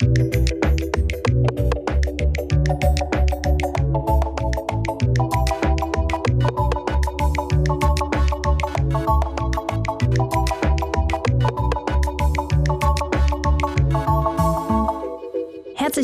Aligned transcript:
Herzlich 0.00 0.14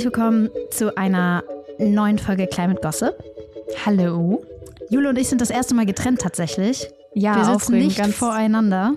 willkommen 0.05 0.51
zu 0.73 0.97
einer 0.97 1.45
neuen 1.79 2.19
Folge 2.19 2.49
Climate 2.49 2.81
Gossip. 2.81 3.15
Hallo. 3.87 4.45
Jule 4.91 5.11
und 5.11 5.19
ich 5.19 5.29
sind 5.29 5.41
das 5.41 5.51
erste 5.51 5.77
Mal 5.77 5.87
getrennt 5.87 6.21
tatsächlich. 6.21 6.91
Ja, 7.15 7.37
Wir 7.37 7.45
sitzen 7.45 7.55
aufregend. 7.55 7.87
nicht 7.87 7.99
ganz, 7.99 8.17
voreinander. 8.17 8.97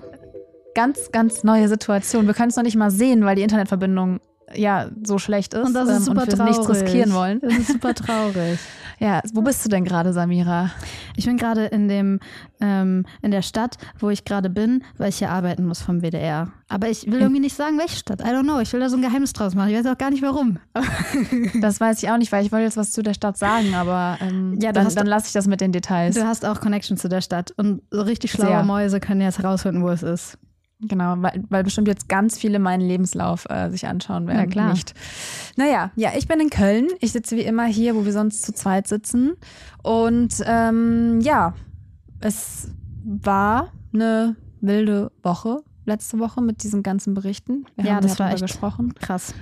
ganz, 0.74 1.12
ganz 1.12 1.44
neue 1.44 1.68
Situation. 1.68 2.26
Wir 2.26 2.34
können 2.34 2.50
es 2.50 2.56
noch 2.56 2.64
nicht 2.64 2.76
mal 2.76 2.90
sehen, 2.90 3.24
weil 3.24 3.36
die 3.36 3.42
Internetverbindung 3.42 4.18
ja 4.54 4.88
so 5.04 5.18
schlecht 5.18 5.54
ist 5.54 5.66
Und 5.66 5.74
das 5.74 5.88
ist 5.88 5.96
ähm, 5.96 6.02
super 6.04 6.22
und 6.22 6.28
wir 6.28 6.36
traurig. 6.36 6.56
nichts 6.58 6.68
riskieren 6.70 7.12
wollen. 7.12 7.40
Das 7.40 7.54
ist 7.54 7.68
super 7.68 7.94
traurig. 7.94 8.58
Ja, 9.00 9.22
wo 9.32 9.42
bist 9.42 9.64
du 9.64 9.68
denn 9.68 9.84
gerade, 9.84 10.12
Samira? 10.12 10.72
Ich 11.14 11.24
bin 11.26 11.36
gerade 11.36 11.66
in 11.66 11.86
dem 11.86 12.18
ähm, 12.60 13.06
in 13.22 13.30
der 13.30 13.42
Stadt, 13.42 13.76
wo 14.00 14.10
ich 14.10 14.24
gerade 14.24 14.50
bin, 14.50 14.82
weil 14.96 15.10
ich 15.10 15.18
hier 15.18 15.30
arbeiten 15.30 15.64
muss 15.66 15.80
vom 15.80 16.00
WDR. 16.02 16.50
Aber 16.68 16.88
ich 16.88 17.06
will 17.06 17.20
irgendwie 17.20 17.38
nicht 17.38 17.54
sagen, 17.54 17.78
welche 17.78 17.94
Stadt. 17.96 18.20
I 18.22 18.24
don't 18.24 18.42
know. 18.42 18.58
Ich 18.58 18.72
will 18.72 18.80
da 18.80 18.88
so 18.88 18.96
ein 18.96 19.02
Geheimnis 19.02 19.32
draus 19.34 19.54
machen. 19.54 19.68
Ich 19.70 19.76
weiß 19.78 19.86
auch 19.86 19.98
gar 19.98 20.10
nicht 20.10 20.22
warum. 20.24 20.58
Das 21.60 21.80
weiß 21.80 22.02
ich 22.02 22.10
auch 22.10 22.16
nicht, 22.16 22.32
weil 22.32 22.44
ich 22.44 22.50
wollte 22.50 22.64
jetzt 22.64 22.76
was 22.76 22.90
zu 22.90 23.02
der 23.04 23.14
Stadt 23.14 23.38
sagen, 23.38 23.74
aber 23.76 24.18
ähm, 24.20 24.58
Ja, 24.60 24.72
dann, 24.72 24.92
dann 24.92 25.06
lasse 25.06 25.28
ich 25.28 25.32
das 25.32 25.46
mit 25.46 25.60
den 25.60 25.70
Details. 25.70 26.16
Du 26.16 26.26
hast 26.26 26.44
auch 26.44 26.60
Connection 26.60 26.96
zu 26.96 27.08
der 27.08 27.20
Stadt 27.20 27.52
und 27.56 27.82
so 27.92 28.02
richtig 28.02 28.32
schlaue 28.32 28.48
Sehr. 28.48 28.62
Mäuse 28.64 28.98
können 28.98 29.20
jetzt 29.20 29.38
herausfinden, 29.38 29.82
wo 29.82 29.90
es 29.90 30.02
ist. 30.02 30.38
Genau, 30.80 31.14
weil, 31.18 31.42
weil 31.48 31.64
bestimmt 31.64 31.88
jetzt 31.88 32.08
ganz 32.08 32.38
viele 32.38 32.58
meinen 32.60 32.86
Lebenslauf 32.86 33.46
äh, 33.50 33.68
sich 33.70 33.86
anschauen 33.86 34.26
werden. 34.28 34.38
Ja, 34.38 34.46
klar. 34.46 34.72
Nicht. 34.72 34.94
Naja, 35.56 35.90
ja, 35.96 36.10
ich 36.16 36.28
bin 36.28 36.38
in 36.40 36.50
Köln. 36.50 36.88
Ich 37.00 37.12
sitze 37.12 37.36
wie 37.36 37.42
immer 37.42 37.66
hier, 37.66 37.96
wo 37.96 38.04
wir 38.04 38.12
sonst 38.12 38.42
zu 38.42 38.52
zweit 38.52 38.86
sitzen. 38.86 39.34
Und 39.82 40.40
ähm, 40.46 41.20
ja, 41.20 41.54
es 42.20 42.70
war 43.04 43.72
eine 43.92 44.36
wilde 44.60 45.10
Woche 45.22 45.62
letzte 45.84 46.18
Woche 46.20 46.40
mit 46.42 46.62
diesen 46.62 46.82
ganzen 46.82 47.14
Berichten. 47.14 47.64
Wir 47.76 47.86
Ja, 47.86 47.94
haben 47.96 48.02
das 48.02 48.18
war 48.20 48.30
echt 48.30 48.42
gesprochen. 48.42 48.94
Krass. 48.94 49.34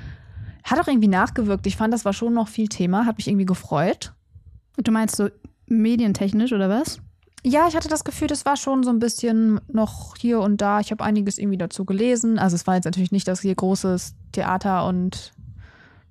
Hat 0.65 0.81
auch 0.81 0.89
irgendwie 0.89 1.09
nachgewirkt. 1.09 1.67
Ich 1.67 1.77
fand, 1.77 1.93
das 1.93 2.05
war 2.05 2.13
schon 2.13 2.33
noch 2.33 2.49
viel 2.49 2.69
Thema. 2.69 3.05
Hat 3.05 3.19
mich 3.19 3.29
irgendwie 3.29 3.47
gefreut. 3.47 4.15
Du 4.83 4.91
meinst 4.91 5.17
so 5.17 5.29
medientechnisch 5.67 6.53
oder 6.53 6.69
was? 6.69 7.01
Ja, 7.49 7.69
ich 7.69 7.77
hatte 7.77 7.87
das 7.89 8.03
Gefühl, 8.03 8.27
das 8.27 8.45
war 8.45 8.57
schon 8.57 8.83
so 8.83 8.91
ein 8.91 8.99
bisschen 8.99 9.61
noch 9.69 10.17
hier 10.19 10.41
und 10.41 10.61
da. 10.61 10.81
Ich 10.81 10.91
habe 10.91 11.05
einiges 11.05 11.39
irgendwie 11.39 11.57
dazu 11.57 11.85
gelesen. 11.85 12.41
Also 12.41 12.57
es 12.57 12.67
war 12.67 12.75
jetzt 12.75 12.87
natürlich 12.87 13.13
nicht 13.13 13.29
das 13.29 13.41
hier 13.41 13.55
großes 13.55 14.17
Theater 14.33 14.85
und 14.89 15.33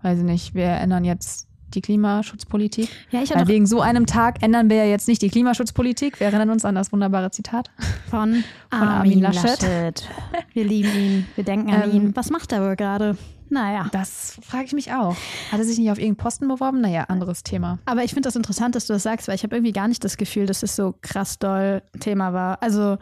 weiß 0.02 0.19
ich 0.19 0.23
nicht, 0.23 0.55
wir 0.55 0.67
ändern 0.67 1.03
jetzt 1.03 1.50
die 1.73 1.81
Klimaschutzpolitik. 1.81 2.88
Ja, 3.11 3.22
ich 3.22 3.36
Weil 3.36 3.50
wegen 3.50 3.66
so 3.66 3.81
einem 3.81 4.05
Tag 4.05 4.42
ändern 4.44 4.69
wir 4.69 4.77
ja 4.77 4.86
jetzt 4.86 5.09
nicht 5.09 5.22
die 5.22 5.30
Klimaschutzpolitik. 5.30 6.22
Wir 6.22 6.27
erinnern 6.27 6.52
uns 6.52 6.64
an 6.64 6.73
das 6.73 6.94
wunderbare 6.94 7.31
Zitat. 7.31 7.70
von, 8.09 8.45
Armin 8.70 8.89
Armin 8.89 9.20
Laschet. 9.20 9.61
Laschet. 9.61 10.09
Wir 10.53 10.64
lieben 10.64 10.95
ihn. 10.97 11.27
Wir 11.36 11.44
denken 11.44 11.70
an 11.70 11.89
Ähm, 11.89 11.95
ihn. 11.95 12.16
Was 12.16 12.30
macht 12.30 12.53
er 12.53 12.61
wohl 12.61 12.77
gerade? 12.77 13.17
Naja. 13.49 13.89
Das 13.91 14.38
frage 14.41 14.65
ich 14.65 14.73
mich 14.73 14.91
auch. 14.91 15.15
Hat 15.51 15.59
er 15.59 15.65
sich 15.65 15.77
nicht 15.77 15.91
auf 15.91 15.97
irgendeinen 15.97 16.23
Posten 16.23 16.47
beworben? 16.47 16.81
Naja, 16.81 17.03
anderes 17.03 17.43
Thema. 17.43 17.79
Aber 17.85 18.03
ich 18.03 18.11
finde 18.13 18.27
das 18.27 18.35
interessant, 18.35 18.75
dass 18.75 18.87
du 18.87 18.93
das 18.93 19.03
sagst, 19.03 19.27
weil 19.27 19.35
ich 19.35 19.43
habe 19.43 19.55
irgendwie 19.55 19.73
gar 19.73 19.87
nicht 19.87 20.03
das 20.03 20.17
Gefühl, 20.17 20.45
dass 20.45 20.63
es 20.63 20.75
so 20.75 20.95
krass 21.02 21.37
doll 21.39 21.81
Thema 21.99 22.33
war. 22.33 22.61
Also 22.63 22.97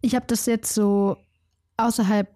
ich 0.00 0.14
habe 0.14 0.26
das 0.26 0.46
jetzt 0.46 0.74
so 0.74 1.16
außerhalb 1.76 2.28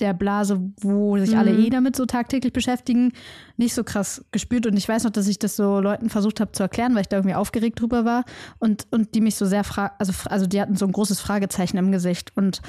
der 0.00 0.12
Blase, 0.12 0.60
wo 0.80 1.18
sich 1.18 1.36
alle 1.36 1.52
Mhm. 1.52 1.64
eh 1.64 1.70
damit 1.70 1.96
so 1.96 2.04
tagtäglich 2.06 2.52
beschäftigen, 2.52 3.12
nicht 3.56 3.74
so 3.74 3.82
krass 3.82 4.24
gespürt. 4.30 4.66
Und 4.66 4.76
ich 4.76 4.88
weiß 4.88 5.04
noch, 5.04 5.10
dass 5.10 5.26
ich 5.26 5.38
das 5.38 5.56
so 5.56 5.80
Leuten 5.80 6.08
versucht 6.08 6.40
habe 6.40 6.52
zu 6.52 6.62
erklären, 6.62 6.94
weil 6.94 7.02
ich 7.02 7.08
da 7.08 7.16
irgendwie 7.16 7.34
aufgeregt 7.34 7.80
drüber 7.80 8.04
war. 8.04 8.24
Und, 8.58 8.86
und 8.90 9.14
die 9.14 9.20
mich 9.20 9.34
so 9.36 9.46
sehr 9.46 9.64
fra 9.64 9.92
also, 9.98 10.12
also 10.26 10.46
die 10.46 10.60
hatten 10.60 10.76
so 10.76 10.86
ein 10.86 10.92
großes 10.92 11.20
Fragezeichen 11.20 11.78
im 11.78 11.90
Gesicht. 11.90 12.32
Und, 12.36 12.60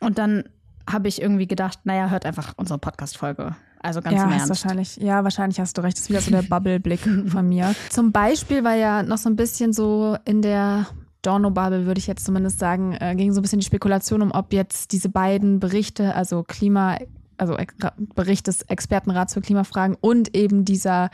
und 0.00 0.18
dann 0.18 0.44
habe 0.90 1.08
ich 1.08 1.20
irgendwie 1.20 1.46
gedacht, 1.46 1.80
naja, 1.84 2.08
hört 2.10 2.26
einfach 2.26 2.54
unsere 2.56 2.78
Podcast-Folge. 2.78 3.56
Also 3.80 4.00
ganz 4.00 4.16
ja, 4.16 4.24
im 4.24 4.32
Ernst. 4.32 4.48
wahrscheinlich, 4.48 4.96
ja, 4.96 5.24
wahrscheinlich 5.24 5.58
hast 5.58 5.76
du 5.76 5.82
recht. 5.82 5.96
Das 5.96 6.04
ist 6.04 6.10
wieder 6.10 6.20
so 6.20 6.30
der 6.30 6.42
Bubble-Blick 6.48 7.00
von 7.28 7.48
mir. 7.48 7.74
Zum 7.90 8.12
Beispiel 8.12 8.62
war 8.62 8.74
ja 8.74 9.02
noch 9.02 9.18
so 9.18 9.28
ein 9.28 9.36
bisschen 9.36 9.72
so 9.72 10.16
in 10.24 10.40
der 10.40 10.86
Dorno-Bubble, 11.22 11.86
würde 11.86 11.98
ich 11.98 12.06
jetzt 12.06 12.24
zumindest 12.24 12.58
sagen, 12.58 12.92
äh, 13.00 13.14
ging 13.16 13.32
so 13.32 13.40
ein 13.40 13.42
bisschen 13.42 13.60
die 13.60 13.66
Spekulation 13.66 14.22
um, 14.22 14.30
ob 14.32 14.52
jetzt 14.52 14.92
diese 14.92 15.08
beiden 15.08 15.60
Berichte, 15.60 16.14
also 16.14 16.42
Klima, 16.42 16.98
also 17.38 17.56
Ex- 17.56 17.74
Bericht 18.14 18.46
des 18.46 18.62
Expertenrats 18.62 19.34
für 19.34 19.40
Klimafragen 19.40 19.96
und 20.00 20.36
eben 20.36 20.64
dieser 20.64 21.10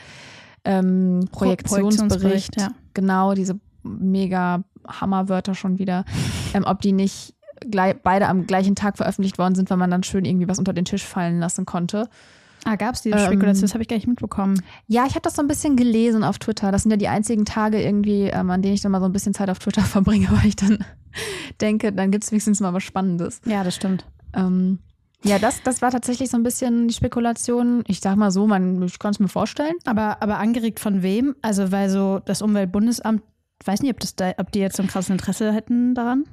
ähm, 0.65 1.29
Projektionsbericht, 1.31 2.53
Projektionsbericht, 2.53 2.61
ja. 2.61 2.69
genau, 2.95 3.35
diese 3.35 3.59
mega 3.83 4.65
Hammerwörter 4.87 5.55
schon 5.55 5.79
wieder, 5.79 6.05
ähm, 6.55 6.65
ob 6.67 6.81
die 6.81 6.93
nicht 6.93 7.35
beide 8.03 8.29
am 8.29 8.47
gleichen 8.47 8.75
Tag 8.75 8.97
veröffentlicht 8.97 9.39
worden 9.39 9.55
sind, 9.55 9.71
weil 9.71 9.77
man 9.77 9.91
dann 9.91 10.03
schön 10.03 10.25
irgendwie 10.25 10.49
was 10.49 10.59
unter 10.59 10.73
den 10.73 10.85
Tisch 10.85 11.05
fallen 11.05 11.41
lassen 11.41 11.67
konnte. 11.67 12.09
Ah, 12.65 12.77
gab 12.77 12.95
es 12.95 13.03
diese 13.03 13.17
Ähm, 13.17 13.27
Spekulation? 13.27 13.63
Das 13.63 13.75
habe 13.75 13.83
ich 13.83 13.89
gar 13.89 13.97
nicht 13.97 14.09
mitbekommen. 14.09 14.63
Ja, 14.87 15.05
ich 15.07 15.13
habe 15.13 15.23
das 15.23 15.37
so 15.37 15.43
ein 15.43 15.49
bisschen 15.49 15.77
gelesen 15.77 16.25
auf 16.25 16.39
Twitter. 16.39 16.73
Das 16.73 16.83
sind 16.83 16.91
ja 16.91 16.97
die 16.97 17.09
einzigen 17.09 17.45
Tage 17.45 17.81
irgendwie, 17.83 18.25
ähm, 18.25 18.51
an 18.51 18.63
denen 18.63 18.75
ich 18.75 18.81
dann 18.81 18.93
mal 18.93 19.01
so 19.01 19.07
ein 19.07 19.13
bisschen 19.13 19.35
Zeit 19.35 19.49
auf 19.51 19.59
Twitter 19.59 19.83
verbringe, 19.83 20.29
weil 20.31 20.47
ich 20.47 20.57
dann 20.57 20.85
denke, 21.61 21.93
dann 21.93 22.11
gibt 22.11 22.25
es 22.25 22.33
wenigstens 22.33 22.61
mal 22.61 22.75
was 22.75 22.83
Spannendes. 22.83 23.41
Ja, 23.45 23.65
das 23.65 23.75
stimmt. 23.75 24.05
Ähm, 24.35 24.81
ja, 25.25 25.39
das, 25.39 25.63
das 25.63 25.83
war 25.83 25.91
tatsächlich 25.91 26.31
so 26.31 26.37
ein 26.37 26.43
bisschen 26.43 26.89
die 26.89 26.95
Spekulation. 26.95 27.83
Ich 27.87 28.01
sag 28.01 28.17
mal 28.17 28.31
so, 28.31 28.47
man, 28.47 28.83
ich 28.83 28.99
kann 28.99 29.11
es 29.13 29.19
mir 29.19 29.29
vorstellen. 29.29 29.75
Aber, 29.85 30.23
aber 30.23 30.39
angeregt 30.39 30.79
von 30.79 31.03
wem? 31.03 31.35
Also, 31.43 31.73
weil 31.73 31.91
so 31.91 32.21
das 32.25 32.43
Umweltbundesamt, 32.43 33.23
weiß 33.65 33.83
nicht, 33.83 33.93
ob, 33.93 34.01
das 34.01 34.15
da, 34.15 34.33
ob 34.39 34.53
die 34.53 34.61
jetzt 34.61 34.77
so 34.77 34.83
ein 34.83 34.89
krasses 34.89 35.11
Interesse 35.11 35.53
hätten 35.53 35.95
daran. 35.95 36.25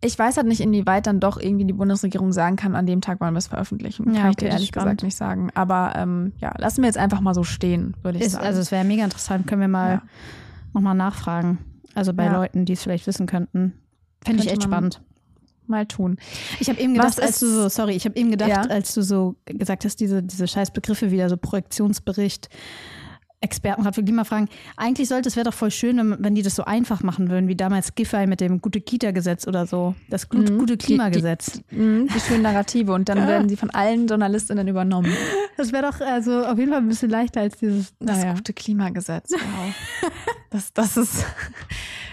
Ich 0.00 0.18
weiß 0.18 0.36
halt 0.36 0.46
nicht, 0.46 0.60
inwieweit 0.60 1.06
dann 1.06 1.18
doch 1.20 1.38
irgendwie 1.40 1.64
die 1.64 1.72
Bundesregierung 1.72 2.32
sagen 2.32 2.56
kann, 2.56 2.76
an 2.76 2.86
dem 2.86 3.00
Tag 3.00 3.20
wollen 3.20 3.34
wir 3.34 3.38
es 3.38 3.48
veröffentlichen. 3.48 4.14
Ja, 4.14 4.20
kann 4.22 4.30
ich 4.30 4.36
okay, 4.36 4.44
dir 4.46 4.52
ehrlich 4.52 4.72
gesagt 4.72 5.02
nicht 5.02 5.16
sagen. 5.16 5.50
Aber 5.54 5.94
ähm, 5.96 6.32
ja, 6.40 6.52
lassen 6.58 6.82
wir 6.82 6.86
jetzt 6.86 6.98
einfach 6.98 7.20
mal 7.20 7.34
so 7.34 7.42
stehen, 7.44 7.96
würde 8.02 8.18
ich 8.18 8.24
Ist, 8.24 8.32
sagen. 8.32 8.46
also, 8.46 8.60
es 8.60 8.70
wäre 8.70 8.84
mega 8.84 9.02
interessant. 9.04 9.46
Können 9.46 9.60
wir 9.62 9.68
mal 9.68 9.90
Ja. 9.94 10.02
nochmal 10.72 10.94
nachfragen. 10.94 11.58
Also 11.94 12.12
bei 12.14 12.26
Ja. 12.26 12.32
Leuten, 12.32 12.64
die 12.64 12.74
es 12.74 12.82
vielleicht 12.82 13.06
wissen 13.08 13.26
könnten. 13.26 13.72
Fände 14.24 14.42
ich 14.44 14.50
echt 14.52 14.62
spannend. 14.62 15.00
mal 15.66 15.84
tun. 15.86 16.16
Ich 16.60 16.68
habe 16.70 16.80
eben 16.80 16.94
gedacht, 16.94 17.20
als 17.20 17.40
du 17.40 17.46
so, 17.46 17.68
sorry, 17.68 17.92
ich 17.92 18.04
habe 18.06 18.16
eben 18.16 18.30
gedacht, 18.30 18.48
Ja. 18.48 18.62
als 18.62 18.94
du 18.94 19.02
so 19.02 19.34
gesagt 19.44 19.84
hast, 19.84 19.96
diese, 20.00 20.22
diese 20.22 20.46
scheiß 20.48 20.70
Begriffe 20.72 21.10
wieder, 21.10 21.28
so 21.28 21.36
Projektionsbericht, 21.36 22.48
Expertenrat 23.40 23.94
für 23.94 24.02
Klimafragen. 24.02 24.48
Eigentlich 24.76 25.08
sollte 25.08 25.28
es 25.28 25.36
wäre 25.36 25.44
doch 25.44 25.54
voll 25.54 25.70
schön, 25.70 26.16
wenn, 26.18 26.34
die 26.34 26.42
das 26.42 26.56
so 26.56 26.64
einfach 26.64 27.02
machen 27.04 27.30
würden, 27.30 27.46
wie 27.48 27.54
damals 27.54 27.94
Giffey 27.94 28.26
mit 28.26 28.40
dem 28.40 28.60
Gute-Kita-Gesetz 28.60 29.46
oder 29.46 29.64
so. 29.66 29.94
Das 30.10 30.28
Glut- 30.28 30.50
Mhm. 30.50 30.58
Gute-Klimagesetz. 30.58 31.60
Mhm, 31.70 32.08
die 32.12 32.20
schönen 32.20 32.42
Narrative 32.42 32.92
und 32.92 33.08
dann 33.08 33.26
werden 33.28 33.48
sie 33.48 33.56
von 33.56 33.70
allen 33.70 34.08
JournalistInnen 34.08 34.66
übernommen. 34.66 35.12
Das 35.56 35.72
wäre 35.72 35.90
doch 35.90 36.00
also 36.00 36.44
auf 36.44 36.58
jeden 36.58 36.70
Fall 36.72 36.80
ein 36.80 36.88
bisschen 36.88 37.10
leichter 37.10 37.40
als 37.40 37.58
dieses. 37.58 37.92
Das 38.00 38.18
naja. 38.18 38.34
gute 38.34 38.52
Klimagesetz, 38.52 39.30
wow. 39.32 40.10
das, 40.50 40.72
das 40.72 40.96
ist, 40.96 41.24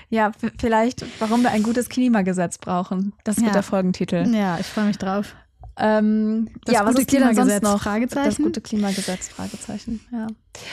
ja, 0.09 0.31
vielleicht, 0.59 1.05
warum 1.19 1.41
wir 1.41 1.51
ein 1.51 1.63
gutes 1.63 1.89
Klimagesetz 1.89 2.57
brauchen. 2.59 3.13
Das 3.23 3.37
wird 3.37 3.47
Ja. 3.47 3.53
der 3.53 3.63
Folgentitel. 3.63 4.27
Ja, 4.33 4.57
ich 4.59 4.65
freue 4.67 4.85
mich 4.85 4.97
drauf. 4.99 5.35
Ähm, 5.77 6.49
Das 6.63 6.75
ja, 6.75 6.81
was 6.85 6.91
gute 6.91 7.01
ist 7.01 7.11
dir 7.11 7.19
denn 7.19 7.35
sonst 7.35 7.35
Klimagesetz? 7.35 7.63
noch? 7.63 7.81
Fragezeichen? 7.81 8.25
Das 8.29 8.37
gute 8.37 8.61
Klimagesetz, 8.61 9.27
Fragezeichen, 9.27 9.99
ja. 10.11 10.27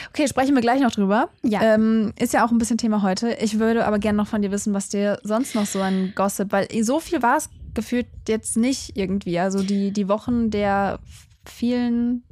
Okay, 0.09 0.27
sprechen 0.27 0.55
wir 0.55 0.61
gleich 0.61 0.81
noch 0.81 0.91
drüber. 0.91 1.29
Ja. 1.43 1.61
Ähm, 1.61 2.13
ist 2.17 2.33
ja 2.33 2.45
auch 2.45 2.51
ein 2.51 2.57
bisschen 2.57 2.77
Thema 2.77 3.01
heute. 3.01 3.33
Ich 3.41 3.59
würde 3.59 3.85
aber 3.85 3.99
gerne 3.99 4.17
noch 4.17 4.27
von 4.27 4.41
dir 4.41 4.51
wissen, 4.51 4.73
was 4.73 4.89
dir 4.89 5.19
sonst 5.23 5.55
noch 5.55 5.65
so 5.65 5.81
ein 5.81 6.13
Gossip, 6.15 6.51
weil 6.51 6.67
so 6.83 6.99
viel 6.99 7.21
war 7.21 7.37
es 7.37 7.49
gefühlt 7.73 8.07
jetzt 8.27 8.55
nicht 8.55 8.95
irgendwie. 8.95 9.39
Also 9.39 9.61
die, 9.61 9.91
die 9.91 10.07
Wochen 10.07 10.49
der 10.51 10.99
vielen 11.45 12.23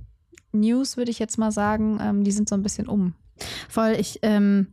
News, 0.53 0.97
würde 0.97 1.11
ich 1.11 1.19
jetzt 1.19 1.37
mal 1.37 1.51
sagen, 1.51 1.99
ähm, 2.01 2.23
die 2.23 2.31
sind 2.31 2.47
so 2.47 2.55
ein 2.55 2.63
bisschen 2.63 2.87
um. 2.87 3.15
Voll, 3.69 3.95
ich 3.97 4.19
ähm, 4.21 4.67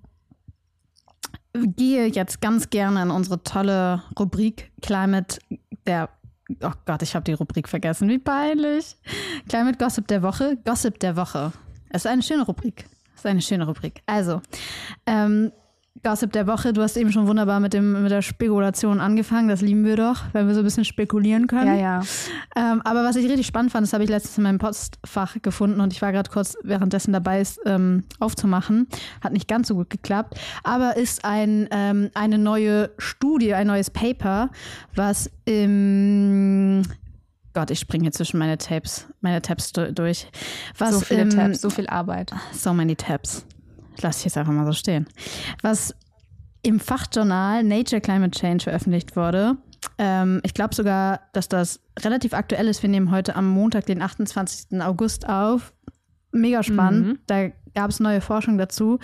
gehe 1.54 2.06
jetzt 2.06 2.40
ganz 2.40 2.70
gerne 2.70 3.02
in 3.02 3.10
unsere 3.10 3.42
tolle 3.42 4.02
Rubrik 4.18 4.70
Climate 4.82 5.38
der. 5.86 6.10
Oh 6.62 6.72
Gott, 6.86 7.02
ich 7.02 7.14
habe 7.14 7.24
die 7.24 7.34
Rubrik 7.34 7.68
vergessen. 7.68 8.08
Wie 8.08 8.18
peinlich. 8.18 8.96
Climate 9.48 9.78
Gossip 9.78 10.08
der 10.08 10.22
Woche. 10.22 10.56
Gossip 10.64 10.98
der 10.98 11.16
Woche. 11.16 11.52
Es 11.90 12.04
ist 12.04 12.10
eine 12.10 12.22
schöne 12.22 12.44
Rubrik. 12.44 12.86
Es 13.14 13.20
ist 13.20 13.26
eine 13.26 13.42
schöne 13.42 13.66
Rubrik. 13.66 14.02
Also, 14.06 14.40
ähm, 15.06 15.52
Gossip 16.02 16.32
der 16.32 16.46
Woche. 16.46 16.72
Du 16.72 16.82
hast 16.82 16.96
eben 16.96 17.12
schon 17.12 17.26
wunderbar 17.26 17.60
mit, 17.60 17.72
dem, 17.72 18.02
mit 18.02 18.10
der 18.10 18.22
Spekulation 18.22 19.00
angefangen. 19.00 19.48
Das 19.48 19.60
lieben 19.60 19.84
wir 19.84 19.96
doch, 19.96 20.22
wenn 20.32 20.46
wir 20.46 20.54
so 20.54 20.60
ein 20.60 20.64
bisschen 20.64 20.84
spekulieren 20.84 21.46
können. 21.46 21.78
Ja, 21.78 22.00
ja. 22.00 22.02
Ähm, 22.56 22.82
aber 22.84 23.04
was 23.04 23.16
ich 23.16 23.28
richtig 23.28 23.46
spannend 23.46 23.72
fand, 23.72 23.86
das 23.86 23.92
habe 23.92 24.04
ich 24.04 24.10
letztens 24.10 24.38
in 24.38 24.44
meinem 24.44 24.58
Postfach 24.58 25.36
gefunden 25.42 25.80
und 25.80 25.92
ich 25.92 26.02
war 26.02 26.12
gerade 26.12 26.30
kurz 26.30 26.56
währenddessen 26.62 27.12
dabei, 27.12 27.40
es 27.40 27.58
ähm, 27.66 28.04
aufzumachen. 28.20 28.86
Hat 29.22 29.32
nicht 29.32 29.48
ganz 29.48 29.68
so 29.68 29.74
gut 29.74 29.90
geklappt. 29.90 30.38
Aber 30.62 30.96
ist 30.96 31.24
ein, 31.24 31.68
ähm, 31.70 32.10
eine 32.14 32.38
neue 32.38 32.90
Studie, 32.98 33.54
ein 33.54 33.66
neues 33.66 33.90
Paper, 33.90 34.50
was 34.94 35.30
im 35.44 36.82
Gott, 37.54 37.70
ich 37.72 37.80
springe 37.80 38.04
hier 38.04 38.12
zwischen 38.12 38.38
meine 38.38 38.56
Tabs, 38.56 39.08
meine 39.20 39.42
Tabs 39.42 39.72
du 39.72 39.92
durch. 39.92 40.28
Was 40.76 40.94
so 40.94 41.00
viele 41.00 41.22
im, 41.22 41.30
Tabs, 41.30 41.60
so 41.60 41.70
viel 41.70 41.88
Arbeit. 41.88 42.32
So 42.52 42.72
many 42.72 42.94
Tabs. 42.94 43.44
Lass 44.02 44.18
ich 44.18 44.24
jetzt 44.26 44.36
einfach 44.38 44.52
mal 44.52 44.66
so 44.66 44.72
stehen. 44.72 45.06
Was 45.62 45.94
im 46.62 46.80
Fachjournal 46.80 47.62
Nature 47.64 48.00
Climate 48.00 48.38
Change 48.38 48.64
veröffentlicht 48.64 49.16
wurde, 49.16 49.56
ähm, 49.98 50.40
ich 50.44 50.54
glaube 50.54 50.74
sogar, 50.74 51.20
dass 51.32 51.48
das 51.48 51.80
relativ 52.00 52.34
aktuell 52.34 52.68
ist. 52.68 52.82
Wir 52.82 52.90
nehmen 52.90 53.10
heute 53.10 53.36
am 53.36 53.48
Montag, 53.48 53.86
den 53.86 54.02
28. 54.02 54.80
August 54.82 55.28
auf. 55.28 55.72
Mega 56.32 56.62
spannend. 56.62 57.06
Mhm. 57.06 57.18
Da 57.26 57.48
gab 57.74 57.90
es 57.90 58.00
neue 58.00 58.20
Forschung 58.20 58.58
dazu, 58.58 58.98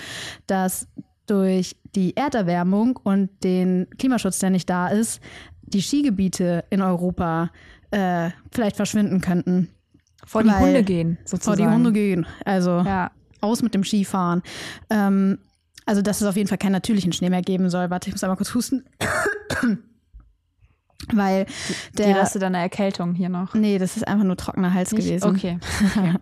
dass 0.47 0.89
durch 1.27 1.77
die 1.95 2.17
Erderwärmung 2.17 2.99
und 3.03 3.31
den 3.45 3.87
Klimaschutz, 3.99 4.41
der 4.41 4.51
nicht 4.51 4.69
da 4.69 4.89
ist, 4.89 5.21
die 5.63 5.81
Skigebiete 5.81 6.65
in 6.71 6.83
Europa 6.83 7.51
äh, 7.91 8.31
vielleicht 8.53 8.77
verschwinden 8.77 9.21
könnten. 9.21 9.71
Vor 10.27 10.43
die 10.43 10.51
Hunde 10.51 10.83
gehen, 10.83 11.19
Vor 11.25 11.39
sozusagen. 11.39 11.63
die 11.63 11.69
Hunde 11.69 11.93
gehen. 11.93 12.27
Also 12.45 12.81
Ja. 12.85 13.11
Aus 13.45 13.63
mit 13.63 13.75
dem 13.75 13.85
Skifahren. 13.85 14.43
Ähm, 14.91 15.39
also, 15.87 16.03
dass 16.03 16.21
es 16.21 16.27
auf 16.27 16.37
jeden 16.37 16.49
Fall 16.49 16.59
keinen 16.59 16.73
natürlichen 16.73 17.13
Schnee 17.13 17.31
mehr 17.31 17.43
geben 17.43 17.69
soll. 17.71 17.91
Warte, 17.91 18.09
ich 18.09 18.15
muss 18.15 18.25
einmal 18.25 18.37
kurz 18.37 18.55
husten. 18.55 18.85
Weil 21.13 21.45
Die 21.93 22.03
der. 22.03 22.17
Reste 22.17 22.39
deiner 22.39 22.59
Erkältung 22.61 23.15
hier 23.15 23.29
noch. 23.29 23.55
Nee, 23.55 23.79
das 23.79 23.97
ist 23.97 24.09
einfach 24.09 24.25
nur 24.25 24.37
trockener 24.37 24.73
Hals 24.73 24.93
Nicht? 24.93 25.07
gewesen. 25.07 25.29
Okay. 25.31 25.59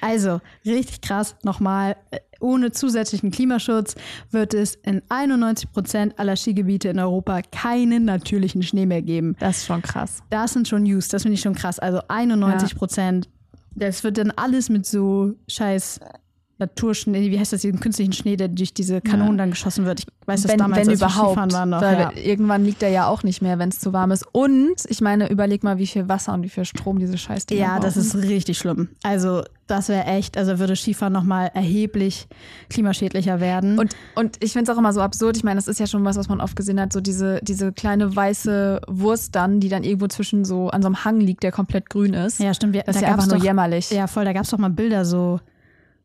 Also, 0.00 0.40
richtig 0.66 1.00
krass, 1.00 1.36
nochmal, 1.44 1.94
äh, 2.10 2.18
ohne 2.40 2.72
zusätzlichen 2.72 3.30
Klimaschutz 3.30 3.94
wird 4.32 4.52
es 4.52 4.74
in 4.74 5.00
91 5.08 5.70
Prozent 5.70 6.18
aller 6.18 6.34
Skigebiete 6.34 6.88
in 6.88 6.98
Europa 6.98 7.40
keinen 7.42 8.04
natürlichen 8.04 8.64
Schnee 8.64 8.84
mehr 8.84 9.02
geben. 9.02 9.36
Das 9.38 9.58
ist 9.58 9.66
schon 9.66 9.80
krass. 9.80 10.24
Das 10.30 10.54
sind 10.54 10.66
schon 10.66 10.82
News, 10.82 11.06
das 11.06 11.22
finde 11.22 11.34
ich 11.34 11.40
schon 11.40 11.54
krass. 11.54 11.78
Also 11.78 12.00
91 12.08 12.74
Prozent. 12.74 13.28
Das 13.76 14.02
wird 14.02 14.18
dann 14.18 14.32
alles 14.32 14.68
mit 14.70 14.86
so 14.86 15.34
scheiß 15.48 16.00
Naturschnee, 16.66 17.30
wie 17.30 17.38
heißt 17.38 17.52
das, 17.52 17.62
diesem 17.62 17.80
künstlichen 17.80 18.12
Schnee, 18.12 18.36
der 18.36 18.48
durch 18.48 18.72
diese 18.72 19.00
Kanonen 19.00 19.38
dann 19.38 19.50
geschossen 19.50 19.84
wird. 19.84 20.00
Ich 20.00 20.06
weiß 20.26 20.42
das 20.42 20.52
wenn, 20.52 20.58
damals, 20.58 20.86
wenn 20.86 20.94
überhaupt. 20.94 21.30
Skifahren 21.30 21.52
waren 21.52 21.70
noch. 21.70 21.82
Weil 21.82 21.98
Ja. 21.98 22.12
Irgendwann 22.16 22.64
liegt 22.64 22.82
er 22.82 22.88
ja 22.90 23.06
auch 23.06 23.22
nicht 23.22 23.42
mehr, 23.42 23.58
wenn 23.58 23.68
es 23.68 23.80
zu 23.80 23.92
warm 23.92 24.12
ist. 24.12 24.24
Und 24.32 24.84
ich 24.88 25.00
meine, 25.00 25.28
überleg 25.30 25.62
mal, 25.64 25.78
wie 25.78 25.86
viel 25.86 26.08
Wasser 26.08 26.32
und 26.34 26.42
wie 26.42 26.48
viel 26.48 26.64
Strom 26.64 26.98
diese 26.98 27.18
Scheißdinger 27.18 27.60
ja, 27.60 27.80
das 27.80 27.94
brauchen. 27.94 28.06
ist 28.06 28.28
richtig 28.28 28.58
schlimm. 28.58 28.88
Also 29.02 29.42
das 29.66 29.88
wäre 29.88 30.04
echt, 30.04 30.36
also 30.36 30.58
würde 30.58 30.76
Skifahren 30.76 31.12
nochmal 31.12 31.50
erheblich 31.54 32.28
klimaschädlicher 32.68 33.40
werden. 33.40 33.78
Und, 33.78 33.96
und 34.14 34.36
ich 34.40 34.52
finde 34.52 34.70
es 34.70 34.76
auch 34.76 34.78
immer 34.78 34.92
so 34.92 35.00
absurd. 35.00 35.36
Ich 35.36 35.44
meine, 35.44 35.56
das 35.56 35.68
ist 35.68 35.80
ja 35.80 35.86
schon 35.86 36.04
was, 36.04 36.16
was 36.16 36.28
man 36.28 36.40
oft 36.40 36.56
gesehen 36.56 36.80
hat. 36.80 36.92
So 36.92 37.00
diese, 37.00 37.40
diese 37.42 37.72
kleine 37.72 38.14
weiße 38.14 38.80
Wurst 38.88 39.34
dann, 39.34 39.60
die 39.60 39.68
dann 39.68 39.84
irgendwo 39.84 40.08
zwischen 40.08 40.44
so 40.44 40.68
an 40.68 40.82
so 40.82 40.86
einem 40.88 41.04
Hang 41.04 41.20
liegt, 41.20 41.42
der 41.42 41.52
komplett 41.52 41.88
grün 41.90 42.14
ist. 42.14 42.38
ja, 42.40 42.52
stimmt. 42.54 42.74
Wir, 42.74 42.82
das 42.82 42.96
ist 42.96 43.02
ja 43.02 43.08
einfach 43.08 43.26
nur 43.26 43.38
doch, 43.38 43.44
jämmerlich. 43.44 43.90
Ja, 43.90 44.06
voll, 44.06 44.24
da 44.24 44.32
gab 44.32 44.44
es 44.44 44.50
doch 44.50 44.58
mal 44.58 44.70
Bilder 44.70 45.04
so 45.04 45.40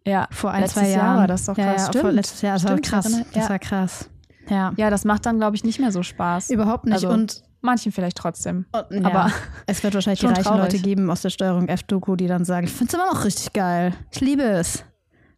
Ja, 0.07 0.27
vor 0.31 0.51
ein, 0.51 0.61
letztes 0.61 0.81
zwei 0.83 0.89
Jahren. 0.89 1.05
Jahr 1.05 1.17
war 1.17 1.27
das 1.27 1.45
doch 1.45 1.57
ja, 1.57 1.73
krass. 1.73 1.89
Ja, 1.93 2.01
vor 2.01 2.11
letztes 2.11 2.41
Jahr, 2.41 2.53
das 2.53 2.63
war 2.63 2.71
Stimmt, 2.71 2.85
krass. 2.87 3.05
erinnere- 3.05 3.25
Das 3.33 3.43
ja. 3.43 3.49
war 3.49 3.59
krass. 3.59 4.09
Ja. 4.49 4.73
Ja, 4.77 4.89
das 4.89 5.03
macht 5.05 5.25
dann, 5.25 5.37
glaube 5.37 5.55
ich, 5.55 5.63
nicht 5.63 5.79
mehr 5.79 5.91
so 5.91 6.03
Spaß. 6.03 6.49
Überhaupt 6.49 6.85
nicht. 6.85 6.93
Also, 6.93 7.09
und 7.09 7.43
Manchen 7.61 7.91
vielleicht 7.91 8.17
trotzdem. 8.17 8.65
Und, 8.71 9.01
ja, 9.01 9.05
Aber 9.07 9.31
es 9.65 9.83
wird 9.83 9.93
wahrscheinlich 9.93 10.19
die 10.21 10.27
reichen 10.27 10.43
traurig. 10.43 10.61
Leute 10.71 10.79
geben 10.79 11.09
aus 11.11 11.21
der 11.21 11.29
Steuerung 11.31 11.67
F-Doku, 11.67 12.15
die 12.15 12.27
dann 12.27 12.45
sagen, 12.45 12.67
ich 12.67 12.71
finde 12.73 12.91
es 12.91 12.93
immer 12.93 13.11
noch 13.13 13.25
richtig 13.25 13.51
geil. 13.53 13.93
Ich 14.11 14.21
liebe 14.21 14.43
es. 14.43 14.83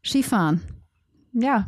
Skifahren. 0.05 0.61
Ja, 1.33 1.65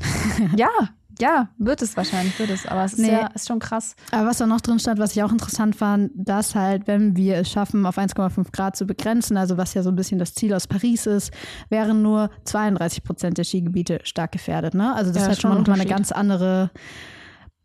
ja, 0.56 0.70
ja, 1.22 1.50
wird 1.58 1.82
es 1.82 1.96
wahrscheinlich, 1.96 2.38
wird 2.40 2.50
es. 2.50 2.66
Aber 2.66 2.84
es 2.84 2.94
ist, 2.94 3.00
Nee. 3.00 3.12
ja, 3.12 3.28
ist 3.28 3.48
schon 3.48 3.60
krass. 3.60 3.96
Aber 4.12 4.28
was 4.28 4.40
da 4.40 4.48
noch 4.48 4.60
drin 4.60 4.80
stand, 4.80 5.00
was 5.00 5.16
ich 5.16 5.24
auch 5.24 5.32
interessant 5.32 5.76
fand, 5.76 6.12
dass 6.16 6.56
halt, 6.56 6.88
wenn 6.88 7.16
wir 7.16 7.38
es 7.38 7.50
schaffen, 7.52 7.86
auf 7.86 7.98
1,5 7.98 8.52
Grad 8.52 8.76
zu 8.76 8.86
begrenzen, 8.86 9.38
also 9.38 9.58
was 9.58 9.74
ja 9.74 9.84
so 9.84 9.90
ein 9.90 9.96
bisschen 9.96 10.20
das 10.20 10.34
Ziel 10.34 10.54
aus 10.54 10.68
Paris 10.68 11.06
ist, 11.06 11.32
wären 11.70 12.02
nur 12.02 12.30
32 12.46 13.04
Prozent 13.04 13.38
der 13.38 13.44
Skigebiete 13.46 14.00
stark 14.04 14.32
gefährdet. 14.34 14.74
Ne? 14.74 14.94
Also 14.96 15.12
das 15.12 15.18
Ja, 15.18 15.22
ist 15.24 15.28
halt 15.30 15.42
schon 15.42 15.58
nochmal 15.58 15.80
eine 15.80 15.90
ganz 15.90 16.12
andere 16.12 16.72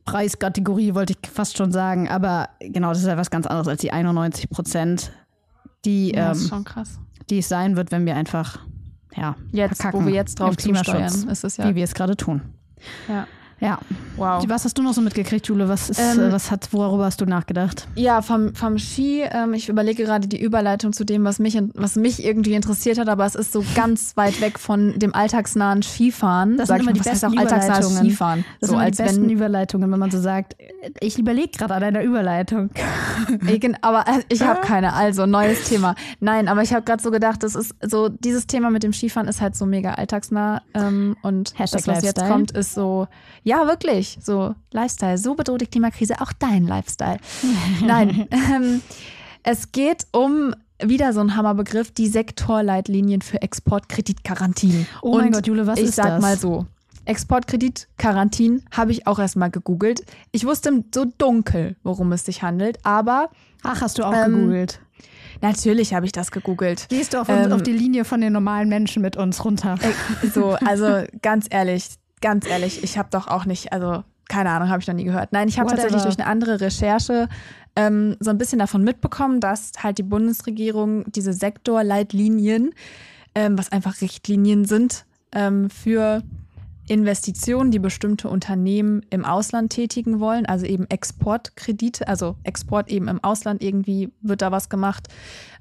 Preiskategorie, 0.04 0.94
wollte 0.94 1.14
ich 1.14 1.30
fast 1.30 1.56
schon 1.56 1.72
sagen. 1.72 2.08
Aber 2.08 2.50
genau, 2.60 2.90
das 2.90 2.98
ist 2.98 3.06
ja 3.06 3.16
was 3.16 3.30
ganz 3.30 3.46
anderes 3.46 3.68
als 3.68 3.80
die 3.80 3.92
91 3.92 4.48
Prozent, 4.50 5.12
die, 5.84 6.12
Ja, 6.12 6.32
ähm, 6.32 6.84
die 7.30 7.38
es 7.38 7.48
sein 7.48 7.76
wird, 7.76 7.90
wenn 7.90 8.06
wir 8.06 8.14
einfach 8.16 8.60
ja, 9.16 9.34
Jetzt, 9.50 9.80
verkacken 9.80 10.02
wo 10.04 10.06
wir 10.06 10.14
jetzt 10.14 10.38
drauf 10.38 10.50
im 10.50 10.56
Klimaschutz, 10.56 11.24
ist 11.24 11.44
es 11.44 11.56
ja. 11.56 11.68
wie 11.68 11.74
wir 11.74 11.84
es 11.84 11.94
gerade 11.94 12.16
tun. 12.16 12.42
ja. 13.08 13.26
Ja. 13.58 13.78
Wow. 14.16 14.44
Was 14.48 14.64
hast 14.64 14.76
du 14.76 14.82
noch 14.82 14.92
so 14.92 15.00
mitgekriegt, 15.00 15.46
Jule? 15.46 15.68
Was 15.68 15.88
ist, 15.90 15.98
Ähm, 15.98 16.20
äh, 16.28 16.32
was 16.32 16.50
hat, 16.50 16.72
worüber 16.72 17.04
hast 17.06 17.20
du 17.20 17.26
nachgedacht? 17.26 17.86
Ja, 17.94 18.20
vom, 18.22 18.54
vom 18.54 18.78
Ski, 18.78 19.22
ähm, 19.22 19.54
ich 19.54 19.68
überlege 19.68 20.04
gerade 20.04 20.28
die 20.28 20.40
Überleitung 20.40 20.92
zu 20.92 21.04
dem, 21.04 21.24
was 21.24 21.38
mich, 21.38 21.58
was 21.74 21.96
mich 21.96 22.24
irgendwie 22.24 22.54
interessiert 22.54 22.98
hat, 22.98 23.08
aber 23.08 23.24
es 23.24 23.34
ist 23.34 23.52
so 23.52 23.64
ganz 23.74 24.16
weit 24.16 24.40
weg 24.40 24.58
von 24.58 24.98
dem 24.98 25.14
alltagsnahen 25.14 25.82
Skifahren. 25.82 26.56
Das 26.58 26.68
sind 26.68 26.76
immer 26.76 26.86
mal, 26.86 26.92
die 26.92 27.00
besten 27.00 27.32
Überleitungen. 27.32 27.96
Skifahren. 28.04 28.44
Das 28.60 28.68
so 28.70 28.74
sind 28.74 28.74
immer 28.76 28.84
als 28.84 28.96
die 28.96 29.02
besten 29.02 29.22
wenn, 29.22 29.30
Überleitungen, 29.30 29.92
wenn 29.92 29.98
man 30.00 30.10
so 30.10 30.20
sagt, 30.20 30.56
ich 31.00 31.18
überlege 31.18 31.50
gerade 31.56 31.74
an 31.74 31.82
einer 31.82 32.02
Überleitung. 32.02 32.70
Aber 33.80 34.06
äh, 34.06 34.22
ich 34.28 34.42
habe 34.42 34.60
keine. 34.60 34.92
Also 34.92 35.26
neues 35.26 35.68
Thema. 35.68 35.94
Nein, 36.20 36.48
aber 36.48 36.62
ich 36.62 36.72
habe 36.72 36.82
gerade 36.82 37.02
so 37.02 37.10
gedacht, 37.10 37.42
das 37.42 37.54
ist 37.54 37.74
so 37.82 38.08
dieses 38.08 38.46
Thema 38.46 38.70
mit 38.70 38.82
dem 38.82 38.92
Skifahren 38.92 39.28
ist 39.28 39.40
halt 39.40 39.56
so 39.56 39.66
mega 39.66 39.94
alltagsnah 39.94 40.62
ähm, 40.74 41.16
und 41.22 41.58
Hashtag 41.58 41.84
das, 41.84 41.88
was 41.88 42.04
jetzt 42.04 42.18
Lifestyle. 42.18 42.30
kommt, 42.30 42.50
ist 42.52 42.74
so 42.74 43.08
ja 43.46 43.66
wirklich 43.66 44.18
so 44.20 44.54
Lifestyle. 44.72 45.16
So 45.16 45.34
bedroht 45.34 45.60
die 45.60 45.66
Klimakrise 45.66 46.20
auch 46.20 46.32
dein 46.32 46.66
Lifestyle. 46.66 47.18
Nein, 47.86 48.28
ähm, 48.30 48.82
es 49.44 49.70
geht 49.72 50.06
um 50.12 50.54
wieder 50.82 51.12
so 51.12 51.20
ein 51.20 51.36
Hammerbegriff, 51.36 51.92
die 51.92 52.08
Sektorleitlinien 52.08 53.22
für 53.22 53.40
Exportkreditgarantien. 53.40 54.86
Oh 55.00 55.12
und 55.12 55.18
mein 55.22 55.32
Gott, 55.32 55.46
Jule, 55.46 55.66
was 55.66 55.78
ich 55.78 55.86
ist 55.86 55.94
sag 55.94 56.06
das? 56.06 56.22
mal 56.22 56.36
so. 56.36 56.66
Exportkreditgarantien 57.04 58.64
habe 58.72 58.90
ich 58.90 59.06
auch 59.06 59.20
erstmal 59.20 59.50
gegoogelt. 59.50 60.04
Ich 60.32 60.44
wusste 60.44 60.84
so 60.92 61.04
dunkel, 61.16 61.76
worum 61.84 62.10
es 62.10 62.24
sich 62.24 62.42
handelt, 62.42 62.84
aber 62.84 63.30
Ach, 63.62 63.80
hast 63.80 63.98
du 63.98 64.02
auch 64.02 64.12
Ähm, 64.12 64.34
gegoogelt. 64.34 64.80
Natürlich 65.40 65.94
habe 65.94 66.04
ich 66.04 66.12
das 66.12 66.32
gegoogelt. 66.32 66.88
Gehst 66.88 67.14
du 67.14 67.20
auf, 67.20 67.28
ähm, 67.28 67.52
auf 67.52 67.62
die 67.62 67.72
Linie 67.72 68.04
von 68.04 68.20
den 68.20 68.32
normalen 68.32 68.68
Menschen 68.68 69.02
mit 69.02 69.16
uns 69.16 69.44
runter? 69.44 69.76
So, 70.34 70.56
also 70.64 71.04
ganz 71.22 71.46
ehrlich, 71.48 71.90
ganz 72.20 72.46
ehrlich, 72.46 72.82
ich 72.82 72.98
habe 72.98 73.08
doch 73.10 73.28
auch 73.28 73.44
nicht, 73.44 73.72
also 73.72 74.04
keine 74.28 74.50
Ahnung, 74.50 74.68
habe 74.68 74.80
ich 74.80 74.88
noch 74.88 74.94
nie 74.94 75.04
gehört. 75.04 75.32
Nein, 75.32 75.48
ich 75.48 75.58
habe 75.58 75.70
tatsächlich 75.70 76.02
durch 76.02 76.18
eine 76.18 76.26
andere 76.26 76.60
Recherche 76.60 77.28
ähm, 77.76 78.16
so 78.20 78.30
ein 78.30 78.38
bisschen 78.38 78.58
davon 78.58 78.82
mitbekommen, 78.82 79.40
dass 79.40 79.72
halt 79.82 79.98
die 79.98 80.02
Bundesregierung 80.02 81.04
diese 81.12 81.32
Sektorleitlinien, 81.32 82.74
ähm, 83.34 83.58
was 83.58 83.70
einfach 83.70 84.00
Richtlinien 84.00 84.64
sind, 84.64 85.04
ähm, 85.32 85.70
für 85.70 86.22
Investitionen, 86.88 87.70
die 87.70 87.78
bestimmte 87.78 88.28
Unternehmen 88.28 89.04
im 89.10 89.24
Ausland 89.24 89.72
tätigen 89.72 90.20
wollen, 90.20 90.46
also 90.46 90.66
eben 90.66 90.86
Exportkredite, 90.88 92.06
also 92.06 92.36
Export 92.44 92.88
eben 92.88 93.08
im 93.08 93.22
Ausland 93.22 93.62
irgendwie 93.62 94.12
wird 94.22 94.42
da 94.42 94.52
was 94.52 94.68
gemacht. 94.68 95.08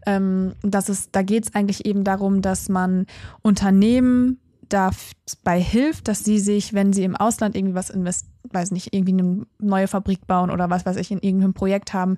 Ähm, 0.05 0.53
das 0.61 0.87
ist, 0.87 1.09
da 1.15 1.23
geht 1.23 1.45
es 1.45 1.55
eigentlich 1.55 1.85
eben 1.85 2.03
darum, 2.03 2.41
dass 2.41 2.69
man 2.69 3.07
Unternehmen 3.41 4.39
dabei 4.69 5.59
hilft, 5.59 6.07
dass 6.07 6.23
sie 6.23 6.39
sich, 6.39 6.73
wenn 6.73 6.93
sie 6.93 7.03
im 7.03 7.15
Ausland 7.15 7.55
irgendwie 7.55 7.75
was 7.75 7.89
invest, 7.89 8.27
weiß 8.51 8.71
nicht, 8.71 8.93
irgendwie 8.93 9.13
eine 9.13 9.45
neue 9.59 9.87
Fabrik 9.87 10.27
bauen 10.27 10.49
oder 10.51 10.69
was 10.69 10.85
weiß 10.85 10.97
ich, 10.97 11.11
in 11.11 11.19
irgendeinem 11.19 11.53
Projekt 11.53 11.93
haben 11.93 12.17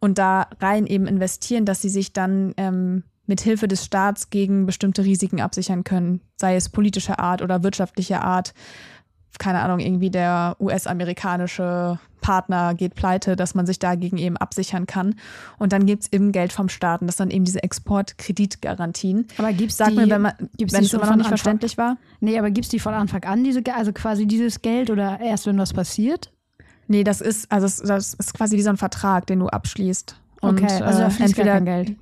und 0.00 0.18
da 0.18 0.48
rein 0.60 0.86
eben 0.86 1.06
investieren, 1.06 1.64
dass 1.64 1.82
sie 1.82 1.88
sich 1.88 2.12
dann 2.12 2.54
ähm, 2.56 3.04
mit 3.26 3.40
Hilfe 3.40 3.68
des 3.68 3.84
Staats 3.84 4.30
gegen 4.30 4.66
bestimmte 4.66 5.04
Risiken 5.04 5.40
absichern 5.40 5.84
können, 5.84 6.20
sei 6.36 6.56
es 6.56 6.68
politischer 6.68 7.18
Art 7.18 7.42
oder 7.42 7.62
wirtschaftlicher 7.62 8.22
Art. 8.22 8.52
Keine 9.38 9.60
Ahnung, 9.60 9.80
irgendwie 9.80 10.10
der 10.10 10.56
US-amerikanische 10.60 11.98
Partner 12.20 12.74
geht 12.74 12.94
pleite, 12.94 13.36
dass 13.36 13.54
man 13.54 13.66
sich 13.66 13.78
dagegen 13.78 14.16
eben 14.16 14.36
absichern 14.36 14.86
kann. 14.86 15.16
Und 15.58 15.72
dann 15.72 15.86
gibt's 15.86 16.08
eben 16.12 16.32
Geld 16.32 16.52
vom 16.52 16.68
Staat 16.68 17.00
und 17.02 17.06
das 17.06 17.16
dann 17.16 17.30
eben 17.30 17.44
diese 17.44 17.62
Exportkreditgarantien. 17.62 19.26
Aber 19.38 19.52
gibt's 19.52 19.76
Sag 19.76 19.90
die, 19.90 19.96
mir, 19.96 20.10
wenn, 20.10 20.22
man, 20.22 20.32
gibt's 20.56 20.72
wenn 20.74 20.80
die 20.80 20.86
es 20.86 20.92
immer 20.92 21.02
noch 21.06 21.10
nicht 21.16 21.26
Anfang- 21.26 21.28
verständlich 21.28 21.78
war. 21.78 21.96
Nee, 22.20 22.38
aber 22.38 22.50
gibt 22.50 22.64
es 22.66 22.70
die 22.70 22.78
von 22.78 22.94
Anfang 22.94 23.24
an, 23.24 23.44
diese, 23.44 23.62
also 23.74 23.92
quasi 23.92 24.26
dieses 24.26 24.62
Geld 24.62 24.90
oder 24.90 25.20
erst, 25.20 25.46
wenn 25.46 25.58
was 25.58 25.72
passiert? 25.72 26.32
Nee, 26.86 27.04
das 27.04 27.20
ist, 27.20 27.50
also 27.50 27.66
es- 27.66 27.78
das 27.82 28.14
ist 28.14 28.34
quasi 28.34 28.56
wie 28.56 28.62
so 28.62 28.70
ein 28.70 28.76
Vertrag, 28.76 29.26
den 29.26 29.40
du 29.40 29.46
abschließt. 29.48 30.16
Und, 30.40 30.62
okay, 30.62 30.82
also 30.82 30.98
da 31.00 31.06
äh, 31.06 31.10
fließt 31.10 31.30
entweder, 31.30 31.54
kein 31.54 31.64
Geld. 31.64 31.96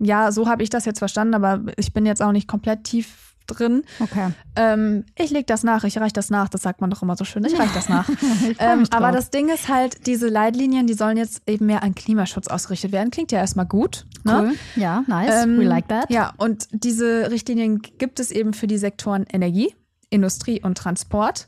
ja, 0.00 0.32
so 0.32 0.48
habe 0.48 0.62
ich 0.62 0.70
das 0.70 0.84
jetzt 0.84 0.98
verstanden, 0.98 1.34
aber 1.34 1.60
ich 1.76 1.92
bin 1.92 2.06
jetzt 2.06 2.22
auch 2.22 2.32
nicht 2.32 2.48
komplett 2.48 2.84
tief 2.84 3.33
drin. 3.46 3.82
Okay. 4.00 4.30
Ähm, 4.56 5.04
ich 5.16 5.30
leg 5.30 5.46
das 5.46 5.62
nach, 5.64 5.84
ich 5.84 5.98
reich 5.98 6.12
das 6.12 6.30
nach, 6.30 6.48
das 6.48 6.62
sagt 6.62 6.80
man 6.80 6.90
doch 6.90 7.02
immer 7.02 7.16
so 7.16 7.24
schön. 7.24 7.44
Ich 7.44 7.58
reich 7.58 7.72
das 7.74 7.88
nach. 7.88 8.08
Ähm, 8.58 8.84
aber 8.90 9.10
das 9.12 9.30
Ding 9.30 9.48
ist 9.48 9.68
halt, 9.68 10.06
diese 10.06 10.28
Leitlinien, 10.28 10.86
die 10.86 10.94
sollen 10.94 11.16
jetzt 11.16 11.42
eben 11.48 11.66
mehr 11.66 11.82
an 11.82 11.94
Klimaschutz 11.94 12.46
ausgerichtet 12.48 12.92
werden. 12.92 13.10
Klingt 13.10 13.32
ja 13.32 13.38
erstmal 13.38 13.66
gut. 13.66 14.06
Ne? 14.24 14.50
Cool. 14.76 14.82
Ja, 14.82 15.04
nice. 15.06 15.44
Ähm, 15.44 15.58
We 15.58 15.64
like 15.64 15.88
that. 15.88 16.10
Ja, 16.10 16.32
und 16.36 16.68
diese 16.72 17.30
Richtlinien 17.30 17.80
gibt 17.98 18.20
es 18.20 18.30
eben 18.30 18.52
für 18.54 18.66
die 18.66 18.78
Sektoren 18.78 19.24
Energie, 19.32 19.74
Industrie 20.10 20.60
und 20.62 20.78
Transport. 20.78 21.46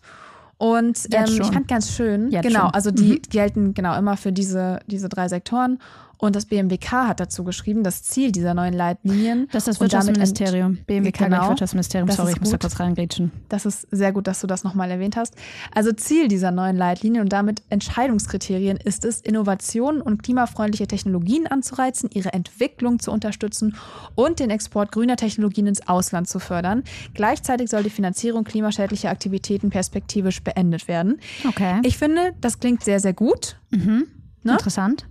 Und 0.58 0.98
ähm, 1.12 1.24
ich 1.26 1.46
fand 1.52 1.68
ganz 1.68 1.92
schön, 1.92 2.30
Jetzt 2.30 2.46
genau, 2.46 2.60
schon. 2.62 2.70
also 2.74 2.90
die 2.90 3.12
Mhm. 3.12 3.22
gelten 3.28 3.74
genau 3.74 3.96
immer 3.98 4.16
für 4.16 4.32
diese, 4.32 4.80
diese 4.86 5.08
drei 5.08 5.28
Sektoren. 5.28 5.78
Und 6.18 6.34
das 6.34 6.46
BMWK 6.46 7.08
hat 7.08 7.20
dazu 7.20 7.44
geschrieben, 7.44 7.82
das 7.82 8.02
Ziel 8.02 8.32
dieser 8.32 8.54
neuen 8.54 8.74
Leitlinien. 8.74 9.48
Das 9.52 9.64
ist 9.64 9.68
das 9.68 9.80
Wirtschaftsministerium. 9.80 10.78
BMWK 10.86 11.26
Genau. 11.26 11.48
Wirtschaftsministerium. 11.48 12.06
Das 12.06 12.16
Sorry, 12.16 12.32
ich 12.32 12.40
muss 12.40 12.50
da 12.50 12.58
kurz 12.58 12.80
reingrätschen. 12.80 13.32
Das 13.48 13.66
ist 13.66 13.86
sehr 13.90 14.12
gut, 14.12 14.26
dass 14.26 14.40
du 14.40 14.46
das 14.46 14.64
nochmal 14.64 14.90
erwähnt 14.90 15.16
hast. 15.16 15.34
Also 15.74 15.92
Ziel 15.92 16.28
dieser 16.28 16.50
neuen 16.50 16.76
Leitlinien 16.76 17.22
und 17.22 17.32
damit 17.32 17.62
Entscheidungskriterien 17.68 18.76
ist 18.76 19.04
es, 19.04 19.20
Innovationen 19.20 20.00
und 20.00 20.22
klimafreundliche 20.22 20.86
Technologien 20.86 21.46
anzureizen, 21.46 22.10
ihre 22.12 22.32
Entwicklung 22.32 22.98
zu 22.98 23.10
unterstützen 23.12 23.76
und 24.14 24.40
den 24.40 24.50
Export 24.50 24.92
grüner 24.92 25.16
Technologien 25.16 25.66
ins 25.66 25.86
Ausland 25.88 26.28
zu 26.28 26.38
fördern. 26.38 26.84
Gleichzeitig 27.14 27.70
soll 27.70 27.82
die 27.82 27.90
Finanzierung 27.90 28.44
klimaschädlicher 28.44 29.10
Aktivitäten 29.10 29.70
perspektivisch 29.70 30.42
beendet 30.42 30.88
werden. 30.88 31.20
Okay. 31.46 31.80
Ich 31.82 31.98
finde, 31.98 32.32
das 32.40 32.58
klingt 32.60 32.84
sehr, 32.84 33.00
sehr 33.00 33.12
gut. 33.12 33.56
mhm. 33.70 34.06
Ne? 34.42 34.52
Interessant. 34.52 35.06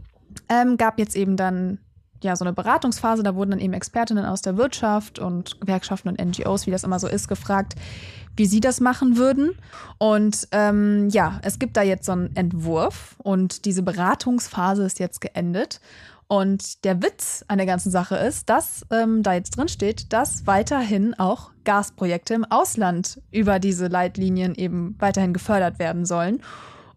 Ähm, 0.49 0.77
gab 0.77 0.99
jetzt 0.99 1.15
eben 1.15 1.37
dann 1.37 1.79
ja 2.23 2.35
so 2.35 2.45
eine 2.45 2.53
Beratungsphase, 2.53 3.23
da 3.23 3.35
wurden 3.35 3.51
dann 3.51 3.59
eben 3.59 3.73
Expertinnen 3.73 4.25
aus 4.25 4.41
der 4.41 4.57
Wirtschaft 4.57 5.19
und 5.19 5.59
Gewerkschaften 5.61 6.09
und 6.09 6.19
NGOs, 6.19 6.65
wie 6.65 6.71
das 6.71 6.83
immer 6.83 6.99
so 6.99 7.07
ist, 7.07 7.27
gefragt, 7.27 7.75
wie 8.35 8.45
sie 8.45 8.59
das 8.59 8.81
machen 8.81 9.17
würden. 9.17 9.55
Und 9.97 10.47
ähm, 10.51 11.09
ja, 11.09 11.39
es 11.43 11.59
gibt 11.59 11.77
da 11.77 11.83
jetzt 11.83 12.05
so 12.05 12.11
einen 12.11 12.35
Entwurf 12.35 13.15
und 13.19 13.65
diese 13.65 13.83
Beratungsphase 13.83 14.83
ist 14.83 14.99
jetzt 14.99 15.21
geendet. 15.21 15.79
Und 16.27 16.83
der 16.85 17.03
Witz 17.03 17.45
an 17.47 17.59
der 17.59 17.67
ganzen 17.67 17.91
Sache 17.91 18.15
ist, 18.15 18.49
dass 18.49 18.83
ähm, 18.89 19.21
da 19.21 19.33
jetzt 19.33 19.57
drin 19.57 19.67
steht, 19.67 20.11
dass 20.11 20.47
weiterhin 20.47 21.13
auch 21.13 21.51
Gasprojekte 21.65 22.33
im 22.33 22.45
Ausland 22.45 23.21
über 23.31 23.59
diese 23.59 23.87
Leitlinien 23.87 24.55
eben 24.55 24.95
weiterhin 24.99 25.33
gefördert 25.33 25.77
werden 25.77 26.05
sollen. 26.05 26.41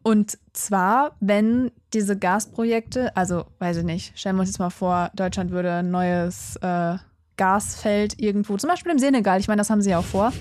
Und 0.08 0.38
zwar, 0.54 1.16
wenn 1.20 1.70
diese 1.92 2.16
Gasprojekte, 2.18 3.14
also 3.14 3.44
weiß 3.58 3.76
ich 3.76 3.84
nicht, 3.84 4.18
stellen 4.18 4.36
wir 4.36 4.40
uns 4.40 4.48
jetzt 4.48 4.58
mal 4.58 4.70
vor, 4.70 5.10
Deutschland 5.14 5.50
würde 5.50 5.70
ein 5.70 5.90
neues 5.90 6.56
äh, 6.62 6.96
Gasfeld 7.36 8.18
irgendwo, 8.18 8.56
zum 8.56 8.70
Beispiel 8.70 8.90
im 8.90 8.98
Senegal, 8.98 9.38
ich 9.38 9.48
meine, 9.48 9.58
das 9.60 9.68
haben 9.68 9.82
sie 9.82 9.90
ja 9.90 9.98
auch 9.98 10.04
vor. 10.04 10.32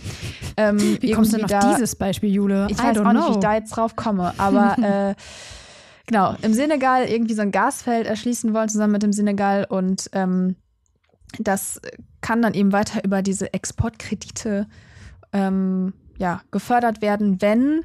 Ähm, 0.55 0.79
Wie 1.01 1.11
kommst 1.11 1.33
du 1.33 1.37
denn 1.37 1.41
irgendwie 1.47 1.55
auf 1.55 1.63
da- 1.65 1.73
dieses 1.73 1.97
Beispiel, 1.97 2.31
Jule? 2.31 2.67
ich 2.69 2.77
weiß 2.81 2.97
auch 2.97 3.11
nicht, 3.11 3.21
wie 3.21 3.25
know. 3.25 3.31
ich 3.31 3.39
da 3.39 3.55
jetzt 3.55 3.71
drauf 3.71 3.97
komme, 3.97 4.33
aber 4.37 4.77
äh, 4.81 5.15
genau, 6.05 6.35
im 6.41 6.53
Senegal 6.53 7.03
irgendwie 7.03 7.33
so 7.33 7.41
ein 7.41 7.51
Gasfeld 7.51 8.07
erschließen 8.07 8.53
wollen, 8.53 8.69
zusammen 8.69 8.93
mit 8.93 9.03
dem 9.03 9.11
Senegal 9.11 9.65
und 9.65 10.09
ähm, 10.13 10.55
das 11.39 11.81
kann 12.21 12.41
dann 12.41 12.53
eben 12.53 12.71
weiter 12.71 13.03
über 13.03 13.21
diese 13.21 13.53
Exportkredite 13.53 14.65
ähm, 15.33 15.93
ja, 16.17 16.41
gefördert 16.51 17.01
werden, 17.01 17.41
wenn 17.41 17.83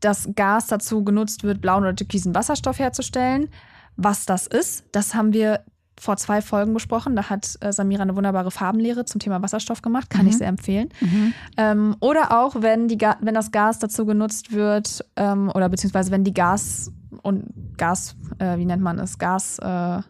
das 0.00 0.28
Gas 0.34 0.66
dazu 0.68 1.04
genutzt 1.04 1.42
wird, 1.44 1.60
blauen 1.60 1.82
oder 1.84 1.96
türkisen 1.96 2.34
Wasserstoff 2.34 2.78
herzustellen. 2.78 3.48
Was 3.96 4.26
das 4.26 4.46
ist, 4.46 4.84
das 4.92 5.14
haben 5.14 5.32
wir 5.32 5.60
vor 5.98 6.18
zwei 6.18 6.42
Folgen 6.42 6.74
besprochen. 6.74 7.16
Da 7.16 7.30
hat 7.30 7.56
äh, 7.60 7.72
Samira 7.72 8.02
eine 8.02 8.14
wunderbare 8.14 8.50
Farbenlehre 8.50 9.06
zum 9.06 9.18
Thema 9.18 9.40
Wasserstoff 9.40 9.80
gemacht. 9.80 10.10
Kann 10.10 10.26
Mhm. 10.26 10.28
ich 10.28 10.36
sehr 10.36 10.48
empfehlen. 10.48 10.90
Mhm. 11.00 11.32
Ähm, 11.56 11.96
oder 12.00 12.38
auch, 12.38 12.56
wenn, 12.60 12.88
die 12.88 12.98
Ga 12.98 13.16
wenn 13.22 13.32
das 13.34 13.50
Gas 13.50 13.78
dazu 13.78 14.04
genutzt 14.04 14.52
wird, 14.52 15.02
ähm, 15.16 15.50
oder 15.54 15.70
beziehungsweise 15.70 16.10
wenn 16.10 16.22
die 16.24 16.34
Gas 16.34 16.92
und 17.22 17.46
Gas, 17.78 18.14
äh, 18.38 18.58
wie 18.58 18.66
nennt 18.66 18.82
man 18.82 18.98
es? 18.98 19.16
Gas, 19.16 19.58
äh, 19.62 20.00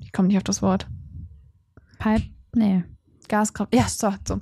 ich 0.00 0.12
komme 0.12 0.28
nicht 0.28 0.38
auf 0.38 0.44
das 0.44 0.62
Wort. 0.62 0.86
Pipe? 1.98 2.24
Nee. 2.54 2.84
Gaskraft, 3.28 3.74
ja, 3.74 3.86
so, 3.88 4.12
so. 4.26 4.40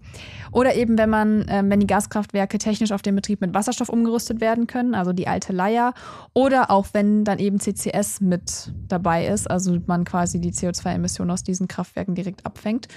Oder 0.53 0.75
eben, 0.75 0.99
wenn 0.99 1.11
man, 1.11 1.47
ähm, 1.49 1.71
wenn 1.71 1.81
die 1.81 1.87
Gaskraftwerke 1.87 2.59
technisch 2.59 2.93
auf 2.93 3.03
den 3.03 3.15
Betrieb 3.15 3.41
mit 3.41 3.55
Wasserstoff 3.55 3.89
umgerüstet 3.89 4.41
werden 4.41 4.67
können, 4.67 4.95
also 4.95 5.13
die 5.13 5.29
alte 5.29 5.53
Leier. 5.53 5.95
Oder 6.33 6.71
auch 6.71 6.87
wenn 6.93 7.25
dann 7.25 7.39
eben 7.39 7.61
CCS 7.61 8.21
mit 8.21 8.73
dabei 8.89 9.27
ist, 9.27 9.51
also 9.51 9.79
man 9.87 10.05
quasi 10.05 10.41
die 10.41 10.53
CO2-Emissionen 10.53 11.31
aus 11.31 11.43
diesen 11.43 11.69
Kraftwerken 11.69 12.15
direkt 12.15 12.47
abfängt. 12.47 12.89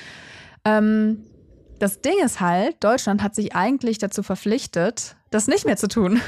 Ähm, 0.66 1.24
das 1.80 2.02
Ding 2.02 2.16
ist 2.24 2.40
halt, 2.40 2.84
Deutschland 2.84 3.22
hat 3.22 3.36
sich 3.36 3.56
eigentlich 3.56 4.00
dazu 4.00 4.24
verpflichtet, 4.24 5.16
das 5.30 5.48
nicht 5.48 5.66
mehr 5.66 5.78
zu 5.78 5.88
tun. 5.88 6.20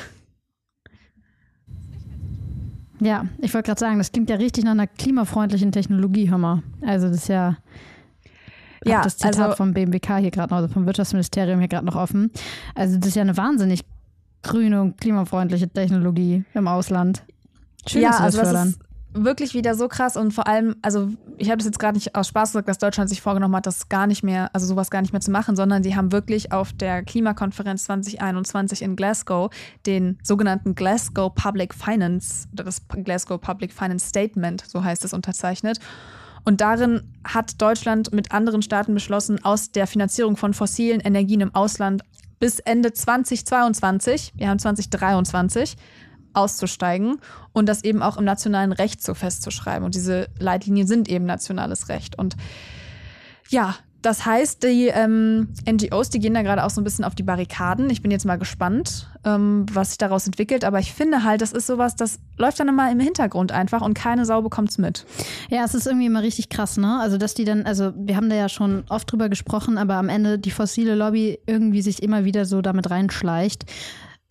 Ja, 3.01 3.25
ich 3.39 3.53
wollte 3.53 3.67
gerade 3.67 3.79
sagen, 3.79 3.97
das 3.97 4.11
klingt 4.11 4.29
ja 4.29 4.35
richtig 4.35 4.65
nach 4.65 4.71
einer 4.71 4.87
klimafreundlichen 4.87 5.71
Technologie, 5.71 6.27
mal. 6.27 6.63
Also 6.81 7.07
das 7.07 7.17
ist 7.17 7.27
ja. 7.29 7.57
Ja, 8.85 9.01
das 9.01 9.17
Zitat 9.17 9.39
also- 9.39 9.55
vom 9.55 9.73
BMWK 9.73 10.17
hier 10.17 10.31
gerade 10.31 10.51
noch, 10.53 10.61
also 10.61 10.73
vom 10.73 10.85
Wirtschaftsministerium 10.85 11.59
hier 11.59 11.67
gerade 11.67 11.85
noch 11.85 11.95
offen. 11.95 12.31
Also 12.75 12.97
das 12.97 13.09
ist 13.09 13.15
ja 13.15 13.21
eine 13.21 13.37
wahnsinnig 13.37 13.81
grüne 14.41 14.81
und 14.81 14.99
klimafreundliche 14.99 15.69
Technologie 15.69 16.45
im 16.53 16.67
Ausland. 16.67 17.23
Schön, 17.87 18.01
ja, 18.01 18.09
dass 18.09 18.17
sie 18.17 18.23
also 18.23 18.37
das 18.37 18.47
das 18.47 18.53
fördern. 18.53 18.69
ist 18.69 18.79
wirklich 19.13 19.53
wieder 19.53 19.75
so 19.75 19.87
krass 19.87 20.15
und 20.15 20.33
vor 20.33 20.47
allem, 20.47 20.75
also 20.81 21.09
ich 21.37 21.49
habe 21.49 21.57
das 21.57 21.65
jetzt 21.65 21.79
gerade 21.79 21.97
nicht 21.97 22.15
aus 22.15 22.27
Spaß 22.27 22.51
gesagt, 22.51 22.69
dass 22.69 22.77
Deutschland 22.77 23.09
sich 23.09 23.21
vorgenommen 23.21 23.55
hat, 23.55 23.65
das 23.65 23.89
gar 23.89 24.07
nicht 24.07 24.23
mehr, 24.23 24.53
also 24.53 24.65
sowas 24.67 24.91
gar 24.91 25.01
nicht 25.01 25.13
mehr 25.13 25.21
zu 25.21 25.31
machen, 25.31 25.55
sondern 25.55 25.83
sie 25.83 25.95
haben 25.95 26.11
wirklich 26.11 26.51
auf 26.51 26.73
der 26.73 27.03
Klimakonferenz 27.03 27.85
2021 27.85 28.81
in 28.81 28.95
Glasgow 28.95 29.51
den 29.85 30.19
sogenannten 30.21 30.75
Glasgow 30.75 31.33
Public 31.33 31.73
Finance 31.73 32.47
oder 32.53 32.65
das 32.65 32.87
Glasgow 32.87 33.41
Public 33.41 33.73
Finance 33.73 34.07
Statement, 34.07 34.63
so 34.67 34.83
heißt 34.83 35.03
es, 35.03 35.13
unterzeichnet. 35.13 35.79
Und 36.43 36.61
darin 36.61 37.13
hat 37.23 37.61
Deutschland 37.61 38.13
mit 38.13 38.31
anderen 38.31 38.61
Staaten 38.61 38.93
beschlossen, 38.93 39.43
aus 39.43 39.71
der 39.71 39.87
Finanzierung 39.87 40.37
von 40.37 40.53
fossilen 40.53 41.01
Energien 41.01 41.41
im 41.41 41.53
Ausland 41.53 42.03
bis 42.39 42.59
Ende 42.59 42.93
2022, 42.93 44.33
wir 44.35 44.49
haben 44.49 44.59
2023, 44.59 45.75
auszusteigen 46.33 47.19
und 47.53 47.67
das 47.67 47.83
eben 47.83 48.01
auch 48.01 48.17
im 48.17 48.23
nationalen 48.23 48.71
Recht 48.71 49.03
so 49.03 49.13
festzuschreiben. 49.13 49.83
Und 49.83 49.95
diese 49.95 50.27
Leitlinien 50.39 50.87
sind 50.87 51.09
eben 51.09 51.25
nationales 51.25 51.89
Recht. 51.89 52.17
Und 52.17 52.37
ja, 53.49 53.75
das 54.01 54.25
heißt, 54.25 54.63
die 54.63 54.87
ähm, 54.87 55.49
NGOs, 55.69 56.09
die 56.09 56.19
gehen 56.19 56.33
da 56.33 56.41
gerade 56.41 56.63
auch 56.63 56.69
so 56.69 56.79
ein 56.79 56.83
bisschen 56.83 57.03
auf 57.03 57.15
die 57.15 57.23
Barrikaden. 57.23 57.89
Ich 57.89 58.01
bin 58.01 58.11
jetzt 58.11 58.25
mal 58.25 58.37
gespannt, 58.37 59.09
ähm, 59.25 59.65
was 59.71 59.89
sich 59.89 59.97
daraus 59.97 60.25
entwickelt. 60.25 60.63
Aber 60.63 60.79
ich 60.79 60.93
finde 60.93 61.23
halt, 61.23 61.41
das 61.41 61.51
ist 61.51 61.67
sowas, 61.67 61.95
das 61.95 62.19
läuft 62.37 62.59
dann 62.59 62.69
immer 62.69 62.89
im 62.91 62.99
Hintergrund 62.99 63.51
einfach 63.51 63.81
und 63.81 63.95
keine 63.95 64.25
Sau 64.25 64.41
bekommt's 64.41 64.77
mit. 64.77 65.05
Ja, 65.49 65.65
es 65.65 65.73
ist 65.73 65.85
irgendwie 65.85 66.05
immer 66.05 66.21
richtig 66.21 66.49
krass, 66.49 66.77
ne? 66.77 66.99
Also, 67.01 67.17
dass 67.17 67.33
die 67.33 67.43
dann, 67.43 67.65
also 67.65 67.91
wir 67.95 68.15
haben 68.15 68.29
da 68.29 68.35
ja 68.35 68.47
schon 68.47 68.83
oft 68.89 69.11
drüber 69.11 69.27
gesprochen, 69.27 69.77
aber 69.77 69.95
am 69.95 70.07
Ende 70.07 70.39
die 70.39 70.51
fossile 70.51 70.95
Lobby 70.95 71.39
irgendwie 71.45 71.81
sich 71.81 72.01
immer 72.01 72.23
wieder 72.23 72.45
so 72.45 72.61
damit 72.61 72.89
reinschleicht, 72.89 73.65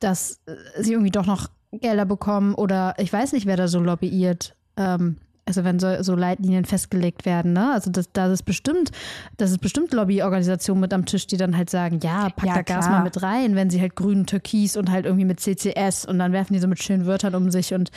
dass 0.00 0.40
äh, 0.46 0.82
sie 0.82 0.92
irgendwie 0.92 1.10
doch 1.10 1.26
noch 1.26 1.48
Gelder 1.72 2.06
bekommen 2.06 2.54
oder 2.54 2.94
ich 2.96 3.12
weiß 3.12 3.32
nicht, 3.32 3.44
wer 3.44 3.56
da 3.56 3.68
so 3.68 3.80
lobbyiert. 3.80 4.54
Ähm, 4.78 5.18
also 5.48 5.64
wenn 5.64 5.78
so, 5.78 6.02
so 6.02 6.14
Leitlinien 6.14 6.66
festgelegt 6.66 7.24
werden, 7.24 7.54
ne? 7.54 7.72
Also 7.72 7.90
das, 7.90 8.12
das 8.12 8.30
ist 8.30 8.42
bestimmt, 8.42 8.90
das 9.38 9.50
ist 9.50 9.62
bestimmt 9.62 9.94
Lobbyorganisationen 9.94 10.78
mit 10.78 10.92
am 10.92 11.06
Tisch, 11.06 11.26
die 11.26 11.38
dann 11.38 11.56
halt 11.56 11.70
sagen, 11.70 12.00
ja, 12.02 12.28
pack 12.28 12.44
Ja, 12.46 12.54
da 12.56 12.62
Gas 12.62 12.84
klar. 12.84 12.98
mal 12.98 13.02
mit 13.02 13.22
rein, 13.22 13.56
wenn 13.56 13.70
sie 13.70 13.80
halt 13.80 13.96
grün 13.96 14.26
Türkis 14.26 14.76
und 14.76 14.90
halt 14.90 15.06
irgendwie 15.06 15.24
mit 15.24 15.40
CCS 15.40 16.04
und 16.04 16.18
dann 16.18 16.32
werfen 16.32 16.52
die 16.52 16.58
so 16.58 16.68
mit 16.68 16.82
schönen 16.82 17.06
Wörtern 17.06 17.34
um 17.34 17.50
sich 17.50 17.72
und 17.72 17.90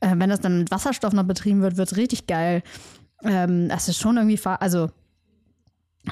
äh, 0.00 0.14
wenn 0.16 0.30
das 0.30 0.40
dann 0.40 0.60
mit 0.60 0.70
Wasserstoff 0.70 1.12
noch 1.12 1.24
betrieben 1.24 1.60
wird, 1.60 1.76
wird 1.76 1.92
es 1.92 1.98
richtig 1.98 2.26
geil. 2.26 2.62
Ähm, 3.22 3.68
das 3.68 3.88
ist 3.88 3.98
schon 3.98 4.16
irgendwie, 4.16 4.40
also 4.58 4.88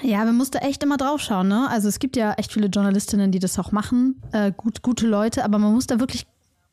ja, 0.03 0.23
man 0.27 0.37
muss 0.37 0.51
da 0.51 0.59
echt 0.59 0.83
immer 0.83 0.99
drauf 0.99 1.23
schauen, 1.23 1.49
ne? 1.49 1.67
Also 1.71 1.89
es 1.89 1.99
gibt 1.99 2.17
ja 2.17 2.35
echt 2.35 2.53
viele 2.53 2.67
Journalistinnen, 2.67 3.33
die 3.33 3.39
das 3.39 3.59
auch 3.59 3.73
machen, 3.73 4.21
äh, 4.33 4.53
gut, 4.55 4.83
gute 4.83 5.07
Leute, 5.07 5.45
aber 5.45 5.59
man 5.59 5.73
muss 5.73 5.87
da 5.87 5.99
wirklich 5.99 6.27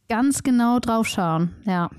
ganz 0.10 0.44
genau 0.44 0.80
drauf 0.80 1.08
schauen, 1.08 1.56
ja. 1.66 1.90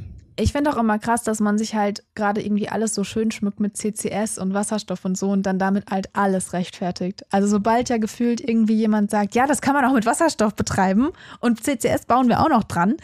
Ich 0.43 0.51
finde 0.53 0.73
auch 0.73 0.77
immer 0.77 0.99
krass, 0.99 1.23
dass 1.23 1.39
man 1.39 1.57
sich 1.57 1.77
halt 1.77 2.03
gerade 2.17 2.43
irgendwie 2.45 2.69
alles 2.69 2.95
so 2.97 3.05
schön 3.05 3.31
schmückt 3.31 3.61
mit 3.61 3.77
CCS 3.77 4.39
und 4.39 4.55
Wasserstoff 4.55 5.05
und 5.05 5.17
so 5.17 5.31
und 5.31 5.45
dann 5.45 5.59
damit 5.61 5.89
halt 5.89 6.09
alles 6.15 6.53
rechtfertigt. 6.53 7.25
Also 7.31 7.47
sobald 7.47 7.89
ja 7.91 7.99
gefühlt 7.99 8.41
irgendwie 8.41 8.75
jemand 8.75 9.13
sagt, 9.13 9.37
ja, 9.37 9.47
das 9.47 9.61
kann 9.61 9.75
man 9.75 9.85
auch 9.85 9.93
mit 9.93 10.05
Wasserstoff 10.05 10.57
betreiben 10.57 11.11
und 11.39 11.63
CCS 11.63 12.07
bauen 12.07 12.29
wir 12.29 12.41
auch 12.41 12.49
noch 12.49 12.65
dran, 12.65 12.97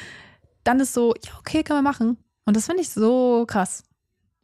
dann 0.65 0.81
ist 0.81 0.95
so, 0.95 1.15
ja, 1.25 1.31
okay, 1.39 1.63
können 1.63 1.79
wir 1.79 1.83
machen. 1.89 2.17
Und 2.45 2.57
das 2.57 2.67
finde 2.67 2.83
ich 2.83 2.91
so 2.91 3.45
krass. 3.47 3.85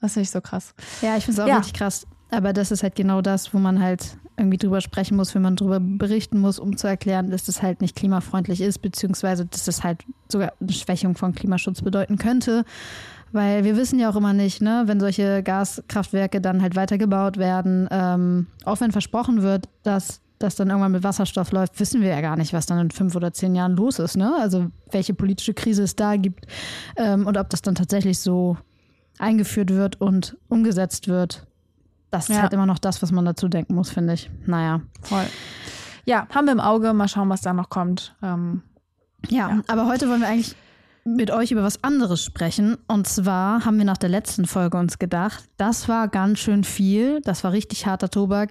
Das 0.01 0.13
finde 0.13 0.23
ich 0.25 0.31
so 0.31 0.41
krass. 0.41 0.73
Ja, 1.03 1.17
ich 1.17 1.25
finde 1.25 1.41
es 1.41 1.45
auch 1.45 1.49
Ja. 1.49 1.57
richtig 1.59 1.75
krass. 1.75 2.07
Aber 2.31 2.53
das 2.53 2.71
ist 2.71 2.85
halt 2.85 2.95
genau 2.95 3.23
das, 3.23 3.53
wo 3.53 3.59
man 3.59 3.83
halt 3.83 4.17
irgendwie 4.37 4.59
drüber 4.59 4.81
sprechen 4.81 5.17
muss, 5.17 5.35
wenn 5.35 5.43
man 5.43 5.57
drüber 5.57 5.81
berichten 5.81 6.38
muss, 6.38 6.59
um 6.59 6.76
zu 6.76 6.87
erklären, 6.87 7.31
dass 7.31 7.45
das 7.45 7.62
halt 7.62 7.81
nicht 7.81 7.95
klimafreundlich 7.95 8.61
ist, 8.61 8.79
beziehungsweise 8.79 9.47
dass 9.47 9.64
das 9.64 9.85
halt 9.85 10.05
sogar 10.29 10.53
eine 10.61 10.73
Schwächung 10.73 11.14
von 11.14 11.35
Klimaschutz 11.35 11.83
bedeuten 11.83 12.19
könnte. 12.19 12.64
Weil 13.33 13.64
wir 13.64 13.76
wissen 13.76 13.99
ja 13.99 14.11
auch 14.11 14.17
immer 14.17 14.33
nicht, 14.33 14.62
ne, 14.62 14.85
wenn 14.87 15.00
solche 15.00 15.43
Gaskraftwerke 15.43 16.41
dann 16.41 16.62
halt 16.62 16.76
weitergebaut 16.76 17.37
werden, 17.37 17.88
ähm, 17.91 18.47
auch 18.64 18.81
wenn 18.81 18.93
versprochen 18.93 19.43
wird, 19.43 19.69
dass 19.83 20.21
das 20.38 20.57
dann 20.57 20.69
irgendwann 20.69 20.93
mit 20.93 21.03
Wasserstoff 21.03 21.53
läuft, 21.53 21.79
wissen 21.81 22.00
wir 22.00 22.11
ja 22.11 22.21
gar 22.21 22.37
nicht, 22.37 22.53
was 22.53 22.67
dann 22.67 22.79
in 22.79 22.91
fünf 22.91 23.17
oder 23.17 23.33
zehn 23.33 23.55
Jahren 23.55 23.76
los 23.76 23.99
ist, 23.99 24.17
ne? 24.17 24.37
Also 24.41 24.67
welche 24.91 25.14
politische 25.14 25.55
Krise 25.55 25.83
es 25.83 25.97
da 25.97 26.17
gibt 26.17 26.47
ähm, 26.97 27.26
und 27.26 27.37
ob 27.37 27.50
das 27.50 27.62
dann 27.62 27.75
tatsächlich 27.75 28.19
so 28.19 28.57
eingeführt 29.19 29.71
wird 29.71 30.00
und 30.00 30.37
umgesetzt 30.49 31.09
wird. 31.09 31.47
Das 32.14 32.28
ist 32.30 32.37
Ja. 32.37 32.42
halt 32.42 32.52
immer 32.52 32.66
noch 32.66 32.78
das, 32.78 33.02
was 33.02 33.11
man 33.12 33.25
dazu 33.25 33.49
denken 33.49 33.75
muss, 33.75 33.90
finde 33.90 34.12
ich. 34.14 34.30
Naja. 34.47 34.80
Voll. 35.02 35.26
Ja, 36.04 36.28
haben 36.35 36.47
wir 36.47 36.52
im 36.52 36.61
Auge. 36.61 36.92
Mal 36.92 37.09
schauen, 37.09 37.28
was 37.28 37.40
da 37.40 37.52
noch 37.52 37.71
kommt. 37.71 38.14
Ähm, 38.23 38.62
Ja, 39.30 39.49
Ja. 39.49 39.62
aber 39.68 39.87
heute 39.87 40.09
wollen 40.09 40.21
wir 40.21 40.28
eigentlich 40.28 40.54
mit 41.06 41.30
euch 41.30 41.50
über 41.50 41.62
was 41.62 41.83
anderes 41.85 42.23
sprechen. 42.25 42.76
Und 42.88 43.06
zwar 43.06 43.64
haben 43.64 43.76
wir 43.78 43.85
nach 43.85 43.97
der 43.99 44.09
letzten 44.09 44.47
Folge 44.47 44.78
uns 44.78 44.99
gedacht, 44.99 45.44
das 45.56 45.88
war 45.88 46.09
ganz 46.09 46.38
schön 46.38 46.62
viel, 46.64 47.21
das 47.23 47.42
war 47.44 47.52
richtig 47.52 47.87
harter 47.87 48.09
Tobak. 48.11 48.50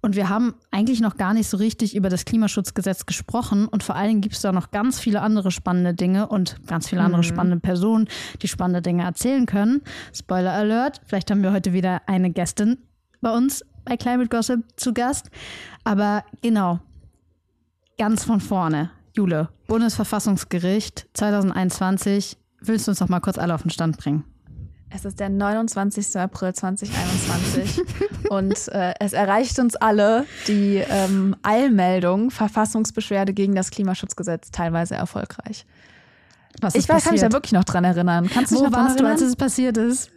Und 0.00 0.14
wir 0.16 0.28
haben 0.28 0.54
eigentlich 0.70 1.00
noch 1.00 1.16
gar 1.16 1.32
nicht 1.34 1.48
so 1.48 1.56
richtig 1.56 1.96
über 1.96 2.08
das 2.08 2.24
Klimaschutzgesetz 2.24 3.06
gesprochen. 3.06 3.66
Und 3.66 3.82
vor 3.82 3.96
allen 3.96 4.08
Dingen 4.08 4.20
gibt 4.20 4.34
es 4.36 4.42
da 4.42 4.52
noch 4.52 4.70
ganz 4.70 5.00
viele 5.00 5.20
andere 5.20 5.50
spannende 5.50 5.94
Dinge 5.94 6.28
und 6.28 6.56
ganz 6.66 6.88
viele 6.88 7.02
andere 7.02 7.22
mhm. 7.22 7.26
spannende 7.26 7.60
Personen, 7.60 8.08
die 8.42 8.48
spannende 8.48 8.82
Dinge 8.82 9.04
erzählen 9.04 9.46
können. 9.46 9.82
Spoiler 10.12 10.52
Alert, 10.52 11.00
vielleicht 11.06 11.30
haben 11.30 11.42
wir 11.42 11.52
heute 11.52 11.72
wieder 11.72 12.02
eine 12.06 12.30
Gästin 12.30 12.78
bei 13.20 13.30
uns 13.30 13.64
bei 13.84 13.96
Climate 13.96 14.28
Gossip 14.28 14.64
zu 14.76 14.92
Gast. 14.92 15.30
Aber 15.84 16.24
genau, 16.42 16.80
ganz 17.98 18.24
von 18.24 18.40
vorne. 18.40 18.90
Jule, 19.14 19.48
Bundesverfassungsgericht 19.66 21.08
2021. 21.14 22.36
Willst 22.60 22.86
du 22.86 22.92
uns 22.92 23.00
noch 23.00 23.08
mal 23.08 23.20
kurz 23.20 23.38
alle 23.38 23.54
auf 23.54 23.62
den 23.62 23.70
Stand 23.70 23.96
bringen? 23.96 24.24
Es 24.92 25.04
ist 25.04 25.20
der 25.20 25.28
29. 25.28 26.16
April 26.16 26.52
2021 26.52 27.82
und 28.30 28.68
äh, 28.68 28.92
es 28.98 29.12
erreicht 29.12 29.58
uns 29.60 29.76
alle 29.76 30.26
die 30.48 30.76
ähm, 30.76 31.36
Eilmeldung 31.42 32.30
Verfassungsbeschwerde 32.30 33.32
gegen 33.32 33.54
das 33.54 33.70
Klimaschutzgesetz 33.70 34.50
teilweise 34.50 34.96
erfolgreich. 34.96 35.64
Was 36.60 36.74
ich 36.74 36.88
weiß, 36.88 37.04
kann 37.04 37.12
mich 37.12 37.20
da 37.20 37.32
wirklich 37.32 37.52
noch 37.52 37.64
dran 37.64 37.84
erinnern. 37.84 38.28
Kannst 38.28 38.50
du 38.50 38.56
Wo 38.56 38.64
dich 38.64 38.70
noch 38.70 38.78
warst 38.78 38.98
du, 38.98 39.06
als 39.06 39.20
es 39.20 39.36
passiert 39.36 39.76
ist? 39.76 40.10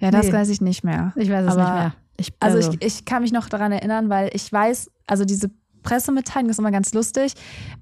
ja, 0.00 0.10
das 0.10 0.26
nee. 0.26 0.32
weiß 0.32 0.50
ich 0.50 0.60
nicht 0.60 0.84
mehr. 0.84 1.12
Ich 1.16 1.30
weiß 1.30 1.46
es 1.46 1.52
Aber, 1.52 1.62
nicht 1.62 1.74
mehr. 1.74 1.92
Ich, 2.16 2.32
also, 2.40 2.58
ich, 2.58 2.82
ich 2.82 3.04
kann 3.04 3.22
mich 3.22 3.32
noch 3.32 3.48
daran 3.48 3.72
erinnern, 3.72 4.08
weil 4.08 4.30
ich 4.32 4.52
weiß, 4.52 4.90
also 5.06 5.24
diese 5.24 5.50
Pressemitteilung 5.82 6.50
ist 6.50 6.58
immer 6.58 6.70
ganz 6.70 6.94
lustig, 6.94 7.34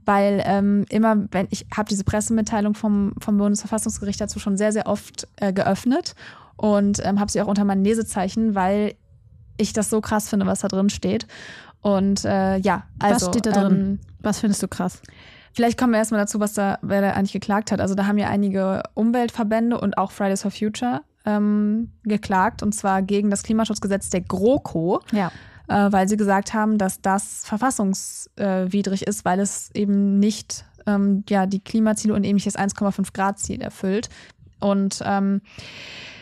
weil 0.05 0.43
ähm, 0.45 0.85
immer, 0.89 1.17
wenn 1.31 1.49
ich 1.51 1.67
habe 1.77 1.89
diese 1.89 2.05
Pressemitteilung 2.05 2.75
vom, 2.75 3.13
vom 3.21 3.37
Bundesverfassungsgericht 3.37 4.21
dazu 4.21 4.39
schon 4.39 4.57
sehr, 4.57 4.73
sehr 4.73 4.87
oft 4.87 5.29
äh, 5.37 5.53
geöffnet 5.53 6.15
und 6.57 7.05
ähm, 7.05 7.21
habe 7.21 7.31
sie 7.31 7.41
auch 7.43 7.47
unter 7.47 7.65
meinem 7.65 7.85
Lesezeichen, 7.85 8.55
weil 8.55 8.95
ich 9.57 9.73
das 9.73 9.91
so 9.91 10.01
krass 10.01 10.29
finde, 10.29 10.47
was 10.47 10.61
da 10.61 10.69
drin 10.69 10.91
steht. 10.91 11.27
Und 11.83 12.25
äh, 12.25 12.57
ja, 12.59 12.85
also. 12.99 13.27
Was 13.27 13.35
steht 13.35 13.47
da 13.47 13.53
drin? 13.53 13.73
Ähm, 13.73 13.99
was 14.21 14.41
findest 14.41 14.63
du 14.63 14.69
krass? 14.69 15.03
Vielleicht 15.53 15.79
kommen 15.79 15.93
wir 15.93 15.99
erstmal 15.99 16.21
dazu, 16.21 16.39
was 16.39 16.55
da, 16.55 16.79
wer 16.83 17.01
da 17.01 17.13
eigentlich 17.13 17.33
geklagt 17.33 17.73
hat. 17.73 17.81
Also 17.81 17.95
da 17.95 18.07
haben 18.07 18.19
ja 18.19 18.29
einige 18.29 18.83
Umweltverbände 18.95 19.81
und 19.81 19.99
auch 19.99 20.13
Fridays 20.13 20.43
for 20.43 20.51
Future 20.51 21.03
ähm, 21.25 21.93
geklagt, 22.05 22.63
und 22.63 22.75
zwar 22.75 23.03
gegen 23.03 23.31
das 23.31 23.43
Klimaschutzgesetz 23.43 24.11
der 24.11 24.23
GroKo. 24.23 25.01
Ja 25.13 25.31
äh, 25.69 25.93
weil 25.93 26.09
sie 26.09 26.17
gesagt 26.17 26.53
haben, 26.53 26.79
dass 26.79 27.01
das 27.01 27.43
verfassungswidrig 27.45 29.07
ist, 29.07 29.25
weil 29.25 29.39
es 29.39 29.71
eben 29.73 30.19
nicht 30.19 30.65
ähm, 30.87 31.25
ja, 31.29 31.47
die 31.47 31.61
Klimaziele 31.61 32.15
und 32.15 32.25
ähnliches 32.25 32.57
1,5 32.57 33.13
Grad 33.13 33.39
Ziel 33.39 33.63
erfüllt. 33.63 34.09
Und 34.59 35.01
ähm, 35.05 35.41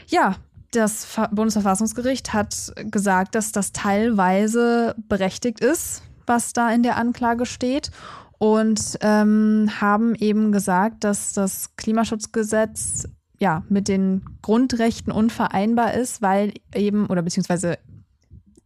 ja, 0.06 0.36
das 0.70 1.06
Bundesverfassungsgericht 1.32 2.34
hat 2.34 2.72
gesagt, 2.90 3.34
dass 3.34 3.52
das 3.52 3.72
teilweise 3.72 4.94
berechtigt 5.08 5.60
ist, 5.60 6.02
was 6.26 6.52
da 6.52 6.70
in 6.70 6.82
der 6.82 6.96
Anklage 6.96 7.46
steht. 7.46 7.90
Und 8.36 8.98
ähm, 9.00 9.68
haben 9.80 10.14
eben 10.14 10.52
gesagt, 10.52 11.02
dass 11.02 11.32
das 11.32 11.74
Klimaschutzgesetz 11.76 13.08
ja 13.38 13.62
mit 13.68 13.88
den 13.88 14.22
Grundrechten 14.42 15.12
unvereinbar 15.12 15.94
ist, 15.94 16.22
weil 16.22 16.54
eben, 16.74 17.06
oder 17.06 17.22
beziehungsweise 17.22 17.78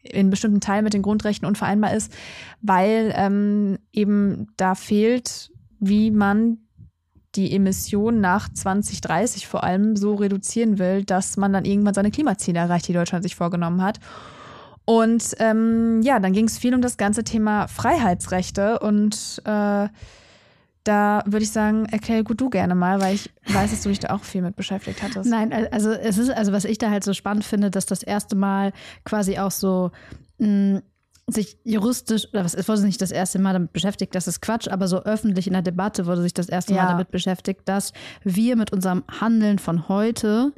in 0.02 0.30
bestimmten 0.30 0.60
Teilen 0.60 0.84
mit 0.84 0.94
den 0.94 1.02
Grundrechten 1.02 1.46
unvereinbar 1.46 1.94
ist, 1.94 2.12
weil 2.60 3.12
ähm, 3.16 3.78
eben 3.92 4.48
da 4.56 4.74
fehlt, 4.74 5.50
wie 5.78 6.10
man 6.10 6.58
die 7.34 7.54
Emissionen 7.54 8.20
nach 8.20 8.48
2030 8.48 9.46
vor 9.46 9.64
allem 9.64 9.96
so 9.96 10.14
reduzieren 10.14 10.78
will, 10.78 11.04
dass 11.04 11.36
man 11.36 11.52
dann 11.52 11.64
irgendwann 11.64 11.94
seine 11.94 12.10
Klimaziele 12.10 12.58
erreicht, 12.58 12.88
die 12.88 12.92
Deutschland 12.92 13.22
sich 13.22 13.36
vorgenommen 13.36 13.82
hat. 13.82 14.00
Und 14.84 15.36
ähm, 15.38 16.02
ja, 16.02 16.18
dann 16.18 16.32
ging 16.32 16.46
es 16.46 16.58
viel 16.58 16.74
um 16.74 16.82
das 16.82 16.96
ganze 16.96 17.24
Thema 17.24 17.68
Freiheitsrechte 17.68 18.80
und 18.80 19.40
äh, 19.44 19.88
da 20.84 21.22
würde 21.26 21.44
ich 21.44 21.50
sagen, 21.50 21.86
erklär 21.86 22.24
gut 22.24 22.40
du 22.40 22.50
gerne 22.50 22.74
mal, 22.74 23.00
weil 23.00 23.14
ich 23.14 23.30
weiß, 23.46 23.70
dass 23.70 23.82
du 23.82 23.88
dich 23.88 24.00
da 24.00 24.14
auch 24.14 24.24
viel 24.24 24.42
mit 24.42 24.56
beschäftigt 24.56 25.02
hattest. 25.02 25.30
Nein, 25.30 25.52
also 25.70 25.90
es 25.90 26.18
ist, 26.18 26.30
also 26.30 26.52
was 26.52 26.64
ich 26.64 26.78
da 26.78 26.90
halt 26.90 27.04
so 27.04 27.12
spannend 27.12 27.44
finde, 27.44 27.70
dass 27.70 27.86
das 27.86 28.02
erste 28.02 28.36
Mal 28.36 28.72
quasi 29.04 29.38
auch 29.38 29.50
so 29.50 29.90
mh, 30.38 30.48
mm, 30.78 30.82
sich 31.28 31.56
juristisch, 31.64 32.26
oder 32.32 32.44
was, 32.44 32.54
es 32.54 32.68
wurde 32.68 32.84
nicht 32.84 33.00
das 33.00 33.12
erste 33.12 33.38
Mal 33.38 33.52
damit 33.52 33.72
beschäftigt, 33.72 34.14
das 34.14 34.26
ist 34.26 34.40
Quatsch, 34.40 34.68
aber 34.68 34.88
so 34.88 35.02
öffentlich 35.04 35.46
in 35.46 35.52
der 35.52 35.62
Debatte 35.62 36.06
wurde 36.06 36.22
sich 36.22 36.34
das 36.34 36.48
erste 36.48 36.74
Mal 36.74 36.86
damit 36.86 37.10
beschäftigt, 37.10 37.62
dass 37.66 37.92
wir 38.24 38.56
mit 38.56 38.72
unserem 38.72 39.04
Handeln 39.20 39.58
von 39.58 39.88
heute 39.88 40.52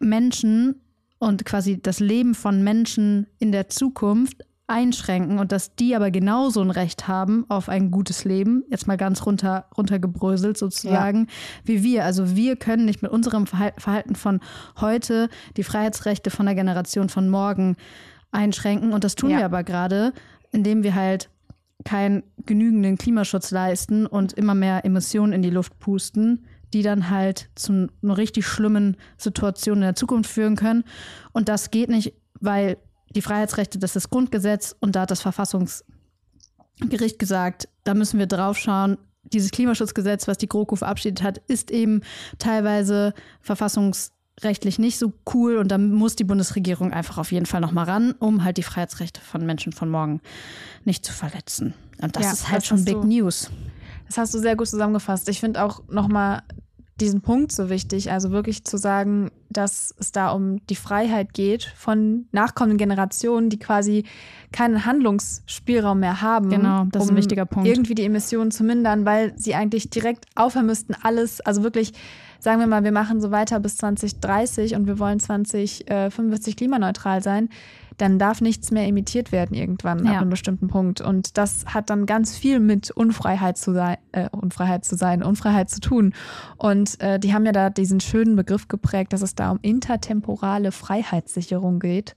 Menschen 0.00 0.80
und 1.18 1.44
quasi 1.44 1.80
das 1.80 2.00
Leben 2.00 2.34
von 2.34 2.64
Menschen 2.64 3.26
in 3.38 3.52
der 3.52 3.68
Zukunft 3.68 4.44
einschränken 4.70 5.38
und 5.38 5.50
dass 5.52 5.74
die 5.74 5.96
aber 5.96 6.10
genauso 6.10 6.62
ein 6.62 6.70
Recht 6.70 7.08
haben 7.08 7.44
auf 7.48 7.68
ein 7.68 7.90
gutes 7.90 8.24
Leben, 8.24 8.62
jetzt 8.70 8.86
mal 8.86 8.96
ganz 8.96 9.26
runter, 9.26 9.66
runtergebröselt 9.76 10.56
sozusagen, 10.56 11.26
ja. 11.26 11.26
wie 11.64 11.82
wir. 11.82 12.04
Also 12.04 12.36
wir 12.36 12.54
können 12.56 12.84
nicht 12.84 13.02
mit 13.02 13.10
unserem 13.10 13.46
Verhalten 13.46 14.14
von 14.14 14.40
heute 14.80 15.28
die 15.56 15.64
Freiheitsrechte 15.64 16.30
von 16.30 16.46
der 16.46 16.54
Generation 16.54 17.08
von 17.08 17.28
morgen 17.28 17.76
einschränken. 18.30 18.92
Und 18.92 19.02
das 19.02 19.16
tun 19.16 19.30
ja. 19.30 19.38
wir 19.38 19.44
aber 19.44 19.64
gerade, 19.64 20.12
indem 20.52 20.84
wir 20.84 20.94
halt 20.94 21.30
keinen 21.84 22.22
genügenden 22.46 22.96
Klimaschutz 22.96 23.50
leisten 23.50 24.06
und 24.06 24.34
immer 24.34 24.54
mehr 24.54 24.84
Emissionen 24.84 25.32
in 25.32 25.42
die 25.42 25.50
Luft 25.50 25.78
pusten, 25.80 26.46
die 26.72 26.82
dann 26.82 27.10
halt 27.10 27.50
zu 27.56 27.88
einer 28.02 28.16
richtig 28.16 28.46
schlimmen 28.46 28.96
Situation 29.16 29.78
in 29.78 29.82
der 29.82 29.94
Zukunft 29.96 30.30
führen 30.30 30.54
können. 30.54 30.84
Und 31.32 31.48
das 31.48 31.72
geht 31.72 31.88
nicht, 31.88 32.12
weil 32.38 32.76
die 33.10 33.22
Freiheitsrechte, 33.22 33.78
das 33.78 33.90
ist 33.90 34.04
das 34.04 34.10
Grundgesetz 34.10 34.76
und 34.80 34.96
da 34.96 35.02
hat 35.02 35.10
das 35.10 35.20
Verfassungsgericht 35.20 37.18
gesagt, 37.18 37.68
da 37.84 37.94
müssen 37.94 38.18
wir 38.18 38.26
drauf 38.26 38.56
schauen. 38.56 38.98
Dieses 39.24 39.50
Klimaschutzgesetz, 39.50 40.28
was 40.28 40.38
die 40.38 40.48
GroKo 40.48 40.76
verabschiedet 40.76 41.22
hat, 41.22 41.38
ist 41.46 41.70
eben 41.70 42.02
teilweise 42.38 43.12
verfassungsrechtlich 43.40 44.78
nicht 44.78 44.98
so 44.98 45.12
cool 45.34 45.56
und 45.56 45.68
da 45.68 45.78
muss 45.78 46.16
die 46.16 46.24
Bundesregierung 46.24 46.92
einfach 46.92 47.18
auf 47.18 47.32
jeden 47.32 47.46
Fall 47.46 47.60
nochmal 47.60 47.84
ran, 47.84 48.14
um 48.18 48.44
halt 48.44 48.56
die 48.56 48.62
Freiheitsrechte 48.62 49.20
von 49.20 49.44
Menschen 49.44 49.72
von 49.72 49.90
morgen 49.90 50.20
nicht 50.84 51.04
zu 51.04 51.12
verletzen. 51.12 51.74
Und 52.00 52.16
das 52.16 52.24
ja, 52.24 52.32
ist 52.32 52.50
halt 52.50 52.64
schon 52.64 52.84
Big 52.84 53.04
News. 53.04 53.50
Das 54.06 54.18
hast 54.18 54.34
du 54.34 54.38
sehr 54.38 54.56
gut 54.56 54.68
zusammengefasst. 54.68 55.28
Ich 55.28 55.38
finde 55.38 55.62
auch 55.62 55.82
nochmal 55.88 56.42
diesen 57.00 57.20
Punkt 57.20 57.52
so 57.52 57.70
wichtig, 57.70 58.12
also 58.12 58.30
wirklich 58.30 58.64
zu 58.64 58.76
sagen, 58.76 59.30
dass 59.48 59.94
es 59.98 60.12
da 60.12 60.30
um 60.30 60.64
die 60.66 60.76
Freiheit 60.76 61.34
geht 61.34 61.64
von 61.76 62.26
nachkommenden 62.32 62.78
Generationen, 62.78 63.50
die 63.50 63.58
quasi 63.58 64.04
keinen 64.52 64.84
Handlungsspielraum 64.84 66.00
mehr 66.00 66.22
haben. 66.22 66.50
Genau, 66.50 66.84
das 66.90 67.02
um 67.02 67.08
ist 67.08 67.10
ein 67.10 67.16
wichtiger 67.16 67.46
Punkt. 67.46 67.68
Irgendwie 67.68 67.94
die 67.94 68.04
Emissionen 68.04 68.50
zu 68.50 68.64
mindern, 68.64 69.04
weil 69.04 69.32
sie 69.36 69.54
eigentlich 69.54 69.90
direkt 69.90 70.26
aufhören 70.34 70.66
müssten, 70.66 70.94
alles, 71.02 71.40
also 71.40 71.62
wirklich, 71.62 71.92
sagen 72.38 72.60
wir 72.60 72.66
mal, 72.66 72.84
wir 72.84 72.92
machen 72.92 73.20
so 73.20 73.30
weiter 73.30 73.58
bis 73.60 73.76
2030 73.78 74.74
und 74.74 74.86
wir 74.86 74.98
wollen 74.98 75.20
2045 75.20 76.56
klimaneutral 76.56 77.22
sein 77.22 77.48
dann 78.00 78.18
darf 78.18 78.40
nichts 78.40 78.70
mehr 78.70 78.86
imitiert 78.86 79.32
werden 79.32 79.54
irgendwann 79.54 80.04
ja. 80.04 80.12
ab 80.12 80.20
einem 80.20 80.30
bestimmten 80.30 80.68
Punkt. 80.68 81.00
Und 81.00 81.36
das 81.36 81.66
hat 81.66 81.90
dann 81.90 82.06
ganz 82.06 82.36
viel 82.36 82.60
mit 82.60 82.90
Unfreiheit 82.90 83.58
zu 83.58 83.72
sein, 83.72 83.98
äh, 84.12 84.28
Unfreiheit 84.30 84.84
zu 84.84 84.96
sein, 84.96 85.22
Unfreiheit 85.22 85.70
zu 85.70 85.80
tun. 85.80 86.14
Und 86.56 87.00
äh, 87.00 87.18
die 87.18 87.34
haben 87.34 87.44
ja 87.44 87.52
da 87.52 87.70
diesen 87.70 88.00
schönen 88.00 88.36
Begriff 88.36 88.68
geprägt, 88.68 89.12
dass 89.12 89.22
es 89.22 89.34
da 89.34 89.50
um 89.50 89.58
intertemporale 89.62 90.72
Freiheitssicherung 90.72 91.78
geht. 91.78 92.16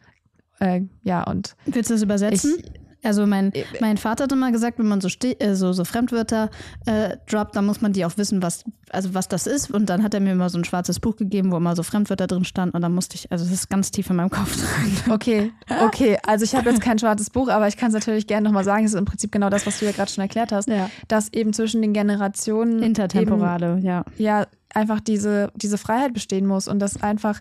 Äh, 0.59 0.81
ja, 1.03 1.23
und. 1.23 1.55
Willst 1.65 1.89
du 1.89 1.95
das 1.95 2.03
übersetzen? 2.03 2.55
Ich, 2.59 2.82
also 3.03 3.25
mein, 3.25 3.53
äh, 3.53 3.65
mein 3.79 3.97
Vater 3.97 4.23
hat 4.23 4.31
immer 4.31 4.51
gesagt, 4.51 4.79
wenn 4.79 4.87
man 4.87 5.01
so, 5.01 5.09
äh, 5.09 5.55
so, 5.55 5.73
so 5.73 5.83
Fremdwörter 5.83 6.49
äh, 6.85 7.17
droppt, 7.29 7.55
dann 7.55 7.65
muss 7.65 7.81
man 7.81 7.93
die 7.93 8.05
auch 8.05 8.17
wissen, 8.17 8.41
was, 8.41 8.63
also 8.89 9.13
was 9.13 9.27
das 9.27 9.45
ist. 9.45 9.71
Und 9.71 9.87
dann 9.89 10.03
hat 10.03 10.13
er 10.13 10.19
mir 10.19 10.31
immer 10.31 10.49
so 10.49 10.57
ein 10.57 10.63
schwarzes 10.63 10.99
Buch 10.99 11.15
gegeben, 11.15 11.51
wo 11.51 11.57
immer 11.57 11.75
so 11.75 11.83
Fremdwörter 11.83 12.27
drin 12.27 12.45
standen. 12.45 12.75
Und 12.75 12.81
dann 12.81 12.93
musste 12.93 13.15
ich, 13.15 13.31
also 13.31 13.43
das 13.43 13.53
ist 13.53 13.69
ganz 13.69 13.91
tief 13.91 14.09
in 14.09 14.15
meinem 14.15 14.29
Kopf 14.29 14.55
drin. 14.55 15.13
Okay, 15.13 15.51
okay. 15.85 16.17
Also 16.25 16.45
ich 16.45 16.55
habe 16.55 16.69
jetzt 16.69 16.81
kein 16.81 16.97
schwarzes 16.97 17.29
Buch, 17.29 17.49
aber 17.49 17.67
ich 17.67 17.77
kann 17.77 17.89
es 17.89 17.93
natürlich 17.93 18.27
gerne 18.27 18.47
nochmal 18.47 18.63
sagen. 18.63 18.85
Es 18.85 18.93
ist 18.93 18.99
im 18.99 19.05
Prinzip 19.05 19.31
genau 19.31 19.49
das, 19.49 19.65
was 19.67 19.79
du 19.79 19.85
ja 19.85 19.91
gerade 19.91 20.11
schon 20.11 20.21
erklärt 20.21 20.51
hast. 20.51 20.69
Ja. 20.69 20.89
Dass 21.07 21.31
eben 21.33 21.53
zwischen 21.53 21.81
den 21.81 21.93
Generationen. 21.93 22.81
Intertemporale, 22.81 23.73
eben, 23.73 23.85
ja. 23.85 24.05
Ja, 24.17 24.47
einfach 24.73 24.99
diese, 24.99 25.51
diese 25.55 25.77
Freiheit 25.77 26.13
bestehen 26.13 26.45
muss 26.45 26.67
und 26.67 26.79
das 26.79 27.01
einfach, 27.01 27.39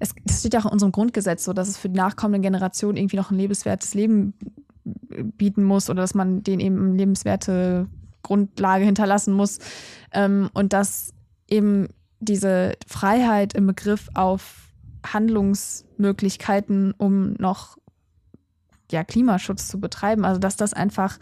es, 0.00 0.14
das 0.24 0.40
steht 0.40 0.54
ja 0.54 0.60
auch 0.60 0.66
in 0.66 0.72
unserem 0.72 0.92
Grundgesetz 0.92 1.44
so, 1.44 1.52
dass 1.52 1.68
es 1.68 1.76
für 1.76 1.88
die 1.88 1.96
nachkommenden 1.96 2.42
Generationen 2.42 2.96
irgendwie 2.96 3.16
noch 3.16 3.30
ein 3.30 3.36
lebenswertes 3.36 3.94
Leben 3.94 4.34
bieten 4.84 5.64
muss 5.64 5.90
oder 5.90 6.02
dass 6.02 6.14
man 6.14 6.42
den 6.42 6.60
eben 6.60 6.96
lebenswerte 6.96 7.86
Grundlage 8.22 8.84
hinterlassen 8.84 9.34
muss. 9.34 9.58
Ähm, 10.12 10.50
und 10.54 10.72
dass 10.72 11.12
eben 11.48 11.88
diese 12.20 12.72
Freiheit 12.86 13.52
im 13.54 13.66
Begriff 13.66 14.08
auf 14.14 14.68
Handlungsmöglichkeiten, 15.04 16.92
um 16.96 17.34
noch 17.34 17.76
ja, 18.90 19.04
Klimaschutz 19.04 19.68
zu 19.68 19.80
betreiben, 19.80 20.24
also 20.24 20.38
dass 20.38 20.56
das 20.56 20.72
einfach 20.72 21.18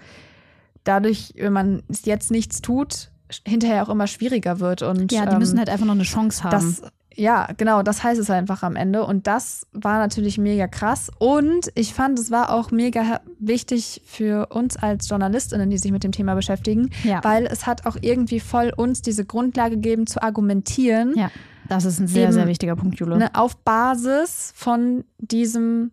dadurch, 0.85 1.35
wenn 1.37 1.53
man 1.53 1.83
jetzt 2.05 2.31
nichts 2.31 2.61
tut, 2.63 3.11
hinterher 3.47 3.83
auch 3.83 3.89
immer 3.89 4.07
schwieriger 4.07 4.61
wird. 4.61 4.83
Und, 4.83 5.13
ja, 5.13 5.25
die 5.27 5.33
ähm, 5.33 5.39
müssen 5.39 5.59
halt 5.59 5.71
einfach 5.71 5.87
noch 5.87 5.95
eine 5.95 6.03
Chance 6.03 6.45
haben. 6.45 6.51
das, 6.51 6.83
ja, 7.15 7.49
genau, 7.57 7.83
das 7.83 8.03
heißt 8.03 8.21
es 8.21 8.31
einfach 8.31 8.63
am 8.63 8.77
Ende. 8.77 9.05
Und 9.05 9.27
das 9.27 9.67
war 9.73 9.99
natürlich 9.99 10.39
mega 10.39 10.69
krass. 10.69 11.11
Und 11.19 11.71
ich 11.75 11.93
fand, 11.95 12.19
es 12.19 12.31
war 12.31 12.51
auch 12.53 12.71
mega 12.71 13.21
wichtig 13.39 14.03
für 14.07 14.47
uns 14.47 14.77
als 14.77 15.09
JournalistInnen, 15.09 15.69
die 15.71 15.79
sich 15.79 15.91
mit 15.93 16.05
dem 16.05 16.13
Thema 16.13 16.35
beschäftigen, 16.35 16.91
Ja. 17.05 17.23
weil 17.25 17.47
es 17.47 17.67
hat 17.67 17.87
auch 17.87 17.97
irgendwie 18.01 18.41
voll 18.41 18.73
uns 18.77 19.03
diese 19.03 19.25
Grundlage 19.25 19.77
gegeben, 19.77 20.07
zu 20.07 20.23
argumentieren, 20.23 21.15
ja, 21.17 21.31
das 21.69 21.85
ist 21.85 22.01
ein 22.01 22.07
sehr, 22.09 22.25
Eben, 22.25 22.33
sehr 22.33 22.47
wichtiger 22.49 22.75
Punkt, 22.77 22.99
Jule. 22.99 23.17
ne, 23.19 23.31
auf 23.35 23.57
Basis 23.59 24.53
von 24.57 25.05
diesem 25.19 25.93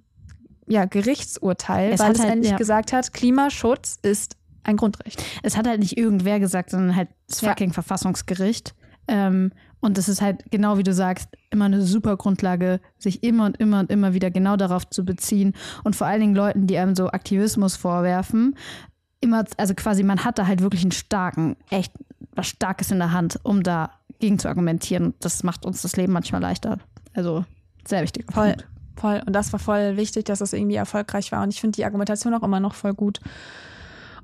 ja, 0.68 0.86
Gerichtsurteil, 0.86 1.94
Es 1.94 2.00
weil 2.00 2.12
es 2.14 2.20
halt- 2.20 2.32
endlich 2.32 2.52
ja. 2.52 2.58
gesagt 2.58 2.94
hat, 2.94 3.14
Klimaschutz 3.14 4.00
ist 4.02 4.36
ein 4.64 4.76
Grundrecht. 4.76 5.24
Es 5.44 5.56
hat 5.56 5.66
halt 5.68 5.80
nicht 5.80 5.98
irgendwer 5.98 6.40
gesagt, 6.40 6.72
sondern 6.72 6.96
halt 6.96 7.08
das 7.30 7.42
Ja. 7.42 7.50
fucking 7.50 7.72
Verfassungsgericht. 7.74 8.76
Ähm, 9.08 9.52
und 9.80 9.98
es 9.98 10.10
ist 10.10 10.22
halt, 10.22 10.50
genau 10.52 10.78
wie 10.78 10.84
du 10.84 10.94
sagst, 10.94 11.30
immer 11.50 11.66
eine 11.66 11.82
super 11.82 12.18
Grundlage, 12.18 12.80
sich 12.98 13.24
immer 13.24 13.46
und 13.46 13.58
immer 13.58 13.80
und 13.80 13.92
immer 13.92 14.14
wieder 14.14 14.32
genau 14.32 14.58
darauf 14.58 14.90
zu 14.90 15.06
beziehen. 15.06 15.54
Und 15.84 15.96
vor 15.96 16.08
allen 16.08 16.22
Dingen 16.22 16.36
Leuten, 16.36 16.68
die 16.68 16.78
einem 16.78 16.96
so 16.96 17.10
Aktivismus 17.10 17.76
vorwerfen, 17.76 18.56
immer, 19.22 19.46
also 19.58 19.74
quasi, 19.76 20.04
man 20.04 20.24
hat 20.24 20.40
da 20.40 20.48
halt 20.48 20.62
wirklich 20.62 20.82
einen 20.82 20.92
starken, 20.92 21.56
echt 21.70 21.94
was 22.34 22.48
Starkes 22.48 22.92
in 22.92 23.00
der 23.00 23.12
Hand, 23.12 23.40
um 23.44 23.64
da 23.64 23.92
gegen 24.20 24.40
zu 24.40 24.48
argumentieren. 24.48 25.14
Das 25.20 25.44
macht 25.44 25.66
uns 25.66 25.82
das 25.82 25.96
Leben 25.96 26.14
manchmal 26.14 26.42
leichter. 26.42 26.80
Also, 27.14 27.46
sehr 27.86 28.02
wichtiger 28.02 28.32
Voll. 28.32 28.50
Punkt. 28.50 28.68
Voll. 28.96 29.22
Und 29.26 29.34
das 29.34 29.54
war 29.54 29.60
voll 29.60 29.96
wichtig, 29.96 30.26
dass 30.26 30.42
es 30.42 30.54
irgendwie 30.54 30.76
erfolgreich 30.76 31.32
war. 31.32 31.44
Und 31.44 31.54
ich 31.54 31.62
finde 31.62 31.76
die 31.76 31.86
Argumentation 31.86 32.34
auch 32.34 32.44
immer 32.44 32.60
noch 32.60 32.74
voll 32.74 32.94
gut. 32.94 33.20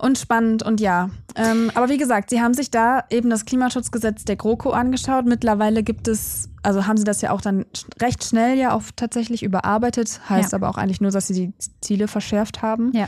Und 0.04 0.18
spannend 0.18 0.64
und 0.64 0.82
ja. 0.82 1.10
Ähm, 1.36 1.72
aber 1.76 1.88
wie 1.90 1.98
gesagt, 1.98 2.30
sie 2.30 2.42
haben 2.42 2.54
sich 2.54 2.70
da 2.70 3.04
eben 3.10 3.30
das 3.30 3.46
Klimaschutzgesetz 3.46 4.26
der 4.26 4.36
GroKo 4.36 4.72
angeschaut. 4.72 5.26
Mittlerweile 5.26 5.82
gibt 5.82 6.08
es, 6.10 6.50
also 6.62 6.86
haben 6.88 6.98
sie 6.98 7.06
das 7.06 7.22
ja 7.22 7.32
auch 7.32 7.40
dann 7.42 7.66
recht 8.02 8.24
schnell 8.24 8.58
ja 8.58 8.74
auch 8.74 8.84
tatsächlich 8.98 9.44
überarbeitet. 9.44 10.20
Heißt 10.30 10.52
Ja. 10.52 10.58
aber 10.58 10.68
auch 10.70 10.78
eigentlich 10.78 11.00
nur, 11.00 11.12
dass 11.12 11.28
sie 11.28 11.34
die 11.34 11.54
Ziele 11.80 12.10
verschärft 12.10 12.62
haben. 12.62 12.92
Ja. 12.94 13.08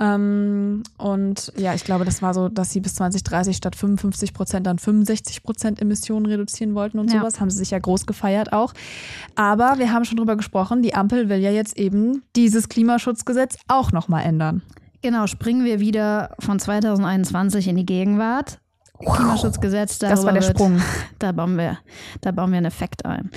Ähm, 0.00 0.82
und 0.98 1.52
ja, 1.56 1.74
ich 1.74 1.84
glaube, 1.84 2.04
das 2.04 2.22
war 2.22 2.34
so, 2.34 2.48
dass 2.48 2.72
sie 2.72 2.80
bis 2.80 2.94
2030 2.96 3.56
statt 3.56 3.76
55 3.76 4.34
Prozent 4.34 4.66
dann 4.66 4.78
65 4.78 5.42
Prozent 5.44 5.80
Emissionen 5.80 6.26
reduzieren 6.26 6.74
wollten 6.74 6.98
und 6.98 7.12
Ja. 7.12 7.20
sowas. 7.20 7.40
Haben 7.40 7.50
sie 7.50 7.58
sich 7.58 7.70
ja 7.70 7.78
groß 7.78 8.06
gefeiert 8.06 8.52
auch. 8.52 8.72
Aber 9.36 9.78
wir 9.78 9.92
haben 9.92 10.04
schon 10.04 10.16
drüber 10.16 10.34
gesprochen, 10.36 10.82
die 10.82 10.94
Ampel 10.94 11.28
will 11.28 11.38
ja 11.38 11.50
jetzt 11.52 11.76
eben 11.78 12.22
dieses 12.34 12.68
Klimaschutzgesetz 12.68 13.56
auch 13.68 13.92
nochmal 13.92 14.24
ändern. 14.24 14.62
Genau, 15.02 15.26
springen 15.26 15.64
wir 15.64 15.80
wieder 15.80 16.34
von 16.38 16.58
2021 16.58 17.68
in 17.68 17.76
die 17.76 17.86
Gegenwart. 17.86 18.60
Klimaschutzgesetz, 19.00 19.98
darüber 19.98 20.16
Das 20.16 20.24
war 20.24 20.32
der 20.32 20.42
wird, 20.42 20.56
Sprung. 20.56 20.80
Da 21.18 21.32
bauen, 21.32 21.56
wir, 21.56 21.78
da 22.20 22.30
bauen 22.30 22.50
wir 22.52 22.58
einen 22.58 22.66
Effekt 22.66 23.04
ein. 23.04 23.30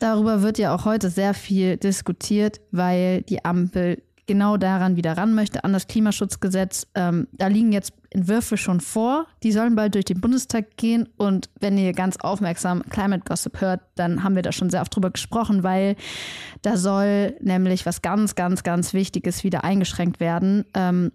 Darüber 0.00 0.42
wird 0.42 0.58
ja 0.58 0.74
auch 0.74 0.84
heute 0.84 1.10
sehr 1.10 1.34
viel 1.34 1.76
diskutiert, 1.76 2.60
weil 2.72 3.22
die 3.22 3.44
Ampel 3.44 4.02
genau 4.30 4.56
daran 4.56 4.94
wieder 4.94 5.16
ran 5.16 5.34
möchte, 5.34 5.64
an 5.64 5.72
das 5.72 5.88
Klimaschutzgesetz. 5.88 6.86
Ähm, 6.94 7.26
da 7.32 7.48
liegen 7.48 7.72
jetzt 7.72 7.92
Entwürfe 8.10 8.56
schon 8.56 8.80
vor, 8.80 9.26
die 9.42 9.50
sollen 9.50 9.74
bald 9.74 9.96
durch 9.96 10.04
den 10.04 10.20
Bundestag 10.20 10.76
gehen. 10.76 11.08
Und 11.16 11.50
wenn 11.58 11.76
ihr 11.76 11.92
ganz 11.92 12.16
aufmerksam 12.18 12.84
Climate 12.90 13.24
Gossip 13.26 13.60
hört, 13.60 13.80
dann 13.96 14.22
haben 14.22 14.36
wir 14.36 14.42
da 14.42 14.52
schon 14.52 14.70
sehr 14.70 14.82
oft 14.82 14.94
drüber 14.94 15.10
gesprochen, 15.10 15.64
weil 15.64 15.96
da 16.62 16.76
soll 16.76 17.34
nämlich 17.40 17.86
was 17.86 18.02
ganz, 18.02 18.36
ganz, 18.36 18.62
ganz 18.62 18.94
Wichtiges 18.94 19.42
wieder 19.42 19.64
eingeschränkt 19.64 20.20
werden. 20.20 20.64
Ähm, 20.74 21.10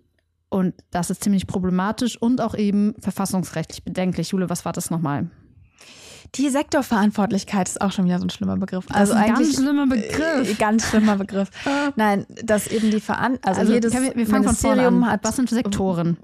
und 0.50 0.74
das 0.92 1.10
ist 1.10 1.24
ziemlich 1.24 1.48
problematisch 1.48 2.22
und 2.22 2.42
auch 2.42 2.54
eben 2.54 2.96
verfassungsrechtlich 3.00 3.86
bedenklich. 3.86 4.32
Jule, 4.32 4.50
was 4.50 4.66
war 4.66 4.74
das 4.74 4.92
nochmal? 4.92 5.30
Die 6.36 6.50
Sektorverantwortlichkeit 6.50 7.68
ist 7.70 7.82
auch 7.82 7.92
schon 7.92 8.06
wieder 8.06 8.20
so 8.20 8.26
ein 8.26 8.30
schlimmer 8.30 8.58
Begriff. 8.58 8.86
Das 8.88 9.10
ist 9.10 9.16
ein 9.16 9.34
ganz 9.34 9.56
schlimmer 9.56 9.88
Begriff. 9.88 10.50
Äh, 10.50 10.54
ganz 10.56 10.90
schlimmer 10.90 11.16
Begriff. 11.18 11.50
Nein, 11.96 12.26
dass 12.44 12.68
eben 12.68 12.92
die 12.92 13.00
Verantwortung, 13.00 13.50
also, 13.50 13.62
Also, 13.62 13.74
jedes 13.74 13.94
wir, 13.94 14.16
wir 14.16 14.28
fangen 14.28 14.46
Ministerium 14.46 15.04
an. 15.04 15.12
hat. 15.12 15.24
Was 15.24 15.36
sind 15.38 15.50
Sektoren? 15.50 16.18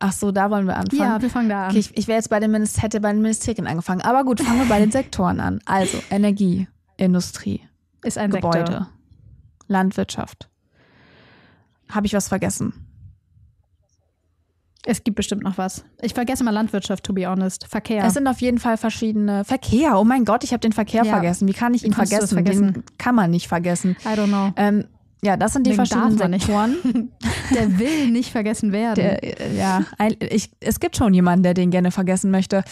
Ach 0.00 0.12
so, 0.12 0.30
da 0.30 0.50
wollen 0.50 0.66
wir 0.66 0.76
anfangen. 0.76 1.02
Ja, 1.02 1.20
wir 1.20 1.30
fangen 1.30 1.48
da 1.48 1.64
an. 1.64 1.70
Okay, 1.70 1.78
ich, 1.80 1.96
ich 1.96 2.06
wäre 2.08 2.18
jetzt 2.18 2.30
bei 2.30 2.38
den 2.40 2.50
Minister 2.50 2.82
hätte 2.82 3.00
bei 3.00 3.12
den 3.12 3.20
Ministerien 3.22 3.66
angefangen. 3.66 4.00
Aber 4.02 4.24
gut, 4.24 4.40
fangen 4.40 4.60
wir 4.60 4.66
bei 4.68 4.78
den 4.78 4.90
Sektoren 4.92 5.40
an. 5.40 5.60
Also 5.64 5.98
Energie, 6.10 6.68
Industrie, 6.96 7.62
ist 8.04 8.16
ein 8.18 8.30
Gebäude, 8.30 8.58
Sektor. 8.58 8.88
Landwirtschaft. 9.66 10.48
Habe 11.90 12.06
ich 12.06 12.12
was 12.14 12.28
vergessen? 12.28 12.87
Es 14.86 15.02
gibt 15.04 15.16
bestimmt 15.16 15.42
noch 15.42 15.58
was. 15.58 15.84
Ich 16.00 16.14
vergesse 16.14 16.44
mal 16.44 16.52
Landwirtschaft, 16.52 17.04
to 17.04 17.12
be 17.12 17.26
honest. 17.28 17.66
Verkehr. 17.66 18.04
Es 18.04 18.14
sind 18.14 18.26
auf 18.28 18.40
jeden 18.40 18.58
Fall 18.58 18.76
verschiedene 18.76 19.44
Verkehr. 19.44 19.98
Oh 19.98 20.04
mein 20.04 20.24
Gott, 20.24 20.44
ich 20.44 20.52
habe 20.52 20.60
den 20.60 20.72
Verkehr 20.72 21.04
Ja. 21.04 21.12
vergessen. 21.12 21.48
Wie 21.48 21.52
kann 21.52 21.74
ich 21.74 21.84
ihn 21.84 21.92
vergessen? 21.92 22.28
vergessen? 22.28 22.72
Den 22.74 22.84
kann 22.96 23.14
man 23.14 23.30
nicht 23.30 23.48
vergessen. 23.48 23.96
I 24.04 24.08
don't 24.18 24.28
know. 24.28 24.52
Ähm, 24.56 24.84
ja, 25.22 25.36
das 25.36 25.52
sind 25.52 25.66
die 25.66 25.70
Den 25.70 25.76
verschiedenen. 25.84 26.16
Sektoren. 26.38 26.76
Der 27.54 27.78
will 27.78 28.08
nicht 28.10 28.30
vergessen 28.30 28.70
werden. 28.70 28.94
Der, 29.02 29.40
äh, 29.40 29.56
ja, 29.56 29.84
ein, 29.98 30.14
ich, 30.20 30.50
es 30.60 30.78
gibt 30.78 30.96
schon 30.96 31.12
jemanden, 31.12 31.42
der 31.42 31.54
den 31.54 31.70
gerne 31.70 31.90
vergessen 31.90 32.30
möchte. 32.30 32.62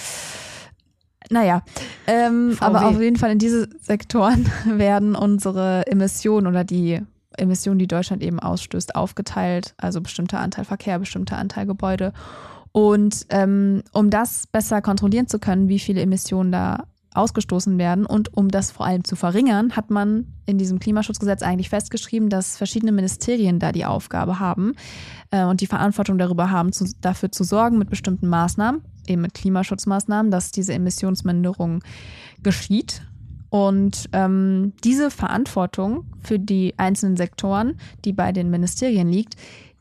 Naja, 1.29 1.63
ähm, 2.07 2.53
VW. 2.53 2.65
aber 2.65 2.87
auf 2.87 3.01
jeden 3.01 3.17
Fall 3.17 3.33
in 3.33 3.39
diese 3.41 3.69
Sektoren 3.81 4.49
werden 4.65 5.17
unsere 5.17 5.85
Emissionen 5.89 6.47
oder 6.47 6.63
die 6.63 7.01
Emissionen, 7.39 7.79
die 7.79 7.87
Deutschland 7.87 8.23
eben 8.23 8.41
ausstößt, 8.41 8.95
aufgeteilt. 8.95 9.75
Also 9.77 10.01
bestimmter 10.01 10.41
Anteil 10.41 10.65
Verkehr, 10.65 10.99
bestimmter 10.99 11.39
Anteil 11.39 11.67
Gebäude. 11.67 12.13
Und 12.73 13.27
ähm, 13.31 13.83
um 13.93 14.11
das 14.11 14.47
besser 14.47 14.83
kontrollieren 14.83 15.29
zu 15.29 15.39
können, 15.39 15.69
wie 15.69 15.79
viele 15.79 16.03
Emissionen 16.03 16.53
da 16.53 16.85
ausgestoßen 17.17 17.79
werden 17.79 18.07
und 18.07 18.37
um 18.37 18.49
das 18.49 18.71
vor 18.71 18.87
allem 18.87 19.05
zu 19.05 19.17
verringern, 19.17 19.75
hat 19.75 19.91
man 19.91 20.35
in 20.45 20.59
diesem 20.59 20.79
Klimaschutzgesetz 20.79 21.43
eigentlich 21.43 21.71
festgeschrieben, 21.71 22.29
dass 22.29 22.57
verschiedene 22.57 22.93
Ministerien 22.93 23.59
da 23.59 23.73
die 23.73 23.87
Aufgabe 23.87 24.39
haben 24.39 24.75
äh, 25.31 25.45
und 25.45 25.61
die 25.61 25.67
Verantwortung 25.67 26.19
darüber 26.19 26.51
haben, 26.51 26.73
zu, 26.73 26.85
dafür 27.01 27.33
zu 27.33 27.45
sorgen 27.45 27.79
mit 27.79 27.91
bestimmten 27.91 28.29
Maßnahmen, 28.29 28.83
eben 29.07 29.23
mit 29.23 29.35
Klimaschutzmaßnahmen, 29.35 30.31
dass 30.31 30.51
diese 30.51 30.75
Emissionsminderung 30.75 31.83
geschieht. 32.43 33.03
Und 33.51 34.09
ähm, 34.13 34.73
diese 34.83 35.11
Verantwortung 35.11 36.05
für 36.23 36.39
die 36.39 36.75
einzelnen 36.77 37.17
Sektoren, 37.17 37.79
die 38.05 38.13
bei 38.13 38.33
den 38.33 38.51
Ministerien 38.51 39.09
liegt, 39.09 39.37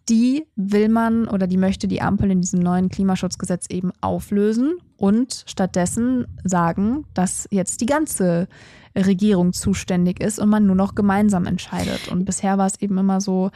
die 0.07 0.45
will 0.55 0.89
man 0.89 1.27
oder 1.27 1.47
die 1.47 1.57
möchte 1.57 1.87
die 1.87 2.01
Ampel 2.01 2.29
in 2.29 2.41
diesem 2.41 2.59
neuen 2.59 2.89
Klimaschutzgesetz 2.89 3.67
eben 3.69 3.91
auflösen 4.01 4.77
und 4.97 5.43
stattdessen 5.47 6.27
sagen, 6.43 7.05
dass 7.15 7.47
jetzt 7.49 7.81
die 7.81 7.87
ganze 7.87 8.47
Regierung 8.95 9.51
zuständig 9.51 10.21
ist 10.21 10.39
und 10.39 10.49
man 10.49 10.67
nur 10.67 10.75
noch 10.75 10.93
gemeinsam 10.93 11.45
entscheidet. 11.45 12.07
Und 12.09 12.25
bisher 12.25 12.57
war 12.57 12.67
es 12.67 12.79
eben 12.79 12.97
immer 12.97 13.19
so, 13.19 13.49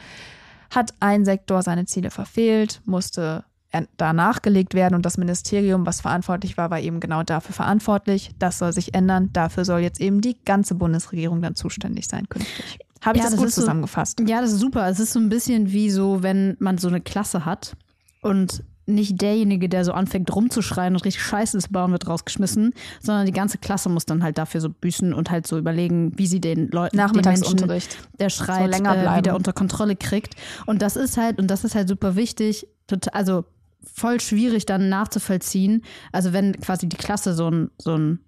hat 0.70 0.92
ein 1.00 1.24
Sektor 1.24 1.62
seine 1.62 1.86
Ziele 1.86 2.10
verfehlt, 2.10 2.82
musste 2.84 3.44
er- 3.70 3.86
da 3.96 4.12
nachgelegt 4.12 4.74
werden 4.74 4.94
und 4.94 5.06
das 5.06 5.16
Ministerium, 5.18 5.86
was 5.86 6.00
verantwortlich 6.00 6.56
war, 6.56 6.70
war 6.70 6.80
eben 6.80 7.00
genau 7.00 7.22
dafür 7.22 7.54
verantwortlich. 7.54 8.30
Das 8.38 8.58
soll 8.58 8.72
sich 8.72 8.94
ändern. 8.94 9.30
Dafür 9.32 9.64
soll 9.64 9.80
jetzt 9.80 10.00
eben 10.00 10.20
die 10.20 10.36
ganze 10.44 10.74
Bundesregierung 10.74 11.40
dann 11.42 11.54
zuständig 11.54 12.06
sein 12.08 12.28
künftig. 12.28 12.78
Habe 13.02 13.16
ich 13.16 13.22
Ja, 13.24 13.30
das, 13.30 13.32
das 13.32 13.38
gut 13.38 13.48
ist 13.48 13.54
so- 13.54 13.62
zusammengefasst? 13.62 14.20
Ja, 14.26 14.40
das 14.40 14.52
ist 14.52 14.60
super. 14.60 14.88
Es 14.88 15.00
ist 15.00 15.12
so 15.12 15.18
ein 15.20 15.28
bisschen 15.28 15.72
wie 15.72 15.90
so, 15.90 16.22
wenn 16.22 16.56
man 16.58 16.78
so 16.78 16.88
eine 16.88 17.00
Klasse 17.00 17.44
hat 17.44 17.74
und 18.22 18.62
nicht 18.86 19.20
derjenige, 19.22 19.68
der 19.68 19.84
so 19.84 19.92
anfängt 19.92 20.34
rumzuschreien 20.34 20.94
und 20.94 21.04
richtig 21.04 21.22
Scheiße 21.22 21.56
zu 21.58 21.68
bauen, 21.70 21.92
wird 21.92 22.08
rausgeschmissen, 22.08 22.74
sondern 23.00 23.24
die 23.24 23.32
ganze 23.32 23.58
Klasse 23.58 23.88
muss 23.88 24.04
dann 24.04 24.24
halt 24.24 24.36
dafür 24.36 24.60
so 24.60 24.68
büßen 24.68 25.14
und 25.14 25.30
halt 25.30 25.46
so 25.46 25.56
überlegen, 25.58 26.12
wie 26.18 26.26
sie 26.26 26.40
den 26.40 26.68
Leuten, 26.70 26.96
den 26.96 27.04
Menschen, 27.06 27.22
Nachmittagsunterricht. 27.22 27.98
der 28.18 28.30
schreit, 28.30 28.68
länger 28.68 28.96
äh, 29.14 29.18
wieder 29.18 29.36
unter 29.36 29.52
Kontrolle 29.52 29.94
kriegt. 29.94 30.34
Und 30.66 30.82
das 30.82 30.96
ist 30.96 31.16
halt, 31.18 31.38
und 31.38 31.48
das 31.52 31.62
ist 31.62 31.76
halt 31.76 31.88
super 31.88 32.16
wichtig, 32.16 32.66
also 33.12 33.44
voll 33.82 34.20
schwierig 34.20 34.66
dann 34.66 34.88
nachzuvollziehen. 34.88 35.82
Also 36.12 36.32
wenn 36.32 36.52
quasi 36.60 36.88
die 36.88 36.96
Klasse 36.96 37.34
so 37.34 37.50
ein, 37.50 37.70
so 37.78 37.96
ein 37.96 38.20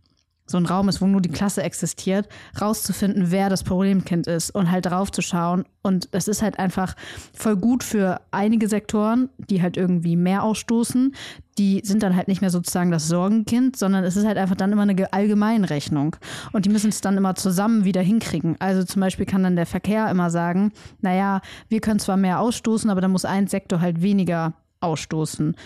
so 0.45 0.59
ein 0.59 0.67
Raum 0.67 0.89
ist, 0.89 1.01
wo 1.01 1.07
nur 1.07 1.21
die 1.21 1.31
Klasse 1.31 1.63
existiert, 1.63 2.29
rauszufinden, 2.61 3.31
wer 3.31 3.49
das 3.49 3.63
Problemkind 3.63 4.27
ist 4.27 4.51
und 4.51 4.71
halt 4.71 4.87
draufzuschauen. 4.87 5.65
Und 5.83 6.09
es 6.13 6.29
ist 6.29 6.43
halt 6.43 6.59
einfach 6.59 6.95
voll 7.33 7.57
gut 7.57 7.83
für 7.85 8.21
einige 8.33 8.69
Sektoren, 8.69 9.31
die 9.39 9.63
halt 9.63 9.77
irgendwie 9.77 10.17
mehr 10.17 10.43
ausstoßen. 10.43 11.15
Die 11.59 11.81
sind 11.85 12.03
dann 12.03 12.17
halt 12.17 12.29
nicht 12.29 12.41
mehr 12.41 12.51
sozusagen 12.51 12.91
das 12.91 13.09
Sorgenkind, 13.09 13.77
sondern 13.77 14.05
es 14.05 14.17
ist 14.17 14.27
halt 14.27 14.37
einfach 14.37 14.57
dann 14.57 14.73
immer 14.73 14.83
eine 14.83 14.97
Ge- 14.97 15.09
Allgemeinrechnung. 15.11 16.17
Und 16.53 16.67
die 16.67 16.71
müssen 16.71 16.91
es 16.91 17.01
dann 17.01 17.17
immer 17.17 17.35
zusammen 17.35 17.85
wieder 17.85 18.03
hinkriegen. 18.03 18.57
Also 18.59 18.85
zum 18.85 19.01
Beispiel 19.01 19.27
kann 19.27 19.45
dann 19.45 19.57
der 19.57 19.67
Verkehr 19.67 20.11
immer 20.11 20.29
sagen, 20.31 20.73
naja, 21.01 21.41
wir 21.69 21.81
können 21.81 22.01
zwar 22.01 22.17
mehr 22.17 22.41
ausstoßen, 22.41 22.91
aber 22.91 23.01
dann 23.01 23.13
muss 23.13 23.25
ein 23.25 23.47
Sektor 23.47 23.81
halt 23.81 24.03
weniger 24.03 24.55
ausstoßen. 24.83 25.57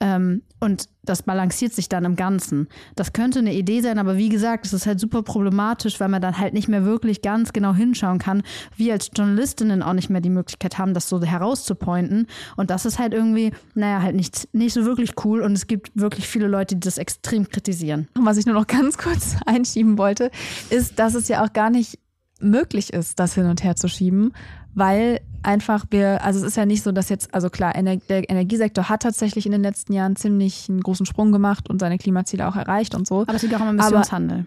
Ähm, 0.00 0.42
und 0.60 0.88
das 1.02 1.22
balanciert 1.22 1.72
sich 1.72 1.88
dann 1.88 2.04
im 2.04 2.16
Ganzen. 2.16 2.68
Das 2.96 3.12
könnte 3.12 3.38
eine 3.38 3.54
Idee 3.54 3.80
sein, 3.80 3.98
aber 3.98 4.16
wie 4.16 4.28
gesagt, 4.28 4.66
es 4.66 4.72
ist 4.72 4.86
halt 4.86 4.98
super 4.98 5.22
problematisch, 5.22 6.00
weil 6.00 6.08
man 6.08 6.20
dann 6.20 6.38
halt 6.38 6.52
nicht 6.52 6.68
mehr 6.68 6.84
wirklich 6.84 7.22
ganz 7.22 7.52
genau 7.52 7.74
hinschauen 7.74 8.18
kann. 8.18 8.42
Wir 8.76 8.94
als 8.94 9.10
Journalistinnen 9.14 9.82
auch 9.82 9.92
nicht 9.92 10.10
mehr 10.10 10.20
die 10.20 10.30
Möglichkeit 10.30 10.78
haben, 10.78 10.94
das 10.94 11.08
so 11.08 11.22
herauszupointen. 11.22 12.26
Und 12.56 12.70
das 12.70 12.86
ist 12.86 12.98
halt 12.98 13.14
irgendwie, 13.14 13.52
naja, 13.74 14.02
halt 14.02 14.16
nicht, 14.16 14.48
nicht 14.52 14.74
so 14.74 14.84
wirklich 14.84 15.12
cool. 15.24 15.42
Und 15.42 15.52
es 15.52 15.66
gibt 15.66 15.90
wirklich 15.94 16.26
viele 16.26 16.48
Leute, 16.48 16.74
die 16.74 16.80
das 16.80 16.98
extrem 16.98 17.48
kritisieren. 17.48 18.08
Was 18.14 18.36
ich 18.36 18.46
nur 18.46 18.54
noch 18.54 18.66
ganz 18.66 18.98
kurz 18.98 19.36
einschieben 19.46 19.96
wollte, 19.96 20.30
ist, 20.70 20.98
dass 20.98 21.14
es 21.14 21.28
ja 21.28 21.44
auch 21.44 21.52
gar 21.52 21.70
nicht 21.70 21.98
möglich 22.40 22.92
ist, 22.92 23.18
das 23.18 23.34
hin 23.34 23.46
und 23.46 23.62
her 23.62 23.76
zu 23.76 23.88
schieben, 23.88 24.32
weil 24.74 25.20
einfach 25.42 25.84
wir, 25.90 26.24
also 26.24 26.40
es 26.40 26.44
ist 26.44 26.56
ja 26.56 26.66
nicht 26.66 26.82
so, 26.82 26.92
dass 26.92 27.08
jetzt, 27.08 27.32
also 27.34 27.50
klar, 27.50 27.74
der 27.74 28.30
Energiesektor 28.30 28.88
hat 28.88 29.02
tatsächlich 29.02 29.46
in 29.46 29.52
den 29.52 29.62
letzten 29.62 29.92
Jahren 29.92 30.16
ziemlich 30.16 30.68
einen 30.68 30.80
großen 30.80 31.06
Sprung 31.06 31.32
gemacht 31.32 31.68
und 31.68 31.80
seine 31.80 31.98
Klimaziele 31.98 32.48
auch 32.48 32.56
erreicht 32.56 32.94
und 32.94 33.06
so. 33.06 33.22
Aber 33.22 33.34
es 33.34 33.42
liegt 33.42 33.54
auch 33.54 33.60
im 33.60 33.78
Emissionshandel. 33.78 34.46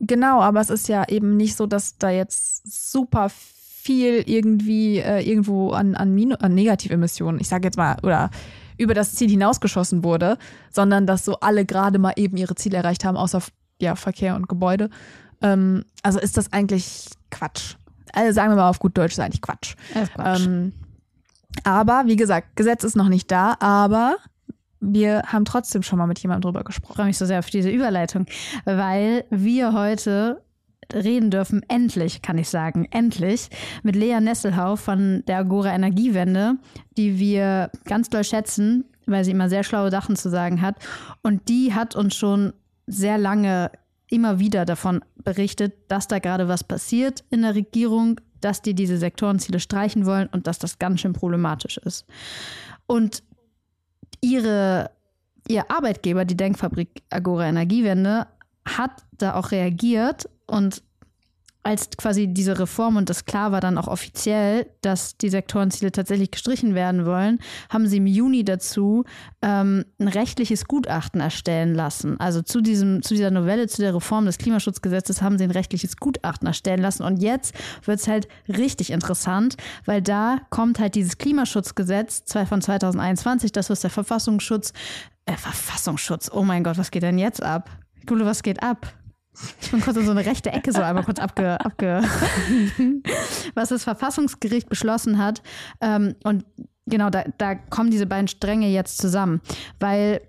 Genau, 0.00 0.40
aber 0.40 0.60
es 0.60 0.70
ist 0.70 0.88
ja 0.88 1.06
eben 1.08 1.36
nicht 1.36 1.56
so, 1.56 1.66
dass 1.66 1.98
da 1.98 2.10
jetzt 2.10 2.90
super 2.90 3.28
viel 3.30 4.22
irgendwie 4.26 4.98
äh, 4.98 5.20
irgendwo 5.20 5.70
an, 5.70 5.94
an, 5.94 6.14
Minu 6.14 6.36
an 6.36 6.54
Negativemissionen, 6.54 7.40
ich 7.40 7.48
sage 7.48 7.66
jetzt 7.66 7.76
mal, 7.76 7.96
oder 8.02 8.30
über 8.78 8.94
das 8.94 9.14
Ziel 9.14 9.28
hinausgeschossen 9.28 10.02
wurde, 10.04 10.38
sondern 10.70 11.06
dass 11.06 11.24
so 11.24 11.40
alle 11.40 11.66
gerade 11.66 11.98
mal 11.98 12.14
eben 12.16 12.38
ihre 12.38 12.54
Ziele 12.54 12.78
erreicht 12.78 13.04
haben, 13.04 13.18
außer 13.18 13.42
ja, 13.78 13.94
Verkehr 13.94 14.36
und 14.36 14.48
Gebäude. 14.48 14.88
Ähm, 15.42 15.84
also 16.02 16.18
ist 16.18 16.38
das 16.38 16.52
eigentlich 16.52 17.08
Quatsch 17.30 17.76
also 18.12 18.32
sagen 18.32 18.52
wir 18.52 18.56
mal 18.56 18.68
auf 18.68 18.78
gut 18.78 18.96
Deutsch, 18.96 19.12
ist 19.12 19.20
eigentlich 19.20 19.42
Quatsch. 19.42 19.74
Ist 19.94 20.14
Quatsch. 20.14 20.46
Ähm, 20.46 20.72
aber 21.64 22.04
wie 22.06 22.16
gesagt, 22.16 22.56
Gesetz 22.56 22.84
ist 22.84 22.96
noch 22.96 23.08
nicht 23.08 23.30
da, 23.30 23.56
aber 23.60 24.16
wir 24.80 25.22
haben 25.26 25.44
trotzdem 25.44 25.82
schon 25.82 25.98
mal 25.98 26.06
mit 26.06 26.18
jemandem 26.20 26.50
drüber 26.50 26.64
gesprochen. 26.64 26.92
Ich 26.92 26.96
freue 26.96 27.06
mich 27.06 27.18
so 27.18 27.26
sehr 27.26 27.38
auf 27.38 27.50
diese 27.50 27.70
Überleitung, 27.70 28.26
weil 28.64 29.24
wir 29.30 29.72
heute 29.72 30.42
reden 30.92 31.30
dürfen, 31.30 31.62
endlich, 31.68 32.22
kann 32.22 32.38
ich 32.38 32.48
sagen, 32.48 32.86
endlich, 32.90 33.48
mit 33.82 33.96
Lea 33.96 34.20
Nesselhauf 34.20 34.80
von 34.80 35.22
der 35.26 35.38
Agora 35.38 35.72
Energiewende, 35.72 36.54
die 36.96 37.18
wir 37.18 37.70
ganz 37.84 38.08
doll 38.08 38.24
schätzen, 38.24 38.84
weil 39.06 39.24
sie 39.24 39.30
immer 39.30 39.48
sehr 39.48 39.62
schlaue 39.62 39.90
Sachen 39.90 40.16
zu 40.16 40.30
sagen 40.30 40.62
hat. 40.62 40.76
Und 41.22 41.48
die 41.48 41.74
hat 41.74 41.94
uns 41.94 42.16
schon 42.16 42.52
sehr 42.86 43.18
lange 43.18 43.70
immer 44.10 44.38
wieder 44.38 44.64
davon 44.64 45.02
berichtet, 45.24 45.74
dass 45.88 46.08
da 46.08 46.18
gerade 46.18 46.48
was 46.48 46.64
passiert 46.64 47.24
in 47.30 47.42
der 47.42 47.54
Regierung, 47.54 48.20
dass 48.40 48.60
die 48.60 48.74
diese 48.74 48.98
Sektorenziele 48.98 49.60
streichen 49.60 50.04
wollen 50.04 50.28
und 50.28 50.46
dass 50.46 50.58
das 50.58 50.78
ganz 50.78 51.00
schön 51.00 51.12
problematisch 51.12 51.78
ist. 51.78 52.06
Und 52.86 53.22
ihre, 54.20 54.90
ihr 55.48 55.70
Arbeitgeber, 55.70 56.24
die 56.24 56.36
Denkfabrik 56.36 57.02
Agora 57.10 57.48
Energiewende, 57.48 58.26
hat 58.66 59.04
da 59.12 59.34
auch 59.34 59.52
reagiert 59.52 60.28
und 60.46 60.82
als 61.62 61.90
quasi 61.98 62.26
diese 62.28 62.58
Reform 62.58 62.96
und 62.96 63.10
das 63.10 63.26
klar 63.26 63.52
war 63.52 63.60
dann 63.60 63.76
auch 63.76 63.86
offiziell, 63.86 64.66
dass 64.80 65.18
die 65.18 65.28
Sektorenziele 65.28 65.92
tatsächlich 65.92 66.30
gestrichen 66.30 66.74
werden 66.74 67.04
wollen, 67.04 67.38
haben 67.68 67.86
sie 67.86 67.98
im 67.98 68.06
Juni 68.06 68.44
dazu 68.44 69.04
ähm, 69.42 69.84
ein 69.98 70.08
rechtliches 70.08 70.64
Gutachten 70.64 71.20
erstellen 71.20 71.74
lassen. 71.74 72.18
Also 72.18 72.40
zu, 72.40 72.62
diesem, 72.62 73.02
zu 73.02 73.14
dieser 73.14 73.30
Novelle, 73.30 73.68
zu 73.68 73.82
der 73.82 73.94
Reform 73.94 74.24
des 74.24 74.38
Klimaschutzgesetzes 74.38 75.20
haben 75.20 75.36
sie 75.36 75.44
ein 75.44 75.50
rechtliches 75.50 75.98
Gutachten 75.98 76.46
erstellen 76.46 76.80
lassen. 76.80 77.02
Und 77.02 77.20
jetzt 77.20 77.54
wird 77.84 78.00
es 78.00 78.08
halt 78.08 78.26
richtig 78.48 78.90
interessant, 78.90 79.56
weil 79.84 80.00
da 80.00 80.38
kommt 80.48 80.78
halt 80.78 80.94
dieses 80.94 81.18
Klimaschutzgesetz 81.18 82.24
von 82.48 82.62
2021, 82.62 83.52
das 83.52 83.68
was 83.68 83.80
der 83.80 83.90
Verfassungsschutz, 83.90 84.72
äh, 85.26 85.36
Verfassungsschutz, 85.36 86.30
oh 86.32 86.42
mein 86.42 86.64
Gott, 86.64 86.78
was 86.78 86.90
geht 86.90 87.02
denn 87.02 87.18
jetzt 87.18 87.42
ab? 87.42 87.70
Gule, 88.06 88.24
was 88.24 88.42
geht 88.42 88.62
ab? 88.62 88.94
Ich 89.60 89.70
bin 89.70 89.80
kurz 89.80 89.96
in 89.96 90.04
so 90.04 90.10
eine 90.10 90.26
rechte 90.26 90.50
Ecke 90.50 90.72
so 90.72 90.82
einmal 90.82 91.04
kurz 91.04 91.18
abge, 91.18 91.60
abge 91.60 92.02
was 93.54 93.68
das 93.68 93.84
Verfassungsgericht 93.84 94.68
beschlossen 94.68 95.18
hat. 95.18 95.42
Ähm, 95.80 96.16
und 96.24 96.44
genau, 96.86 97.10
da, 97.10 97.24
da 97.38 97.54
kommen 97.54 97.90
diese 97.90 98.06
beiden 98.06 98.28
Stränge 98.28 98.68
jetzt 98.68 98.98
zusammen, 98.98 99.40
weil 99.78 100.20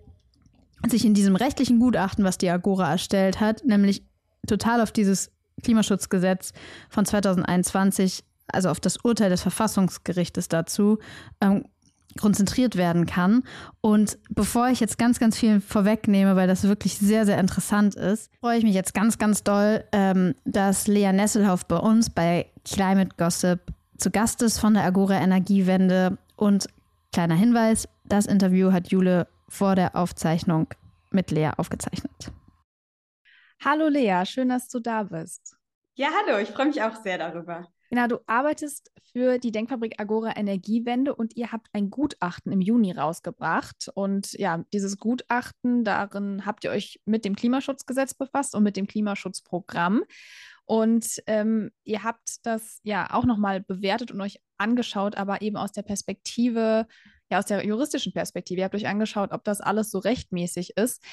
sich 0.87 1.05
in 1.05 1.13
diesem 1.13 1.35
rechtlichen 1.35 1.79
Gutachten, 1.79 2.23
was 2.23 2.37
die 2.37 2.49
Agora 2.49 2.91
erstellt 2.91 3.39
hat, 3.39 3.65
nämlich 3.65 4.03
total 4.47 4.81
auf 4.81 4.91
dieses 4.91 5.31
Klimaschutzgesetz 5.63 6.53
von 6.89 7.05
2021, 7.05 8.23
also 8.47 8.69
auf 8.69 8.79
das 8.79 8.97
Urteil 8.97 9.29
des 9.29 9.41
Verfassungsgerichtes 9.41 10.47
dazu, 10.47 10.99
ähm, 11.39 11.65
konzentriert 12.19 12.76
werden 12.76 13.06
kann. 13.06 13.43
Und 13.82 14.17
bevor 14.30 14.69
ich 14.69 14.80
jetzt 14.80 14.97
ganz, 14.97 15.19
ganz 15.19 15.38
viel 15.38 15.62
vorwegnehme, 15.62 16.36
weil 16.36 16.47
das 16.47 16.63
wirklich 16.63 16.97
sehr, 16.97 17.26
sehr 17.26 17.39
interessant 17.39 17.95
ist, 17.95 18.32
freue 18.39 18.58
ich 18.58 18.63
mich 18.63 18.76
jetzt 18.76 18.93
ganz, 18.93 19.17
ganz 19.17 19.43
doll, 19.43 19.84
ähm, 19.91 20.36
dass 20.45 20.88
Lea 20.88 21.12
Nesselhoff 21.13 21.65
bei 21.65 21.78
uns 21.78 22.10
bei 22.10 22.47
Climate 22.65 23.15
Gossip 23.17 23.60
zu 23.97 24.12
Gast 24.12 24.41
ist 24.41 24.60
von 24.60 24.74
der 24.74 24.84
Agora 24.84 25.15
Energiewende. 25.21 26.17
Und 26.36 26.67
kleiner 27.12 27.36
Hinweis, 27.36 27.88
das 28.04 28.26
Interview 28.26 28.71
hat 28.71 28.89
Jule 28.89 29.28
vor 29.47 29.76
der 29.76 29.95
Aufzeichnung 29.95 30.67
mit 31.12 31.32
Lea 31.32 31.52
aufgezeichnet. 31.58 32.32
Hallo 33.63 33.89
Lea, 33.89 34.24
schön, 34.26 34.50
dass 34.50 34.69
du 34.69 34.80
da 34.80 35.04
bist. 35.04 35.56
Ja, 35.93 36.08
hallo, 36.10 36.39
ich 36.39 36.50
freue 36.50 36.67
mich 36.67 36.82
auch 36.82 36.95
sehr 37.04 37.17
darüber. 37.17 37.67
Genau, 37.91 38.08
du 38.08 38.19
arbeitest 38.25 38.89
für 39.12 39.38
die 39.38 39.51
Denkfabrik 39.51 39.99
Agora 39.99 40.38
Energiewende 40.38 41.13
und 41.13 41.36
ihr 41.36 41.51
habt 41.51 41.67
ein 41.73 41.89
Gutachten 41.89 42.54
im 42.54 42.62
Juni 42.62 42.93
rausgebracht. 42.93 43.89
Und 43.93 44.32
ja, 44.32 44.63
dieses 44.71 44.97
Gutachten, 44.97 45.84
darin 45.84 46.45
habt 46.45 46.63
ihr 46.63 46.71
euch 46.71 47.01
mit 47.04 47.25
dem 47.25 47.36
Klimaschutzgesetz 47.36 48.13
befasst 48.13 48.56
und 48.56 48.63
mit 48.63 48.77
dem 48.77 48.88
Klimaschutzprogramm. 48.88 50.06
Und 50.63 51.21
ähm, 51.27 51.71
ihr 51.84 52.06
habt 52.06 52.38
das 52.43 52.80
ja 52.84 53.13
auch 53.13 53.25
nochmal 53.25 53.60
bewertet 53.60 54.10
und 54.12 54.21
euch 54.21 54.39
angeschaut, 54.58 55.17
aber 55.17 55.41
eben 55.41 55.58
aus 55.58 55.73
der 55.73 55.82
Perspektive, 55.82 56.88
ja, 57.30 57.39
aus 57.39 57.45
der 57.45 57.65
juristischen 57.65 58.13
Perspektive. 58.13 58.62
Ihr 58.62 58.65
habt 58.65 58.75
euch 58.75 58.88
angeschaut, 58.88 59.34
ob 59.34 59.43
das 59.43 59.60
alles 59.60 59.91
so 59.91 59.99
rechtmäßig 59.99 60.77
ist. 60.77 61.04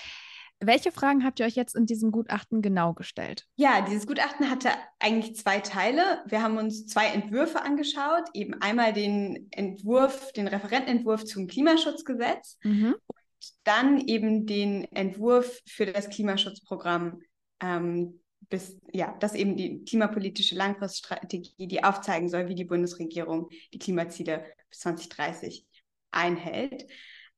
Welche 0.60 0.90
Fragen 0.90 1.24
habt 1.24 1.38
ihr 1.38 1.46
euch 1.46 1.54
jetzt 1.54 1.76
in 1.76 1.86
diesem 1.86 2.10
Gutachten 2.10 2.62
genau 2.62 2.92
gestellt? 2.92 3.46
Ja, 3.54 3.80
dieses 3.82 4.06
Gutachten 4.06 4.50
hatte 4.50 4.70
eigentlich 4.98 5.36
zwei 5.36 5.60
Teile. 5.60 6.22
Wir 6.26 6.42
haben 6.42 6.56
uns 6.56 6.86
zwei 6.86 7.06
Entwürfe 7.06 7.62
angeschaut, 7.62 8.24
eben 8.34 8.54
einmal 8.54 8.92
den 8.92 9.46
Entwurf, 9.52 10.32
den 10.32 10.48
Referentenentwurf 10.48 11.24
zum 11.24 11.46
Klimaschutzgesetz 11.46 12.58
mhm. 12.64 12.96
und 13.06 13.54
dann 13.62 14.00
eben 14.00 14.46
den 14.46 14.84
Entwurf 14.92 15.60
für 15.64 15.86
das 15.86 16.08
Klimaschutzprogramm. 16.08 17.20
Ähm, 17.60 18.20
bis, 18.48 18.78
ja, 18.92 19.16
das 19.20 19.34
eben 19.34 19.56
die 19.56 19.84
klimapolitische 19.84 20.54
Langfriststrategie, 20.54 21.66
die 21.66 21.84
aufzeigen 21.84 22.28
soll, 22.28 22.48
wie 22.48 22.54
die 22.54 22.64
Bundesregierung 22.64 23.48
die 23.72 23.78
Klimaziele 23.78 24.44
bis 24.70 24.80
2030 24.80 25.66
einhält. 26.10 26.86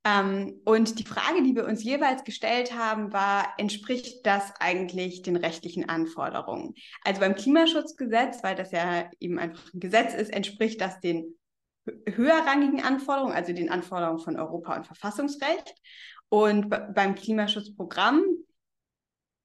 Ähm, 0.05 0.61
und 0.65 0.99
die 0.99 1.05
Frage, 1.05 1.43
die 1.43 1.55
wir 1.55 1.67
uns 1.67 1.85
jeweils 1.85 2.25
gestellt 2.25 2.75
haben, 2.75 3.13
war, 3.13 3.53
entspricht 3.59 4.25
das 4.25 4.53
eigentlich 4.59 5.23
den 5.23 5.37
rechtlichen 5.37 5.89
Anforderungen? 5.89 6.75
Also 7.05 7.21
beim 7.21 7.35
Klimaschutzgesetz, 7.35 8.43
weil 8.43 8.55
das 8.57 8.73
ja 8.73 9.11
eben 9.21 9.39
einfach 9.39 9.73
ein 9.75 9.81
Gesetz 9.81 10.15
ist, 10.15 10.33
entspricht 10.33 10.81
das 10.81 11.01
den 11.01 11.35
höherrangigen 12.07 12.83
Anforderungen, 12.83 13.35
also 13.35 13.53
den 13.53 13.71
Anforderungen 13.71 14.21
von 14.21 14.39
Europa 14.39 14.77
und 14.77 14.87
Verfassungsrecht. 14.87 15.75
Und 16.29 16.71
beim 16.71 17.15
Klimaschutzprogramm, 17.15 18.23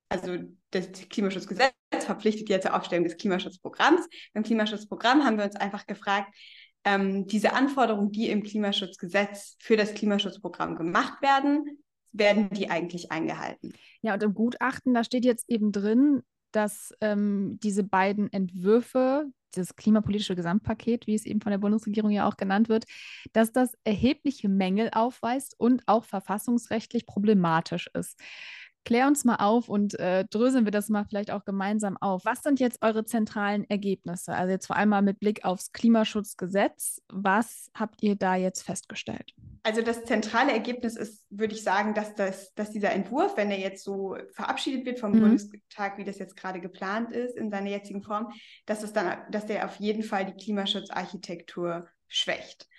also 0.09 0.37
das 0.71 0.91
Klimaschutzgesetz 1.09 1.73
verpflichtet 1.99 2.49
ja 2.49 2.61
zur 2.61 2.75
Aufstellung 2.75 3.05
des 3.05 3.17
Klimaschutzprogramms. 3.17 4.07
Beim 4.33 4.43
Klimaschutzprogramm 4.43 5.25
haben 5.25 5.37
wir 5.37 5.45
uns 5.45 5.55
einfach 5.55 5.87
gefragt, 5.87 6.33
ähm, 6.85 7.27
diese 7.27 7.53
Anforderungen, 7.53 8.11
die 8.11 8.29
im 8.29 8.43
Klimaschutzgesetz 8.43 9.57
für 9.59 9.75
das 9.75 9.93
Klimaschutzprogramm 9.93 10.75
gemacht 10.75 11.21
werden, 11.21 11.79
werden 12.13 12.49
die 12.51 12.69
eigentlich 12.69 13.11
eingehalten? 13.11 13.73
Ja, 14.01 14.13
und 14.13 14.23
im 14.23 14.33
Gutachten, 14.33 14.93
da 14.93 15.03
steht 15.03 15.25
jetzt 15.25 15.49
eben 15.49 15.71
drin, 15.71 16.21
dass 16.51 16.93
ähm, 17.01 17.59
diese 17.61 17.83
beiden 17.83 18.31
Entwürfe, 18.31 19.25
das 19.53 19.75
klimapolitische 19.75 20.35
Gesamtpaket, 20.35 21.07
wie 21.07 21.15
es 21.15 21.25
eben 21.25 21.41
von 21.41 21.51
der 21.51 21.57
Bundesregierung 21.57 22.11
ja 22.11 22.27
auch 22.27 22.37
genannt 22.37 22.69
wird, 22.69 22.85
dass 23.33 23.51
das 23.51 23.73
erhebliche 23.83 24.49
Mängel 24.49 24.89
aufweist 24.93 25.55
und 25.57 25.83
auch 25.87 26.05
verfassungsrechtlich 26.05 27.05
problematisch 27.05 27.89
ist. 27.93 28.19
Klär 28.85 29.07
uns 29.07 29.25
mal 29.25 29.37
auf 29.37 29.67
und 29.67 29.99
äh, 29.99 30.25
dröseln 30.25 30.65
wir 30.65 30.71
das 30.71 30.89
mal 30.89 31.05
vielleicht 31.05 31.31
auch 31.31 31.43
gemeinsam 31.43 31.97
auf. 31.97 32.23
Was 32.23 32.43
sind 32.43 32.59
jetzt 32.59 32.83
eure 32.83 33.03
zentralen 33.03 33.67
Ergebnisse? 33.67 34.33
Also 34.33 34.51
jetzt 34.51 34.67
vor 34.67 34.75
allem 34.75 34.89
mal 34.89 35.01
mit 35.01 35.19
Blick 35.19 35.43
aufs 35.43 35.71
Klimaschutzgesetz. 35.71 37.01
Was 37.09 37.71
habt 37.73 38.03
ihr 38.03 38.15
da 38.15 38.35
jetzt 38.35 38.61
festgestellt? 38.61 39.33
Also 39.63 39.81
das 39.81 40.05
zentrale 40.05 40.51
Ergebnis 40.51 40.95
ist, 40.95 41.25
würde 41.31 41.55
ich 41.55 41.63
sagen, 41.63 41.95
dass, 41.95 42.13
das, 42.13 42.53
dass 42.53 42.69
dieser 42.69 42.91
Entwurf, 42.91 43.35
wenn 43.35 43.49
er 43.49 43.57
jetzt 43.57 43.83
so 43.83 44.15
verabschiedet 44.33 44.85
wird 44.85 44.99
vom 44.99 45.13
mhm. 45.13 45.21
Bundestag, 45.21 45.97
wie 45.97 46.03
das 46.03 46.19
jetzt 46.19 46.37
gerade 46.37 46.61
geplant 46.61 47.11
ist 47.11 47.35
in 47.35 47.49
seiner 47.49 47.71
jetzigen 47.71 48.03
Form, 48.03 48.31
dass 48.67 48.83
es 48.83 48.93
dann, 48.93 49.17
dass 49.31 49.47
der 49.47 49.65
auf 49.65 49.77
jeden 49.77 50.03
Fall 50.03 50.27
die 50.27 50.43
Klimaschutzarchitektur 50.43 51.87
schwächt. 52.07 52.69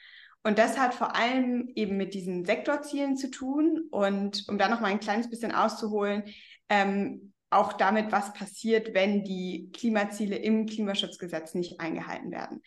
Und 0.46 0.58
das 0.58 0.78
hat 0.78 0.94
vor 0.94 1.16
allem 1.16 1.72
eben 1.74 1.96
mit 1.96 2.14
diesen 2.14 2.44
Sektorzielen 2.44 3.16
zu 3.16 3.32
tun. 3.32 3.88
Und 3.90 4.44
um 4.48 4.58
da 4.58 4.68
noch 4.68 4.78
mal 4.78 4.92
ein 4.92 5.00
kleines 5.00 5.28
bisschen 5.28 5.50
auszuholen, 5.50 6.22
ähm, 6.68 7.32
auch 7.50 7.72
damit, 7.72 8.12
was 8.12 8.32
passiert, 8.32 8.94
wenn 8.94 9.24
die 9.24 9.72
Klimaziele 9.72 10.36
im 10.36 10.66
Klimaschutzgesetz 10.66 11.54
nicht 11.54 11.80
eingehalten 11.80 12.30
werden. 12.30 12.62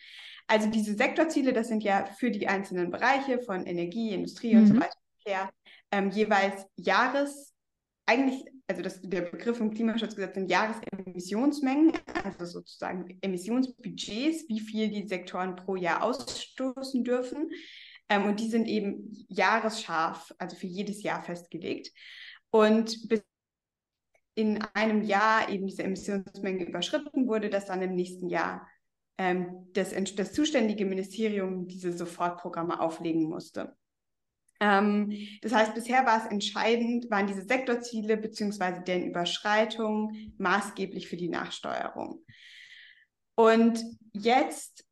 Also 0.46 0.68
diese 0.68 0.94
Sektorziele, 0.94 1.54
das 1.54 1.68
sind 1.68 1.82
ja 1.82 2.04
für 2.04 2.30
die 2.30 2.48
einzelnen 2.48 2.90
Bereiche 2.90 3.40
von 3.40 3.64
Energie, 3.64 4.12
Industrie 4.12 4.54
mhm. 4.54 4.60
und 4.60 4.66
so 4.66 4.74
mhm. 4.74 4.80
weiter, 4.80 4.98
Verkehr, 5.22 5.50
ähm, 5.90 6.10
jeweils 6.10 6.66
Jahres, 6.76 7.54
eigentlich, 8.04 8.44
also 8.70 8.82
das, 8.82 9.00
der 9.02 9.22
Begriff 9.22 9.58
im 9.58 9.74
Klimaschutzgesetz 9.74 10.34
sind 10.34 10.48
Jahresemissionsmengen, 10.48 11.92
also 12.22 12.44
sozusagen 12.44 13.18
Emissionsbudgets, 13.20 14.48
wie 14.48 14.60
viel 14.60 14.88
die 14.90 15.08
Sektoren 15.08 15.56
pro 15.56 15.74
Jahr 15.74 16.04
ausstoßen 16.04 17.02
dürfen. 17.02 17.50
Ähm, 18.08 18.26
und 18.26 18.38
die 18.38 18.48
sind 18.48 18.68
eben 18.68 19.10
jahresscharf, 19.28 20.32
also 20.38 20.54
für 20.54 20.68
jedes 20.68 21.02
Jahr 21.02 21.20
festgelegt. 21.24 21.90
Und 22.50 23.08
bis 23.08 23.24
in 24.36 24.62
einem 24.72 25.02
Jahr 25.02 25.48
eben 25.48 25.66
diese 25.66 25.82
Emissionsmenge 25.82 26.64
überschritten 26.64 27.26
wurde, 27.26 27.50
dass 27.50 27.66
dann 27.66 27.82
im 27.82 27.96
nächsten 27.96 28.28
Jahr 28.28 28.68
ähm, 29.18 29.66
das, 29.72 29.92
das 30.14 30.32
zuständige 30.32 30.84
Ministerium 30.84 31.66
diese 31.66 31.92
Sofortprogramme 31.92 32.78
auflegen 32.78 33.24
musste. 33.24 33.76
Ähm, 34.60 35.12
das 35.42 35.52
heißt, 35.52 35.74
bisher 35.74 36.04
war 36.06 36.24
es 36.24 36.30
entscheidend, 36.30 37.10
waren 37.10 37.26
diese 37.26 37.46
Sektorziele 37.46 38.16
bzw. 38.16 38.82
deren 38.86 39.04
Überschreitung 39.06 40.32
maßgeblich 40.38 41.08
für 41.08 41.16
die 41.16 41.28
Nachsteuerung. 41.28 42.22
Und 43.34 43.82
jetzt 44.12 44.84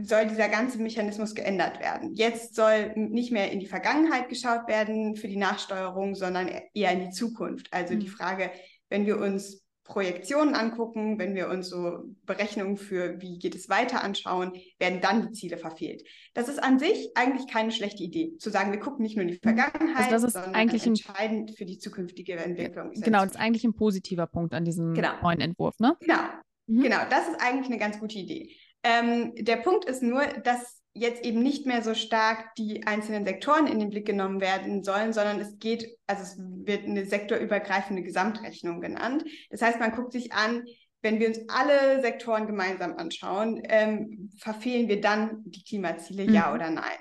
soll 0.00 0.28
dieser 0.28 0.48
ganze 0.48 0.78
Mechanismus 0.78 1.34
geändert 1.34 1.80
werden. 1.80 2.14
Jetzt 2.14 2.54
soll 2.54 2.92
nicht 2.94 3.32
mehr 3.32 3.50
in 3.50 3.58
die 3.58 3.66
Vergangenheit 3.66 4.28
geschaut 4.28 4.68
werden 4.68 5.16
für 5.16 5.26
die 5.26 5.36
Nachsteuerung, 5.36 6.14
sondern 6.14 6.48
eher 6.72 6.92
in 6.92 7.00
die 7.00 7.10
Zukunft. 7.10 7.72
Also 7.72 7.96
die 7.96 8.08
Frage, 8.08 8.52
wenn 8.88 9.06
wir 9.06 9.18
uns 9.18 9.64
Projektionen 9.88 10.54
angucken, 10.54 11.18
wenn 11.18 11.34
wir 11.34 11.48
uns 11.48 11.70
so 11.70 12.04
Berechnungen 12.26 12.76
für, 12.76 13.20
wie 13.22 13.38
geht 13.38 13.54
es 13.54 13.70
weiter 13.70 14.04
anschauen, 14.04 14.52
werden 14.78 15.00
dann 15.00 15.26
die 15.26 15.32
Ziele 15.32 15.56
verfehlt. 15.56 16.02
Das 16.34 16.48
ist 16.48 16.62
an 16.62 16.78
sich 16.78 17.10
eigentlich 17.14 17.50
keine 17.50 17.72
schlechte 17.72 18.02
Idee, 18.02 18.36
zu 18.38 18.50
sagen, 18.50 18.70
wir 18.70 18.80
gucken 18.80 19.02
nicht 19.02 19.16
nur 19.16 19.22
in 19.22 19.28
die 19.28 19.38
Vergangenheit, 19.42 19.96
also 19.96 20.10
das 20.10 20.22
ist 20.24 20.32
sondern 20.34 20.54
eigentlich 20.54 20.86
entscheidend 20.86 21.56
für 21.56 21.64
die 21.64 21.78
zukünftige 21.78 22.34
Entwicklung. 22.36 22.92
Genau, 22.92 23.22
das 23.22 23.32
ist 23.32 23.40
eigentlich 23.40 23.64
ein 23.64 23.74
positiver 23.74 24.26
Punkt 24.26 24.52
an 24.52 24.66
diesem 24.66 24.92
genau. 24.92 25.20
neuen 25.22 25.40
Entwurf, 25.40 25.78
ne? 25.80 25.96
Genau, 26.00 26.18
mhm. 26.66 26.82
genau, 26.82 26.98
das 27.08 27.26
ist 27.28 27.40
eigentlich 27.40 27.66
eine 27.66 27.78
ganz 27.78 27.98
gute 27.98 28.18
Idee. 28.18 28.54
Ähm, 28.82 29.34
der 29.36 29.56
Punkt 29.56 29.84
ist 29.84 30.02
nur, 30.02 30.24
dass 30.44 30.78
jetzt 30.94 31.24
eben 31.24 31.42
nicht 31.42 31.66
mehr 31.66 31.82
so 31.82 31.94
stark 31.94 32.54
die 32.56 32.86
einzelnen 32.86 33.24
Sektoren 33.24 33.66
in 33.66 33.78
den 33.78 33.90
Blick 33.90 34.06
genommen 34.06 34.40
werden 34.40 34.82
sollen, 34.82 35.12
sondern 35.12 35.40
es 35.40 35.58
geht, 35.58 35.96
also 36.06 36.22
es 36.22 36.36
wird 36.38 36.84
eine 36.84 37.06
sektorübergreifende 37.06 38.02
Gesamtrechnung 38.02 38.80
genannt. 38.80 39.24
Das 39.50 39.62
heißt, 39.62 39.78
man 39.78 39.92
guckt 39.92 40.12
sich 40.12 40.32
an, 40.32 40.64
wenn 41.02 41.20
wir 41.20 41.28
uns 41.28 41.40
alle 41.48 42.00
Sektoren 42.02 42.46
gemeinsam 42.46 42.96
anschauen, 42.96 43.62
ähm, 43.64 44.30
verfehlen 44.38 44.88
wir 44.88 45.00
dann 45.00 45.42
die 45.44 45.62
Klimaziele, 45.62 46.26
mhm. 46.26 46.34
ja 46.34 46.52
oder 46.52 46.70
nein? 46.70 46.98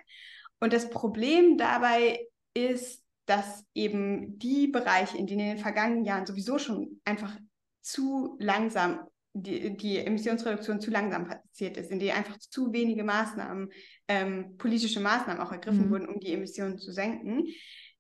Und 0.60 0.74
das 0.74 0.90
Problem 0.90 1.58
dabei 1.58 2.28
ist, 2.54 3.04
dass 3.26 3.66
eben 3.74 4.38
die 4.40 4.68
Bereiche, 4.68 5.18
in 5.18 5.28
denen 5.28 5.42
in 5.42 5.48
den 5.56 5.58
vergangenen 5.58 6.06
Jahren 6.06 6.26
sowieso 6.26 6.60
schon 6.60 7.02
einfach 7.04 7.36
zu 7.82 8.38
langsam 8.40 9.00
die, 9.41 9.78
die 9.78 9.97
Emissionsreduktion 9.97 10.82
zu 10.82 10.91
langsam 10.91 11.28
passiert 11.28 11.78
ist, 11.78 11.91
in 11.91 12.00
der 12.00 12.15
einfach 12.15 12.38
zu 12.38 12.73
wenige 12.73 13.04
Maßnahmen, 13.04 13.69
ähm, 14.08 14.58
politische 14.58 15.00
Maßnahmen 15.00 15.41
auch 15.41 15.52
ergriffen 15.52 15.88
mhm. 15.88 15.89
wurden, 15.91 16.08
um 16.08 16.19
die 16.19 16.34
Emissionen 16.34 16.78
zu 16.78 16.91
senken. 16.91 17.45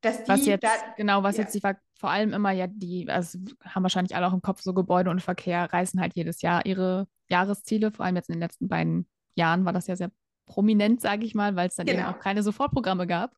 Dass 0.01 0.23
die 0.23 0.29
was 0.29 0.45
jetzt, 0.45 0.63
da, 0.63 0.69
genau, 0.95 1.23
was 1.23 1.37
ja. 1.37 1.43
jetzt 1.43 1.55
die, 1.55 1.61
vor 1.61 2.09
allem 2.09 2.33
immer 2.33 2.51
ja 2.51 2.67
die, 2.67 3.09
also 3.09 3.39
haben 3.63 3.83
wahrscheinlich 3.83 4.15
alle 4.15 4.27
auch 4.27 4.33
im 4.33 4.41
Kopf, 4.41 4.61
so 4.61 4.73
Gebäude 4.73 5.09
und 5.09 5.21
Verkehr 5.21 5.71
reißen 5.71 5.99
halt 5.99 6.13
jedes 6.15 6.41
Jahr 6.41 6.65
ihre 6.65 7.07
Jahresziele, 7.29 7.91
vor 7.91 8.05
allem 8.05 8.15
jetzt 8.15 8.29
in 8.29 8.33
den 8.33 8.41
letzten 8.41 8.67
beiden 8.67 9.07
Jahren 9.35 9.65
war 9.65 9.73
das 9.73 9.87
ja 9.87 9.95
sehr 9.95 10.11
prominent, 10.45 11.01
sage 11.01 11.25
ich 11.25 11.35
mal, 11.35 11.55
weil 11.55 11.67
es 11.67 11.75
dann 11.75 11.85
genau. 11.85 11.99
eben 11.99 12.07
auch 12.09 12.19
keine 12.19 12.43
Sofortprogramme 12.43 13.07
gab. 13.07 13.35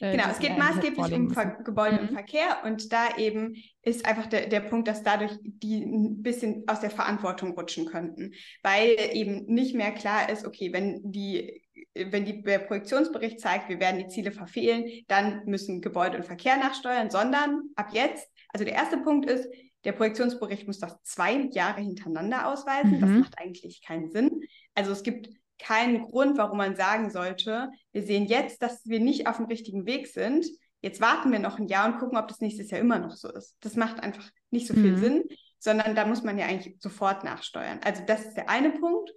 Äh, 0.00 0.12
genau, 0.12 0.28
es 0.30 0.38
geht 0.38 0.58
maßgeblich 0.58 1.12
um 1.12 1.30
Ver 1.30 1.58
Gebäude 1.64 1.96
mhm. 1.96 2.00
und 2.00 2.12
Verkehr 2.12 2.58
und 2.64 2.92
da 2.92 3.16
eben 3.16 3.56
ist 3.82 4.06
einfach 4.06 4.26
der, 4.26 4.48
der 4.48 4.60
Punkt, 4.60 4.88
dass 4.88 5.02
dadurch 5.02 5.32
die 5.42 5.80
ein 5.84 6.22
bisschen 6.22 6.64
aus 6.66 6.80
der 6.80 6.90
Verantwortung 6.90 7.52
rutschen 7.52 7.86
könnten, 7.86 8.32
weil 8.62 8.96
eben 9.12 9.46
nicht 9.46 9.74
mehr 9.74 9.92
klar 9.92 10.28
ist, 10.28 10.46
okay, 10.46 10.72
wenn 10.72 11.00
die 11.10 11.62
wenn 11.94 12.24
die, 12.24 12.42
der 12.42 12.58
Projektionsbericht 12.58 13.40
zeigt, 13.40 13.68
wir 13.70 13.80
werden 13.80 13.98
die 13.98 14.08
Ziele 14.08 14.32
verfehlen, 14.32 14.84
dann 15.08 15.44
müssen 15.46 15.80
Gebäude 15.80 16.18
und 16.18 16.24
Verkehr 16.24 16.56
nachsteuern, 16.56 17.10
sondern 17.10 17.62
ab 17.74 17.88
jetzt, 17.92 18.28
also 18.52 18.64
der 18.64 18.74
erste 18.74 18.98
Punkt 18.98 19.30
ist, 19.30 19.48
der 19.84 19.92
Projektionsbericht 19.92 20.66
muss 20.66 20.80
das 20.80 21.00
zwei 21.02 21.48
Jahre 21.52 21.80
hintereinander 21.80 22.48
ausweisen. 22.48 22.96
Mhm. 22.96 23.00
Das 23.00 23.10
macht 23.10 23.38
eigentlich 23.38 23.82
keinen 23.82 24.10
Sinn. 24.10 24.42
Also 24.74 24.90
es 24.90 25.02
gibt 25.02 25.30
keinen 25.58 26.02
Grund, 26.02 26.38
warum 26.38 26.58
man 26.58 26.76
sagen 26.76 27.10
sollte, 27.10 27.70
wir 27.92 28.02
sehen 28.02 28.26
jetzt, 28.26 28.62
dass 28.62 28.86
wir 28.86 29.00
nicht 29.00 29.26
auf 29.26 29.36
dem 29.36 29.46
richtigen 29.46 29.86
Weg 29.86 30.06
sind. 30.08 30.46
Jetzt 30.82 31.00
warten 31.00 31.32
wir 31.32 31.38
noch 31.38 31.58
ein 31.58 31.68
Jahr 31.68 31.86
und 31.86 31.98
gucken, 31.98 32.18
ob 32.18 32.28
das 32.28 32.40
nächstes 32.40 32.70
Jahr 32.70 32.80
immer 32.80 32.98
noch 32.98 33.16
so 33.16 33.30
ist. 33.32 33.56
Das 33.60 33.76
macht 33.76 34.00
einfach 34.00 34.28
nicht 34.50 34.66
so 34.66 34.74
viel 34.74 34.92
mhm. 34.92 34.98
Sinn, 34.98 35.24
sondern 35.58 35.94
da 35.94 36.06
muss 36.06 36.22
man 36.22 36.38
ja 36.38 36.46
eigentlich 36.46 36.76
sofort 36.80 37.24
nachsteuern. 37.24 37.80
Also 37.84 38.02
das 38.06 38.26
ist 38.26 38.34
der 38.34 38.50
eine 38.50 38.70
Punkt. 38.70 39.10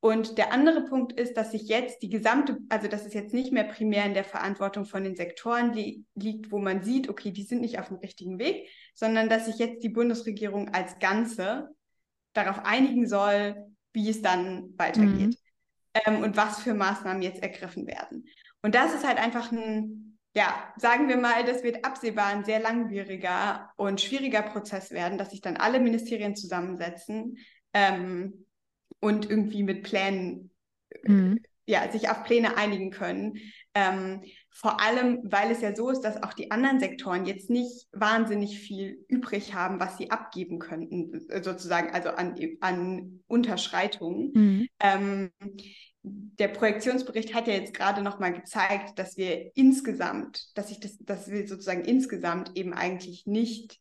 Und 0.00 0.36
der 0.36 0.52
andere 0.52 0.84
Punkt 0.84 1.18
ist, 1.18 1.34
dass 1.34 1.52
sich 1.52 1.62
jetzt 1.62 2.02
die 2.02 2.10
gesamte, 2.10 2.58
also 2.68 2.88
dass 2.88 3.06
es 3.06 3.14
jetzt 3.14 3.32
nicht 3.32 3.52
mehr 3.52 3.64
primär 3.64 4.04
in 4.04 4.12
der 4.12 4.24
Verantwortung 4.24 4.84
von 4.84 5.02
den 5.02 5.16
Sektoren 5.16 5.72
li 5.72 6.04
liegt, 6.14 6.52
wo 6.52 6.58
man 6.58 6.82
sieht, 6.82 7.08
okay, 7.08 7.30
die 7.30 7.42
sind 7.42 7.62
nicht 7.62 7.78
auf 7.78 7.88
dem 7.88 7.96
richtigen 7.96 8.38
Weg, 8.38 8.68
sondern 8.94 9.30
dass 9.30 9.46
sich 9.46 9.56
jetzt 9.56 9.82
die 9.82 9.88
Bundesregierung 9.88 10.68
als 10.74 10.98
Ganze 10.98 11.70
darauf 12.34 12.58
einigen 12.66 13.08
soll, 13.08 13.56
wie 13.94 14.10
es 14.10 14.20
dann 14.20 14.74
weitergeht. 14.76 15.30
Mhm 15.30 15.36
ähm, 15.94 16.22
und 16.22 16.36
was 16.36 16.60
für 16.60 16.74
Maßnahmen 16.74 17.22
jetzt 17.22 17.42
ergriffen 17.42 17.86
werden. 17.86 18.26
Und 18.62 18.74
das 18.74 18.94
ist 18.94 19.06
halt 19.06 19.18
einfach 19.18 19.52
ein, 19.52 20.18
ja, 20.34 20.72
sagen 20.76 21.08
wir 21.08 21.16
mal, 21.16 21.44
das 21.44 21.62
wird 21.62 21.84
absehbar 21.84 22.26
ein 22.26 22.44
sehr 22.44 22.60
langwieriger 22.60 23.70
und 23.76 24.00
schwieriger 24.00 24.42
Prozess 24.42 24.90
werden, 24.90 25.18
dass 25.18 25.30
sich 25.30 25.40
dann 25.40 25.56
alle 25.56 25.80
Ministerien 25.80 26.34
zusammensetzen 26.34 27.38
ähm, 27.72 28.46
und 29.00 29.28
irgendwie 29.28 29.62
mit 29.62 29.82
Plänen, 29.82 30.50
mhm. 31.04 31.40
Ja, 31.66 31.90
sich 31.90 32.08
auf 32.10 32.24
Pläne 32.24 32.56
einigen 32.56 32.90
können. 32.90 33.38
Ähm, 33.74 34.22
vor 34.50 34.80
allem, 34.80 35.20
weil 35.24 35.50
es 35.50 35.60
ja 35.60 35.74
so 35.74 35.90
ist, 35.90 36.02
dass 36.02 36.22
auch 36.22 36.32
die 36.32 36.50
anderen 36.50 36.78
Sektoren 36.78 37.24
jetzt 37.24 37.50
nicht 37.50 37.88
wahnsinnig 37.92 38.58
viel 38.58 39.04
übrig 39.08 39.54
haben, 39.54 39.80
was 39.80 39.96
sie 39.96 40.10
abgeben 40.10 40.58
könnten, 40.58 41.26
sozusagen, 41.42 41.90
also 41.92 42.10
an, 42.10 42.36
an 42.60 43.20
Unterschreitungen. 43.26 44.32
Mhm. 44.34 44.68
Ähm, 44.80 45.30
der 46.02 46.48
Projektionsbericht 46.48 47.34
hat 47.34 47.48
ja 47.48 47.54
jetzt 47.54 47.72
gerade 47.72 48.02
noch 48.02 48.18
mal 48.18 48.32
gezeigt, 48.32 48.98
dass 48.98 49.16
wir 49.16 49.50
insgesamt, 49.56 50.56
dass 50.56 50.70
ich 50.70 50.78
das, 50.78 50.98
dass 50.98 51.30
wir 51.30 51.48
sozusagen 51.48 51.84
insgesamt 51.84 52.52
eben 52.56 52.74
eigentlich 52.74 53.26
nicht 53.26 53.80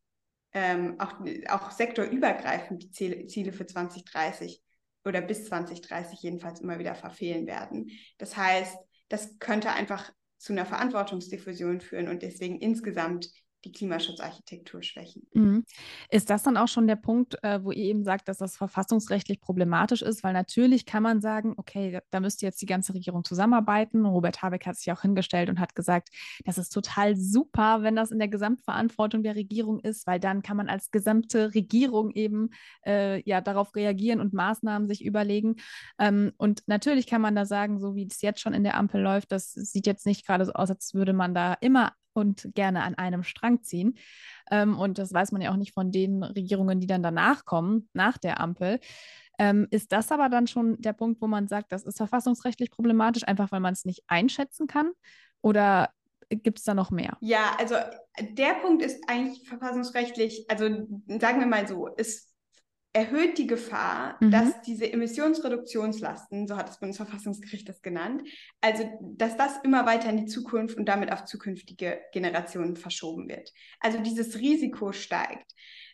ähm, 0.54 0.96
auch, 1.00 1.16
auch 1.50 1.72
sektorübergreifend 1.72 2.84
die 2.84 2.92
Ziele, 2.92 3.28
Ziele 3.28 3.52
für 3.52 3.66
2030 3.66 4.63
oder 5.06 5.22
bis 5.22 5.46
2030 5.46 6.22
jedenfalls 6.22 6.62
immer 6.62 6.80
wieder 6.80 6.96
verfehlen 6.96 7.48
werden. 7.48 7.92
Das 8.18 8.38
heißt, 8.38 8.78
das 9.10 9.38
könnte 9.40 9.72
einfach 9.72 10.12
zu 10.38 10.54
einer 10.54 10.66
Verantwortungsdiffusion 10.66 11.82
führen 11.82 12.08
und 12.08 12.22
deswegen 12.22 12.60
insgesamt 12.60 13.30
die 13.64 13.72
Klimaschutzarchitektur 13.72 14.84
schwächen. 14.84 15.28
Mhm. 15.34 15.66
Ist 16.10 16.30
das 16.30 16.44
dann 16.44 16.58
auch 16.58 16.68
schon 16.68 16.88
der 16.88 16.96
Punkt, 16.96 17.42
äh, 17.44 17.64
wo 17.64 17.72
ihr 17.72 17.86
eben 17.86 18.04
sagt, 18.04 18.28
dass 18.28 18.38
das 18.38 18.58
verfassungsrechtlich 18.58 19.40
problematisch 19.40 20.02
ist? 20.02 20.24
Weil 20.24 20.34
natürlich 20.34 20.86
kann 20.86 21.04
man 21.04 21.22
sagen, 21.22 21.54
okay, 21.58 22.00
da 22.12 22.20
müsste 22.20 22.46
jetzt 22.46 22.62
die 22.62 22.66
ganze 22.66 22.94
Regierung 22.94 23.24
zusammenarbeiten. 23.24 24.06
Robert 24.06 24.42
Habeck 24.42 24.66
hat 24.66 24.78
sich 24.78 24.92
auch 24.92 25.02
hingestellt 25.02 25.50
und 25.50 25.60
hat 25.60 25.76
gesagt, 25.76 26.10
das 26.46 26.58
ist 26.58 26.70
total 26.70 27.16
super, 27.16 27.84
wenn 27.84 27.96
das 27.96 28.12
in 28.12 28.20
der 28.20 28.28
Gesamtverantwortung 28.28 29.24
der 29.24 29.36
Regierung 29.36 29.80
ist, 29.80 30.06
weil 30.08 30.20
dann 30.20 30.42
kann 30.42 30.58
man 30.58 30.70
als 30.70 30.92
gesamte 30.92 31.54
Regierung 31.54 32.12
eben 32.12 32.50
äh, 32.86 33.22
ja 33.28 33.42
darauf 33.42 33.76
reagieren 33.76 34.20
und 34.20 34.34
Maßnahmen 34.34 34.88
sich 34.88 35.04
überlegen. 35.06 35.56
Ähm, 36.00 36.34
und 36.38 36.64
natürlich 36.68 37.08
kann 37.08 37.22
man 37.22 37.36
da 37.36 37.46
sagen, 37.46 37.80
so 37.80 37.96
wie 37.96 38.08
es 38.08 38.22
jetzt 38.22 38.42
schon 38.42 38.54
in 38.54 38.64
der 38.64 38.78
Ampel 38.78 39.02
läuft, 39.02 39.32
das 39.32 39.54
sieht 39.54 39.88
jetzt 39.88 40.06
nicht 40.06 40.26
gerade 40.26 40.46
so 40.46 40.54
aus, 40.54 40.70
als 40.70 40.94
würde 40.94 41.14
man 41.14 41.34
da 41.34 41.54
immer 41.62 41.94
und 42.14 42.50
gerne 42.54 42.84
an 42.84 42.96
einem 42.96 43.24
Strang 43.24 43.62
ziehen. 43.64 43.98
Ähm, 44.52 44.78
und 44.78 44.98
das 44.98 45.14
weiß 45.14 45.32
man 45.32 45.42
ja 45.42 45.52
auch 45.52 45.58
nicht 45.58 45.74
von 45.74 45.92
den 45.92 46.24
Regierungen, 46.24 46.80
die 46.80 46.88
dann 46.88 47.04
danach 47.04 47.46
kommen, 47.46 47.90
nach 47.94 48.18
der 48.18 48.40
Ampel. 48.40 48.80
Ähm, 49.40 49.68
ist 49.72 49.92
das 49.92 50.12
aber 50.12 50.30
dann 50.30 50.48
schon 50.48 50.80
der 50.80 50.94
Punkt, 50.94 51.22
wo 51.22 51.28
man 51.28 51.48
sagt, 51.48 51.72
das 51.72 51.84
ist 51.84 51.98
verfassungsrechtlich 51.98 52.72
problematisch, 52.72 53.28
einfach 53.28 53.52
weil 53.52 53.60
man 53.60 53.74
es 53.74 53.86
nicht 53.86 54.04
einschätzen 54.08 54.68
kann? 54.68 54.92
Oder 55.42 55.90
gibt 56.30 56.60
es 56.60 56.66
da 56.66 56.74
noch 56.74 56.92
mehr? 56.92 57.18
Ja, 57.22 57.56
also 57.60 57.76
der 58.20 58.56
Punkt 58.56 58.84
ist 58.84 59.04
eigentlich 59.08 59.48
verfassungsrechtlich, 59.48 60.46
also 60.50 60.66
sagen 61.08 61.40
wir 61.40 61.48
mal 61.48 61.68
so, 61.68 61.88
ist 61.88 62.33
erhöht 62.94 63.40
die 63.40 63.48
Gefahr, 63.48 64.18
mhm. 64.20 64.32
dass 64.32 64.62
diese 64.62 64.92
Emissionsreduktionslasten, 64.92 66.48
so 66.48 66.56
hat 66.56 66.70
das 66.70 66.80
Bundesverfassungsgericht 66.80 67.68
das 67.68 67.82
genannt, 67.82 68.22
also 68.62 68.88
dass 69.02 69.36
das 69.36 69.58
immer 69.64 69.86
weiter 69.86 70.10
in 70.10 70.18
die 70.18 70.26
Zukunft 70.28 70.78
und 70.78 70.86
damit 70.86 71.12
auf 71.12 71.26
zukünftige 71.26 72.00
Generationen 72.14 72.76
verschoben 72.76 73.28
wird. 73.28 73.52
Also 73.80 74.00
dieses 74.00 74.38
Risiko 74.38 74.92
steigt. 74.92 75.52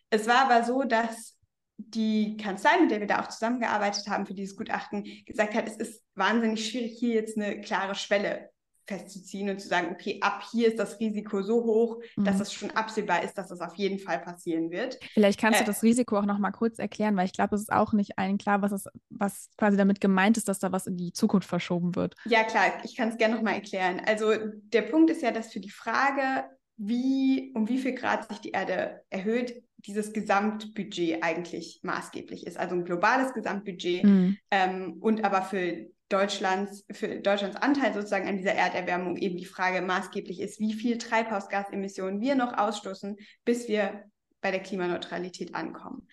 Es 0.10 0.28
war 0.28 0.50
aber 0.50 0.66
so, 0.66 0.84
dass 0.84 1.38
die 1.78 2.36
Kanzlei, 2.36 2.82
mit 2.82 2.92
der 2.92 3.00
wir 3.00 3.08
da 3.08 3.22
auch 3.22 3.30
zusammengearbeitet 3.30 4.08
haben 4.10 4.26
für 4.26 4.34
dieses 4.34 4.58
Gutachten, 4.58 5.06
gesagt 5.26 5.54
hat, 5.54 5.68
es 5.68 5.78
ist 5.78 6.04
wahnsinnig 6.16 6.70
schwierig, 6.70 6.98
hier 7.00 7.14
jetzt 7.14 7.38
eine 7.38 7.62
klare 7.62 7.96
Schwelle 7.96 8.50
festzuziehen 8.90 9.50
und 9.50 9.62
zu 9.62 9.68
sagen, 9.68 9.90
okay, 9.92 10.18
ab 10.22 10.44
hier 10.52 10.68
ist 10.68 10.80
das 10.80 11.00
Risiko 11.00 11.44
so 11.44 11.64
hoch, 11.64 12.02
mhm. 12.18 12.26
dass 12.26 12.40
es 12.40 12.52
schon 12.52 12.72
absehbar 12.72 13.24
ist, 13.24 13.38
dass 13.38 13.48
das 13.48 13.62
auf 13.62 13.76
jeden 13.76 14.00
Fall 14.00 14.20
passieren 14.20 14.72
wird. 14.72 15.00
Vielleicht 15.14 15.40
kannst 15.40 15.62
äh, 15.62 15.64
du 15.64 15.70
das 15.70 15.84
Risiko 15.84 16.18
auch 16.18 16.26
noch 16.26 16.40
mal 16.40 16.52
kurz 16.52 16.80
erklären, 16.80 17.16
weil 17.16 17.26
ich 17.26 17.34
glaube, 17.34 17.56
es 17.56 17.62
ist 17.62 17.72
auch 17.72 17.94
nicht 17.94 18.18
allen 18.18 18.40
klar, 18.40 18.64
was, 18.64 18.72
es, 18.72 18.86
was 19.10 19.52
quasi 19.58 19.78
damit 19.78 20.02
gemeint 20.02 20.38
ist, 20.38 20.50
dass 20.50 20.60
da 20.60 20.72
was 20.72 20.88
in 20.88 20.98
die 20.98 21.14
Zukunft 21.14 21.48
verschoben 21.48 21.96
wird. 21.96 22.16
Ja, 22.26 22.44
klar, 22.44 22.66
ich 22.84 22.96
kann 22.96 23.10
es 23.10 23.18
gerne 23.18 23.36
noch 23.36 23.44
mal 23.44 23.54
erklären. 23.54 24.02
Also 24.06 24.34
der 24.74 24.82
Punkt 24.82 25.12
ist 25.12 25.22
ja, 25.22 25.32
dass 25.32 25.54
für 25.54 25.60
die 25.60 25.70
Frage, 25.70 26.46
wie, 26.78 27.52
um 27.54 27.70
wie 27.70 27.78
viel 27.78 27.94
Grad 27.94 28.28
sich 28.28 28.40
die 28.40 28.52
Erde 28.52 29.04
erhöht, 29.12 29.62
dieses 29.86 30.14
Gesamtbudget 30.14 31.24
eigentlich 31.24 31.80
maßgeblich 31.84 32.48
ist. 32.48 32.58
Also 32.58 32.76
ein 32.76 32.86
globales 32.86 33.34
Gesamtbudget 33.34 34.04
mhm. 34.04 34.38
ähm, 34.52 34.98
und 35.00 35.24
aber 35.24 35.44
für 35.44 35.88
Deutschlands, 36.10 36.86
für 36.92 37.20
Deutschlands 37.22 37.56
Anteil 37.58 37.94
sozusagen 37.94 38.28
an 38.28 38.38
dieser 38.38 38.54
Erderwärmung 38.54 39.18
eben 39.18 39.38
die 39.38 39.46
Frage 39.46 39.82
maßgeblich 39.82 40.40
ist, 40.40 40.60
wie 40.60 40.74
viel 40.74 40.98
Treibhausgasemissionen 40.98 42.20
wir 42.20 42.36
noch 42.36 42.58
ausstoßen, 42.58 43.16
bis 43.46 43.68
wir 43.68 44.04
bei 44.42 44.52
der 44.52 44.62
Klimaneutralität 44.62 45.54
ankommen. 45.54 46.08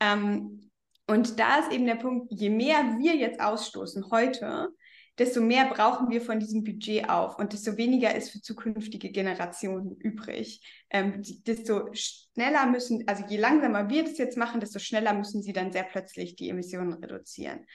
Ähm, 0.00 0.70
und 1.06 1.38
da 1.38 1.58
ist 1.58 1.70
eben 1.70 1.86
der 1.86 1.96
Punkt, 1.96 2.32
je 2.32 2.50
mehr 2.50 2.96
wir 2.98 3.14
jetzt 3.14 3.40
ausstoßen 3.40 4.10
heute, 4.10 4.70
desto 5.18 5.40
mehr 5.40 5.66
brauchen 5.66 6.10
wir 6.10 6.20
von 6.20 6.40
diesem 6.40 6.64
Budget 6.64 7.08
auf 7.08 7.38
und 7.38 7.52
desto 7.52 7.76
weniger 7.76 8.14
ist 8.14 8.30
für 8.30 8.40
zukünftige 8.40 9.10
Generationen 9.10 9.96
übrig. 9.96 10.60
Ähm, 10.90 11.22
desto 11.46 11.88
schneller 11.92 12.66
müssen, 12.66 13.06
also 13.06 13.24
je 13.28 13.38
langsamer 13.38 13.88
wir 13.88 14.04
das 14.04 14.18
jetzt 14.18 14.36
machen, 14.36 14.60
desto 14.60 14.78
schneller 14.78 15.14
müssen 15.14 15.42
sie 15.42 15.52
dann 15.52 15.72
sehr 15.72 15.84
plötzlich 15.84 16.36
die 16.36 16.50
Emissionen 16.50 16.92
reduzieren. 16.94 17.66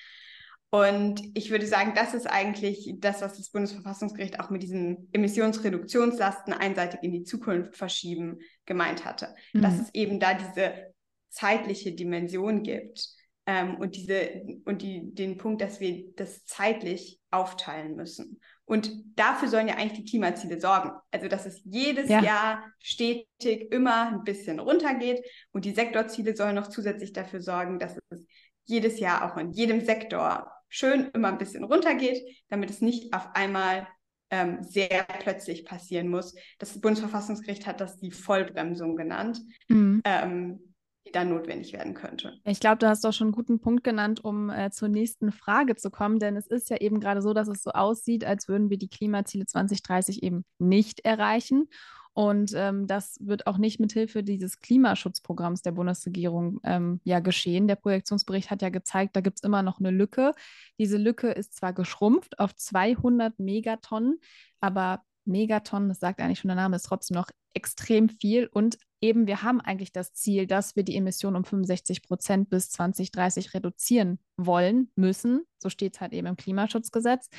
Und 0.73 1.21
ich 1.33 1.51
würde 1.51 1.67
sagen, 1.67 1.91
das 1.95 2.13
ist 2.13 2.27
eigentlich 2.27 2.93
das, 2.99 3.21
was 3.21 3.35
das 3.35 3.49
Bundesverfassungsgericht 3.49 4.39
auch 4.39 4.49
mit 4.49 4.63
diesen 4.63 5.09
Emissionsreduktionslasten 5.11 6.53
einseitig 6.53 7.03
in 7.03 7.11
die 7.11 7.23
Zukunft 7.23 7.75
verschieben 7.75 8.39
gemeint 8.65 9.03
hatte. 9.03 9.35
Mhm. 9.51 9.63
Dass 9.63 9.79
es 9.81 9.93
eben 9.93 10.21
da 10.21 10.33
diese 10.33 10.93
zeitliche 11.29 11.91
Dimension 11.91 12.63
gibt 12.63 13.05
ähm, 13.45 13.75
und, 13.75 13.97
diese, 13.97 14.43
und 14.63 14.81
die, 14.81 15.13
den 15.13 15.37
Punkt, 15.37 15.61
dass 15.61 15.81
wir 15.81 16.05
das 16.15 16.45
zeitlich 16.45 17.19
aufteilen 17.31 17.97
müssen. 17.97 18.39
Und 18.63 18.93
dafür 19.17 19.49
sollen 19.49 19.67
ja 19.67 19.75
eigentlich 19.75 20.05
die 20.05 20.09
Klimaziele 20.09 20.61
sorgen. 20.61 20.91
Also, 21.11 21.27
dass 21.27 21.45
es 21.45 21.61
jedes 21.65 22.07
ja. 22.07 22.23
Jahr 22.23 22.63
stetig 22.79 23.73
immer 23.73 24.07
ein 24.07 24.23
bisschen 24.23 24.61
runtergeht. 24.61 25.21
Und 25.51 25.65
die 25.65 25.73
Sektorziele 25.73 26.33
sollen 26.33 26.55
noch 26.55 26.67
zusätzlich 26.67 27.11
dafür 27.11 27.41
sorgen, 27.41 27.77
dass 27.77 27.97
es 28.09 28.25
jedes 28.63 29.01
Jahr 29.01 29.29
auch 29.29 29.37
in 29.37 29.51
jedem 29.51 29.81
Sektor 29.81 30.49
schön 30.71 31.11
immer 31.13 31.27
ein 31.27 31.37
bisschen 31.37 31.63
runtergeht, 31.63 32.23
damit 32.49 32.71
es 32.71 32.81
nicht 32.81 33.13
auf 33.13 33.35
einmal 33.35 33.87
ähm, 34.31 34.63
sehr 34.63 35.05
plötzlich 35.19 35.65
passieren 35.65 36.07
muss. 36.07 36.33
Das 36.57 36.79
Bundesverfassungsgericht 36.79 37.67
hat 37.67 37.81
das 37.81 37.97
die 37.97 38.11
Vollbremsung 38.11 38.95
genannt, 38.95 39.41
mhm. 39.67 40.01
ähm, 40.05 40.73
die 41.05 41.11
dann 41.11 41.29
notwendig 41.29 41.73
werden 41.73 41.93
könnte. 41.93 42.39
Ich 42.45 42.61
glaube, 42.61 42.77
du 42.77 42.87
hast 42.87 43.03
doch 43.03 43.11
schon 43.11 43.27
einen 43.27 43.35
guten 43.35 43.59
Punkt 43.59 43.83
genannt, 43.83 44.23
um 44.23 44.49
äh, 44.49 44.71
zur 44.71 44.87
nächsten 44.87 45.33
Frage 45.33 45.75
zu 45.75 45.91
kommen, 45.91 46.19
denn 46.19 46.37
es 46.37 46.47
ist 46.47 46.69
ja 46.69 46.77
eben 46.77 47.01
gerade 47.01 47.21
so, 47.21 47.33
dass 47.33 47.49
es 47.49 47.61
so 47.61 47.71
aussieht, 47.71 48.23
als 48.23 48.47
würden 48.47 48.69
wir 48.69 48.77
die 48.77 48.89
Klimaziele 48.89 49.45
2030 49.45 50.23
eben 50.23 50.45
nicht 50.57 51.01
erreichen. 51.01 51.67
Und 52.13 52.51
ähm, 52.55 52.87
das 52.87 53.17
wird 53.21 53.47
auch 53.47 53.57
nicht 53.57 53.79
mithilfe 53.79 54.23
dieses 54.23 54.59
Klimaschutzprogramms 54.59 55.61
der 55.61 55.71
Bundesregierung 55.71 56.59
ähm, 56.63 56.99
ja 57.03 57.19
geschehen. 57.19 57.67
Der 57.67 57.77
Projektionsbericht 57.77 58.51
hat 58.51 58.61
ja 58.61 58.69
gezeigt, 58.69 59.15
da 59.15 59.21
gibt 59.21 59.37
es 59.37 59.43
immer 59.43 59.63
noch 59.63 59.79
eine 59.79 59.91
Lücke. 59.91 60.33
Diese 60.77 60.97
Lücke 60.97 61.29
ist 61.31 61.55
zwar 61.55 61.71
geschrumpft 61.71 62.39
auf 62.39 62.53
200 62.53 63.39
Megatonnen, 63.39 64.19
aber 64.59 65.03
Megatonnen, 65.25 65.89
das 65.89 65.99
sagt 65.99 66.19
eigentlich 66.19 66.39
schon 66.39 66.49
der 66.49 66.55
Name, 66.55 66.75
ist 66.75 66.83
trotzdem 66.83 67.15
noch 67.15 67.29
extrem 67.53 68.09
viel. 68.09 68.47
Und 68.47 68.77
eben, 69.01 69.27
wir 69.27 69.43
haben 69.43 69.59
eigentlich 69.59 69.91
das 69.91 70.13
Ziel, 70.13 70.47
dass 70.47 70.75
wir 70.75 70.83
die 70.83 70.95
Emissionen 70.95 71.37
um 71.37 71.43
65 71.43 72.03
Prozent 72.03 72.49
bis 72.49 72.69
2030 72.69 73.53
reduzieren 73.53 74.19
wollen, 74.37 74.91
müssen. 74.95 75.43
So 75.57 75.69
steht 75.69 75.95
es 75.95 76.01
halt 76.01 76.13
eben 76.13 76.27
im 76.27 76.37
Klimaschutzgesetz. 76.37 77.29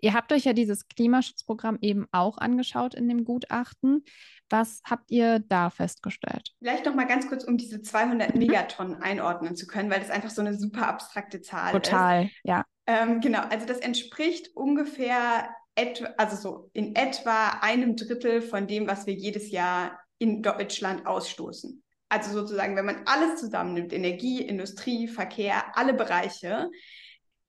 Ihr 0.00 0.14
habt 0.14 0.32
euch 0.32 0.44
ja 0.44 0.52
dieses 0.52 0.88
Klimaschutzprogramm 0.88 1.78
eben 1.80 2.06
auch 2.12 2.38
angeschaut 2.38 2.94
in 2.94 3.08
dem 3.08 3.24
Gutachten. 3.24 4.04
Was 4.50 4.82
habt 4.84 5.10
ihr 5.10 5.38
da 5.38 5.70
festgestellt? 5.70 6.50
Vielleicht 6.58 6.86
noch 6.86 6.94
mal 6.94 7.06
ganz 7.06 7.28
kurz, 7.28 7.44
um 7.44 7.56
diese 7.56 7.80
200 7.80 8.34
mhm. 8.34 8.40
Megatonnen 8.40 9.02
einordnen 9.02 9.56
zu 9.56 9.66
können, 9.66 9.90
weil 9.90 10.00
das 10.00 10.10
einfach 10.10 10.30
so 10.30 10.42
eine 10.42 10.58
super 10.58 10.88
abstrakte 10.88 11.40
Zahl 11.40 11.72
Total, 11.72 12.24
ist. 12.24 12.30
Total, 12.30 12.30
ja. 12.44 12.64
Ähm, 12.86 13.20
genau, 13.20 13.40
also 13.42 13.64
das 13.64 13.78
entspricht 13.78 14.56
ungefähr 14.56 15.48
etwa, 15.74 16.08
also 16.16 16.36
so 16.36 16.70
in 16.72 16.94
etwa 16.94 17.58
einem 17.60 17.96
Drittel 17.96 18.42
von 18.42 18.66
dem, 18.66 18.86
was 18.86 19.06
wir 19.06 19.14
jedes 19.14 19.50
Jahr 19.50 19.98
in 20.18 20.42
Deutschland 20.42 21.06
ausstoßen. 21.06 21.82
Also 22.08 22.32
sozusagen, 22.32 22.76
wenn 22.76 22.84
man 22.84 23.02
alles 23.06 23.40
zusammennimmt, 23.40 23.92
Energie, 23.92 24.42
Industrie, 24.42 25.08
Verkehr, 25.08 25.76
alle 25.76 25.94
Bereiche, 25.94 26.70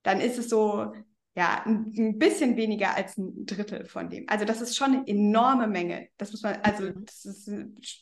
dann 0.04 0.22
ist 0.22 0.38
es 0.38 0.50
so, 0.50 0.94
ja, 1.36 1.64
ein, 1.66 2.20
bisschen 2.20 2.58
weniger 2.58 2.96
als 2.96 3.18
ein 3.18 3.46
Drittel 3.46 3.86
von 3.86 4.10
dem. 4.10 4.26
Also 4.28 4.46
das 4.46 4.62
ist 4.62 4.78
schon 4.78 4.94
eine 4.94 5.08
enorme 5.08 5.68
Menge. 5.68 6.08
Das 6.18 6.32
muss 6.32 6.44
man, 6.44 6.58
also 6.62 6.84
mhm. 6.84 7.06
das 7.06 7.26
ist 7.26 7.48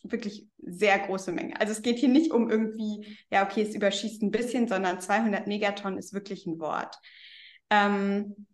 wirklich 0.04 0.48
sehr 0.58 1.00
große 1.00 1.32
Menge. 1.32 1.60
Also 1.60 1.72
es 1.72 1.82
geht 1.82 1.98
hier 1.98 2.10
nicht 2.10 2.32
um 2.32 2.50
irgendwie, 2.50 3.18
ja, 3.32 3.46
okay, 3.46 3.62
es 3.62 3.74
überschießt 3.74 4.22
ein 4.22 4.32
bisschen, 4.32 4.68
sondern 4.68 5.00
200 5.00 5.48
Megatonnen 5.48 5.98
ist 5.98 6.14
wirklich 6.14 6.46
ein 6.46 6.60
Wort. 6.60 6.98
Ähm, 7.70 8.48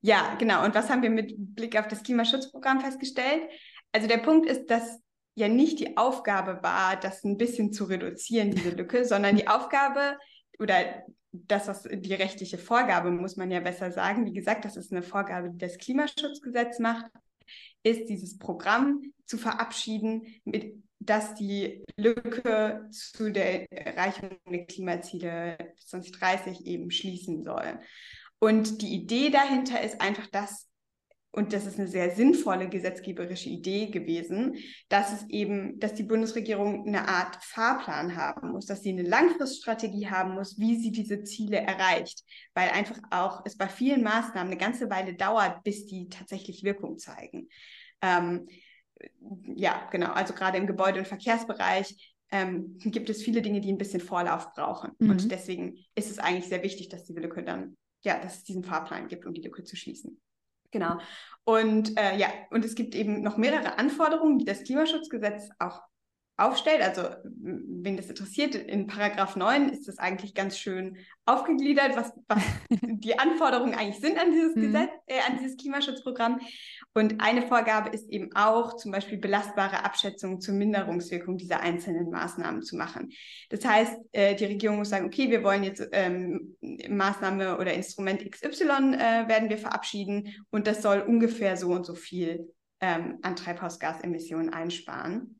ja, 0.00 0.34
genau. 0.36 0.64
Und 0.64 0.74
was 0.74 0.90
haben 0.90 1.02
wir 1.02 1.10
mit 1.10 1.34
Blick 1.36 1.78
auf 1.78 1.88
das 1.88 2.02
Klimaschutzprogramm 2.02 2.80
festgestellt? 2.80 3.48
Also 3.92 4.06
der 4.06 4.18
Punkt 4.18 4.48
ist, 4.48 4.66
dass 4.66 5.00
ja 5.34 5.48
nicht 5.48 5.78
die 5.78 5.96
Aufgabe 5.96 6.62
war, 6.62 6.96
das 6.96 7.24
ein 7.24 7.36
bisschen 7.36 7.72
zu 7.72 7.84
reduzieren, 7.84 8.50
diese 8.50 8.70
Lücke, 8.70 9.04
sondern 9.04 9.36
die 9.36 9.48
Aufgabe 9.48 10.18
oder 10.58 11.04
das, 11.32 11.68
was 11.68 11.82
die 11.82 12.14
rechtliche 12.14 12.58
Vorgabe, 12.58 13.10
muss 13.10 13.36
man 13.36 13.50
ja 13.50 13.60
besser 13.60 13.92
sagen, 13.92 14.26
wie 14.26 14.32
gesagt, 14.32 14.64
das 14.64 14.76
ist 14.76 14.92
eine 14.92 15.02
Vorgabe, 15.02 15.50
die 15.50 15.58
das 15.58 15.78
Klimaschutzgesetz 15.78 16.78
macht, 16.78 17.06
ist 17.82 18.08
dieses 18.08 18.38
Programm 18.38 19.02
zu 19.26 19.38
verabschieden, 19.38 20.26
mit, 20.44 20.74
dass 20.98 21.34
die 21.34 21.84
Lücke 21.96 22.88
zu 22.90 23.30
der 23.30 23.70
Erreichung 23.70 24.30
der 24.50 24.66
Klimaziele 24.66 25.56
bis 25.76 25.86
2030 25.88 26.66
eben 26.66 26.90
schließen 26.90 27.44
soll. 27.44 27.78
Und 28.40 28.82
die 28.82 28.94
Idee 28.94 29.30
dahinter 29.30 29.80
ist 29.80 30.00
einfach, 30.00 30.26
dass, 30.28 30.68
und 31.32 31.52
das 31.52 31.66
ist 31.66 31.78
eine 31.78 31.88
sehr 31.88 32.14
sinnvolle 32.14 32.68
gesetzgeberische 32.68 33.48
Idee 33.48 33.86
gewesen, 33.86 34.56
dass 34.88 35.12
es 35.12 35.28
eben, 35.28 35.78
dass 35.80 35.94
die 35.94 36.04
Bundesregierung 36.04 36.86
eine 36.86 37.08
Art 37.08 37.36
Fahrplan 37.42 38.16
haben 38.16 38.52
muss, 38.52 38.66
dass 38.66 38.82
sie 38.82 38.90
eine 38.90 39.02
Langfriststrategie 39.02 40.08
haben 40.08 40.34
muss, 40.34 40.58
wie 40.58 40.76
sie 40.76 40.92
diese 40.92 41.24
Ziele 41.24 41.58
erreicht, 41.58 42.22
weil 42.54 42.70
einfach 42.70 42.98
auch 43.10 43.42
es 43.44 43.56
bei 43.56 43.68
vielen 43.68 44.02
Maßnahmen 44.02 44.52
eine 44.52 44.60
ganze 44.60 44.88
Weile 44.88 45.14
dauert, 45.14 45.62
bis 45.64 45.86
die 45.86 46.08
tatsächlich 46.08 46.62
Wirkung 46.62 46.98
zeigen. 46.98 47.48
Ähm, 48.00 48.48
ja, 49.54 49.88
genau, 49.90 50.12
also 50.12 50.34
gerade 50.34 50.58
im 50.58 50.66
Gebäude- 50.66 51.00
und 51.00 51.08
Verkehrsbereich 51.08 52.14
ähm, 52.30 52.78
gibt 52.78 53.10
es 53.10 53.22
viele 53.22 53.42
Dinge, 53.42 53.60
die 53.60 53.72
ein 53.72 53.78
bisschen 53.78 54.00
Vorlauf 54.00 54.52
brauchen. 54.52 54.92
Mhm. 54.98 55.10
Und 55.10 55.32
deswegen 55.32 55.78
ist 55.94 56.10
es 56.10 56.18
eigentlich 56.18 56.48
sehr 56.48 56.62
wichtig, 56.62 56.88
dass 56.88 57.04
diese 57.04 57.20
Lücke 57.20 57.42
dann 57.42 57.76
ja, 58.02 58.18
dass 58.18 58.38
es 58.38 58.44
diesen 58.44 58.64
Fahrplan 58.64 59.08
gibt, 59.08 59.26
um 59.26 59.34
die 59.34 59.42
Lücke 59.42 59.64
zu 59.64 59.76
schließen. 59.76 60.20
Genau. 60.70 60.98
Und 61.44 61.96
äh, 61.98 62.16
ja, 62.16 62.28
und 62.50 62.64
es 62.64 62.74
gibt 62.74 62.94
eben 62.94 63.22
noch 63.22 63.36
mehrere 63.36 63.78
Anforderungen, 63.78 64.38
die 64.38 64.44
das 64.44 64.64
Klimaschutzgesetz 64.64 65.48
auch 65.58 65.80
aufstellt. 66.38 66.80
Also, 66.80 67.02
wenn 67.24 67.96
das 67.96 68.08
interessiert, 68.08 68.54
in 68.54 68.86
Paragraph 68.86 69.34
9 69.34 69.70
ist 69.70 69.88
das 69.88 69.98
eigentlich 69.98 70.34
ganz 70.34 70.56
schön 70.56 70.96
aufgegliedert, 71.26 71.96
was, 71.96 72.12
was 72.28 72.42
die 72.70 73.18
Anforderungen 73.18 73.74
eigentlich 73.74 74.00
sind 74.00 74.18
an 74.18 74.30
dieses 74.30 74.54
mhm. 74.54 74.62
Gesetz, 74.62 74.90
äh, 75.06 75.18
an 75.28 75.38
dieses 75.38 75.56
Klimaschutzprogramm. 75.56 76.40
Und 76.94 77.20
eine 77.20 77.46
Vorgabe 77.46 77.90
ist 77.90 78.08
eben 78.08 78.34
auch, 78.34 78.76
zum 78.76 78.92
Beispiel 78.92 79.18
belastbare 79.18 79.84
Abschätzungen 79.84 80.40
zur 80.40 80.54
Minderungswirkung 80.54 81.36
dieser 81.36 81.60
einzelnen 81.60 82.08
Maßnahmen 82.10 82.62
zu 82.62 82.76
machen. 82.76 83.10
Das 83.50 83.64
heißt, 83.64 83.98
äh, 84.12 84.36
die 84.36 84.44
Regierung 84.44 84.78
muss 84.78 84.90
sagen, 84.90 85.06
okay, 85.06 85.30
wir 85.30 85.42
wollen 85.42 85.64
jetzt 85.64 85.86
ähm, 85.92 86.56
Maßnahme 86.60 87.58
oder 87.58 87.74
Instrument 87.74 88.24
XY 88.30 88.94
äh, 88.94 89.28
werden 89.28 89.50
wir 89.50 89.58
verabschieden 89.58 90.34
und 90.50 90.68
das 90.68 90.82
soll 90.82 91.00
ungefähr 91.00 91.56
so 91.56 91.70
und 91.72 91.84
so 91.84 91.94
viel 91.94 92.54
ähm, 92.80 93.18
an 93.22 93.34
Treibhausgasemissionen 93.34 94.52
einsparen. 94.52 95.37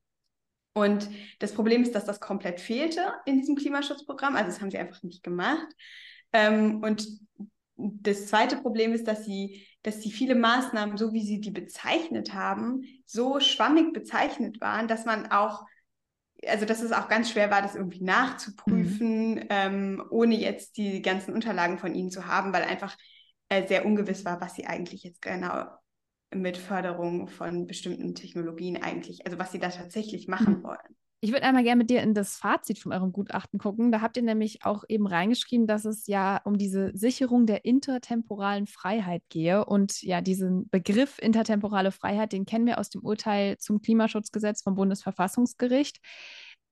Und 0.79 1.11
das 1.39 1.53
Problem 1.53 1.83
ist, 1.83 1.95
dass 1.95 2.05
das 2.05 2.21
komplett 2.21 2.61
fehlte 2.61 3.13
in 3.27 3.39
diesem 3.39 3.57
Klimaschutzprogramm. 3.57 4.37
Also 4.37 4.51
das 4.51 4.61
haben 4.61 4.71
sie 4.71 4.79
einfach 4.79 5.03
nicht 5.03 5.23
gemacht. 5.23 5.67
Ähm, 6.33 6.83
und 6.83 7.07
das 7.77 8.27
zweite 8.27 8.57
Problem 8.57 8.93
ist, 8.93 9.07
dass 9.07 9.25
sie, 9.25 9.67
dass 9.83 10.01
die 10.01 10.11
viele 10.11 10.35
Maßnahmen, 10.35 10.97
so 10.97 11.13
wie 11.13 11.25
sie 11.25 11.41
die 11.41 11.51
bezeichnet 11.51 12.35
haben, 12.35 12.83
so 13.07 13.41
schwammig 13.41 13.93
bezeichnet 13.93 14.61
waren, 14.61 14.89
dass 14.89 15.05
man 15.05 15.31
auch, 15.31 15.65
also 16.47 16.67
dass 16.67 16.83
es 16.83 16.93
auch 16.93 17.09
ganz 17.09 17.31
schwer 17.31 17.51
war, 17.51 17.63
das 17.63 17.77
irgendwie 17.77 18.03
nachzuprüfen, 18.03 19.35
mhm. 19.35 19.47
ähm, 19.49 20.05
ohne 20.11 20.37
jetzt 20.37 20.77
die 20.77 21.03
ganzen 21.03 21.35
Unterlagen 21.35 21.79
von 21.79 21.95
ihnen 21.95 22.11
zu 22.11 22.27
haben, 22.27 22.53
weil 22.53 22.65
einfach 22.65 22.97
äh, 23.49 23.67
sehr 23.67 23.87
ungewiss 23.87 24.25
war, 24.25 24.41
was 24.41 24.55
sie 24.55 24.67
eigentlich 24.67 25.05
jetzt 25.05 25.23
genau 25.23 25.67
mit 26.35 26.57
Förderung 26.57 27.29
von 27.29 27.67
bestimmten 27.67 28.15
Technologien 28.15 28.83
eigentlich, 28.83 29.27
also 29.27 29.39
was 29.39 29.53
sie 29.53 29.59
da 29.59 29.69
tatsächlich 29.69 30.29
machen 30.29 30.59
mhm. 30.59 30.63
wollen. 30.65 30.97
Ich 31.21 31.33
würde 31.33 31.43
einmal 31.43 31.65
gerne 31.65 31.79
mit 31.79 31.91
dir 31.91 32.01
in 32.01 32.15
das 32.15 32.37
Fazit 32.37 32.79
von 32.79 32.93
eurem 32.93 33.11
Gutachten 33.11 33.59
gucken. 33.59 33.91
Da 33.91 34.01
habt 34.01 34.17
ihr 34.17 34.23
nämlich 34.23 34.65
auch 34.65 34.85
eben 34.89 35.05
reingeschrieben, 35.05 35.67
dass 35.67 35.85
es 35.85 36.07
ja 36.07 36.41
um 36.45 36.59
diese 36.59 36.93
Sicherung 36.97 37.45
der 37.45 37.65
intertemporalen 37.65 38.69
Freiheit 38.69 39.25
gehe. 39.29 39.65
Und 39.65 40.01
ja, 40.03 40.21
diesen 40.21 40.69
Begriff 40.69 41.19
intertemporale 41.19 41.91
Freiheit, 41.91 42.33
den 42.33 42.47
kennen 42.47 42.67
wir 42.67 42.79
aus 42.79 42.89
dem 42.89 43.03
Urteil 43.03 43.59
zum 43.59 43.83
Klimaschutzgesetz 43.83 44.63
vom 44.63 44.77
Bundesverfassungsgericht. 44.77 45.99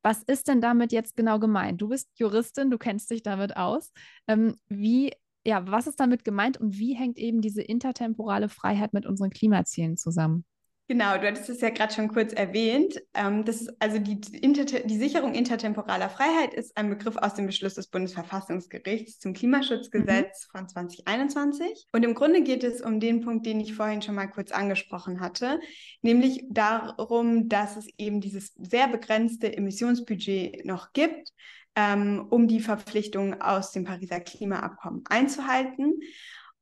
Was 0.05 0.23
ist 0.23 0.47
denn 0.47 0.61
damit 0.61 0.93
jetzt 0.93 1.17
genau 1.17 1.41
gemeint? 1.41 1.81
Du 1.83 1.89
bist 1.89 2.09
Juristin, 2.15 2.71
du 2.71 2.79
kennst 2.79 3.11
dich 3.11 3.25
damit 3.25 3.57
aus. 3.57 3.91
Ähm, 4.29 4.55
wie 4.69 5.11
ja, 5.47 5.67
was 5.71 5.87
ist 5.87 6.01
damit 6.01 6.25
gemeint 6.25 6.59
und 6.59 6.77
wie 6.79 6.95
hängt 6.95 7.19
eben 7.19 7.41
diese 7.41 7.63
intertemporale 7.63 8.49
Freiheit 8.49 8.93
mit 8.93 9.07
unseren 9.07 9.31
Klimazielen 9.31 9.97
zusammen? 9.97 10.45
Genau, 10.89 11.19
du 11.19 11.27
hattest 11.27 11.49
es 11.49 11.61
ja 11.61 11.71
gerade 11.71 11.93
schon 11.93 12.07
kurz 12.07 12.33
erwähnt. 12.33 13.03
Ähm, 13.13 13.45
das 13.45 13.63
ist 13.63 13.71
also 13.81 13.99
die, 13.99 14.21
die 14.21 14.99
Sicherung 14.99 15.35
intertemporaler 15.35 16.09
Freiheit 16.09 16.55
ist 16.55 16.77
ein 16.77 16.91
Begriff 16.91 17.17
aus 17.17 17.35
dem 17.35 17.47
Beschluss 17.47 17.75
des 17.75 17.89
Bundesverfassungsgerichts 17.89 19.19
zum 19.19 19.33
Klimaschutzgesetz 19.33 20.47
mhm. 20.47 20.59
von 20.59 20.69
2021. 20.69 21.87
Und 21.93 22.05
im 22.05 22.15
Grunde 22.15 22.43
geht 22.43 22.63
es 22.63 22.83
um 22.83 23.01
den 23.01 23.21
Punkt, 23.21 23.47
den 23.47 23.59
ich 23.59 23.75
vorhin 23.75 24.01
schon 24.01 24.15
mal 24.15 24.29
kurz 24.29 24.53
angesprochen 24.53 25.19
hatte, 25.19 25.59
nämlich 26.03 26.45
darum, 26.51 27.49
dass 27.49 27.77
es 27.77 27.89
eben 27.99 28.21
dieses 28.21 28.55
sehr 28.55 28.87
begrenzte 28.87 29.57
Emissionsbudget 29.57 30.65
noch 30.67 30.93
gibt, 30.93 31.33
ähm, 31.77 32.27
um 32.31 32.49
die 32.49 32.61
Verpflichtungen 32.61 33.41
aus 33.41 33.71
dem 33.71 33.85
Pariser 33.85 34.21
Klimaabkommen 34.21 35.05
einzuhalten. 35.09 36.01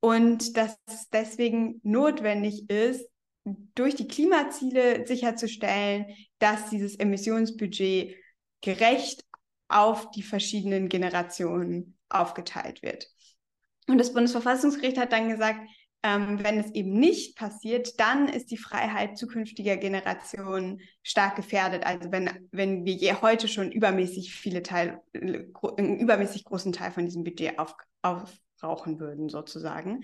Und 0.00 0.56
dass 0.56 0.76
es 0.86 1.08
deswegen 1.08 1.80
notwendig 1.82 2.68
ist, 2.68 3.08
durch 3.74 3.94
die 3.94 4.08
Klimaziele 4.08 5.06
sicherzustellen, 5.06 6.06
dass 6.38 6.70
dieses 6.70 6.96
Emissionsbudget 6.96 8.16
gerecht 8.60 9.24
auf 9.68 10.10
die 10.10 10.22
verschiedenen 10.22 10.88
Generationen 10.88 11.96
aufgeteilt 12.08 12.82
wird. 12.82 13.08
Und 13.86 13.98
das 13.98 14.12
Bundesverfassungsgericht 14.12 14.98
hat 14.98 15.12
dann 15.12 15.28
gesagt, 15.28 15.60
ähm, 16.04 16.44
wenn 16.44 16.58
es 16.60 16.70
eben 16.72 16.92
nicht 16.92 17.34
passiert, 17.34 17.98
dann 17.98 18.28
ist 18.28 18.50
die 18.50 18.58
Freiheit 18.58 19.16
zukünftiger 19.16 19.78
Generationen 19.78 20.82
stark 21.02 21.34
gefährdet. 21.34 21.86
Also 21.86 22.12
wenn, 22.12 22.48
wenn 22.52 22.84
wir 22.84 23.22
heute 23.22 23.48
schon 23.48 23.72
übermäßig 23.72 24.34
viele 24.34 24.62
Teil, 24.62 25.00
einen 25.14 25.98
übermäßig 25.98 26.44
großen 26.44 26.74
Teil 26.74 26.92
von 26.92 27.06
diesem 27.06 27.24
Budget 27.24 27.58
auf, 27.58 27.74
aufbrauchen 28.02 29.00
würden, 29.00 29.30
sozusagen. 29.30 30.02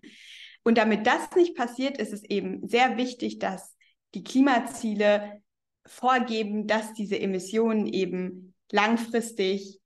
Und 0.62 0.78
damit 0.78 1.07
das 1.07 1.34
nicht 1.36 1.55
passiert, 1.55 1.98
ist 1.98 2.14
es 2.14 2.24
eben 2.24 2.66
sehr 2.66 2.96
wichtig, 2.96 3.38
dass 3.38 3.76
die 4.14 4.24
Klimaziele 4.24 5.42
vorgeben, 5.86 6.66
dass 6.66 6.94
diese 6.94 7.20
Emissionen 7.20 7.86
eben 7.86 8.55
langfristig 8.72 9.80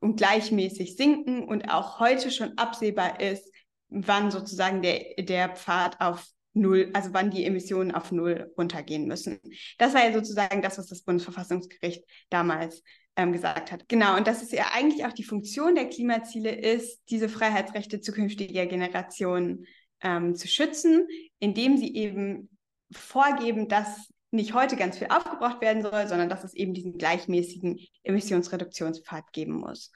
und 0.00 0.16
gleichmäßig 0.16 0.96
sinken 0.96 1.44
und 1.44 1.70
auch 1.70 2.00
heute 2.00 2.30
schon 2.30 2.58
absehbar 2.58 3.20
ist, 3.20 3.51
wann 3.92 4.30
sozusagen 4.30 4.82
der, 4.82 5.14
der 5.18 5.50
Pfad 5.50 6.00
auf 6.00 6.26
Null, 6.54 6.90
also 6.92 7.10
wann 7.12 7.30
die 7.30 7.44
Emissionen 7.44 7.92
auf 7.92 8.12
Null 8.12 8.52
runtergehen 8.58 9.06
müssen. 9.06 9.40
Das 9.78 9.94
war 9.94 10.04
ja 10.04 10.12
sozusagen 10.12 10.60
das, 10.60 10.78
was 10.78 10.86
das 10.86 11.02
Bundesverfassungsgericht 11.02 12.04
damals 12.28 12.82
ähm, 13.16 13.32
gesagt 13.32 13.72
hat. 13.72 13.88
Genau, 13.88 14.16
und 14.16 14.26
das 14.26 14.42
ist 14.42 14.52
ja 14.52 14.66
eigentlich 14.74 15.04
auch 15.06 15.12
die 15.12 15.24
Funktion 15.24 15.74
der 15.74 15.88
Klimaziele 15.88 16.50
ist, 16.50 17.02
diese 17.10 17.28
Freiheitsrechte 17.28 18.00
zukünftiger 18.00 18.66
Generationen 18.66 19.66
ähm, 20.02 20.34
zu 20.34 20.48
schützen, 20.48 21.06
indem 21.38 21.76
sie 21.76 21.94
eben 21.94 22.50
vorgeben, 22.90 23.68
dass 23.68 24.12
nicht 24.30 24.54
heute 24.54 24.76
ganz 24.76 24.98
viel 24.98 25.08
aufgebraucht 25.08 25.60
werden 25.60 25.82
soll, 25.82 26.06
sondern 26.08 26.28
dass 26.28 26.44
es 26.44 26.54
eben 26.54 26.74
diesen 26.74 26.96
gleichmäßigen 26.96 27.78
Emissionsreduktionspfad 28.02 29.32
geben 29.32 29.54
muss. 29.54 29.90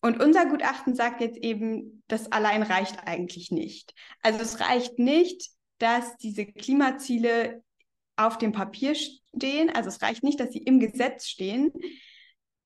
Und 0.00 0.22
unser 0.22 0.46
Gutachten 0.46 0.94
sagt 0.94 1.20
jetzt 1.20 1.38
eben, 1.38 2.02
das 2.06 2.30
allein 2.30 2.62
reicht 2.62 3.06
eigentlich 3.06 3.50
nicht. 3.50 3.94
Also 4.22 4.40
es 4.40 4.60
reicht 4.60 4.98
nicht, 4.98 5.50
dass 5.78 6.16
diese 6.18 6.46
Klimaziele 6.46 7.62
auf 8.16 8.38
dem 8.38 8.52
Papier 8.52 8.94
stehen. 8.94 9.70
Also 9.74 9.88
es 9.88 10.02
reicht 10.02 10.22
nicht, 10.22 10.40
dass 10.40 10.52
sie 10.52 10.62
im 10.62 10.80
Gesetz 10.80 11.26
stehen, 11.26 11.72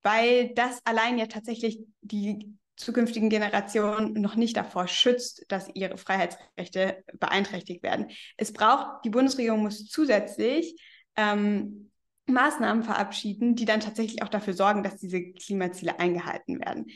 weil 0.02 0.54
das 0.54 0.80
allein 0.84 1.18
ja 1.18 1.26
tatsächlich 1.26 1.80
die 2.00 2.56
zukünftigen 2.76 3.28
Generationen 3.28 4.14
noch 4.14 4.36
nicht 4.36 4.56
davor 4.56 4.88
schützt, 4.88 5.44
dass 5.48 5.68
ihre 5.74 5.98
Freiheitsrechte 5.98 7.04
beeinträchtigt 7.18 7.82
werden. 7.82 8.06
Es 8.36 8.52
braucht, 8.52 9.04
die 9.04 9.10
Bundesregierung 9.10 9.62
muss 9.62 9.86
zusätzlich 9.86 10.80
ähm, 11.16 11.90
Maßnahmen 12.26 12.82
verabschieden, 12.82 13.54
die 13.54 13.66
dann 13.66 13.80
tatsächlich 13.80 14.22
auch 14.22 14.28
dafür 14.28 14.54
sorgen, 14.54 14.82
dass 14.82 14.96
diese 14.96 15.32
Klimaziele 15.32 15.98
eingehalten 15.98 16.58
werden. 16.60 16.86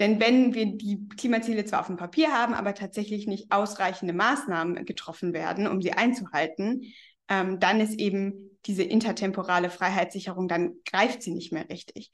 Denn 0.00 0.18
wenn 0.18 0.54
wir 0.54 0.66
die 0.66 1.06
Klimaziele 1.16 1.64
zwar 1.66 1.80
auf 1.80 1.86
dem 1.86 1.98
Papier 1.98 2.32
haben, 2.32 2.54
aber 2.54 2.74
tatsächlich 2.74 3.26
nicht 3.26 3.52
ausreichende 3.52 4.14
Maßnahmen 4.14 4.84
getroffen 4.86 5.32
werden, 5.34 5.66
um 5.68 5.82
sie 5.82 5.92
einzuhalten, 5.92 6.82
ähm, 7.28 7.60
dann 7.60 7.80
ist 7.80 8.00
eben 8.00 8.58
diese 8.66 8.82
intertemporale 8.82 9.70
Freiheitssicherung, 9.70 10.48
dann 10.48 10.72
greift 10.90 11.22
sie 11.22 11.32
nicht 11.32 11.52
mehr 11.52 11.68
richtig. 11.68 12.10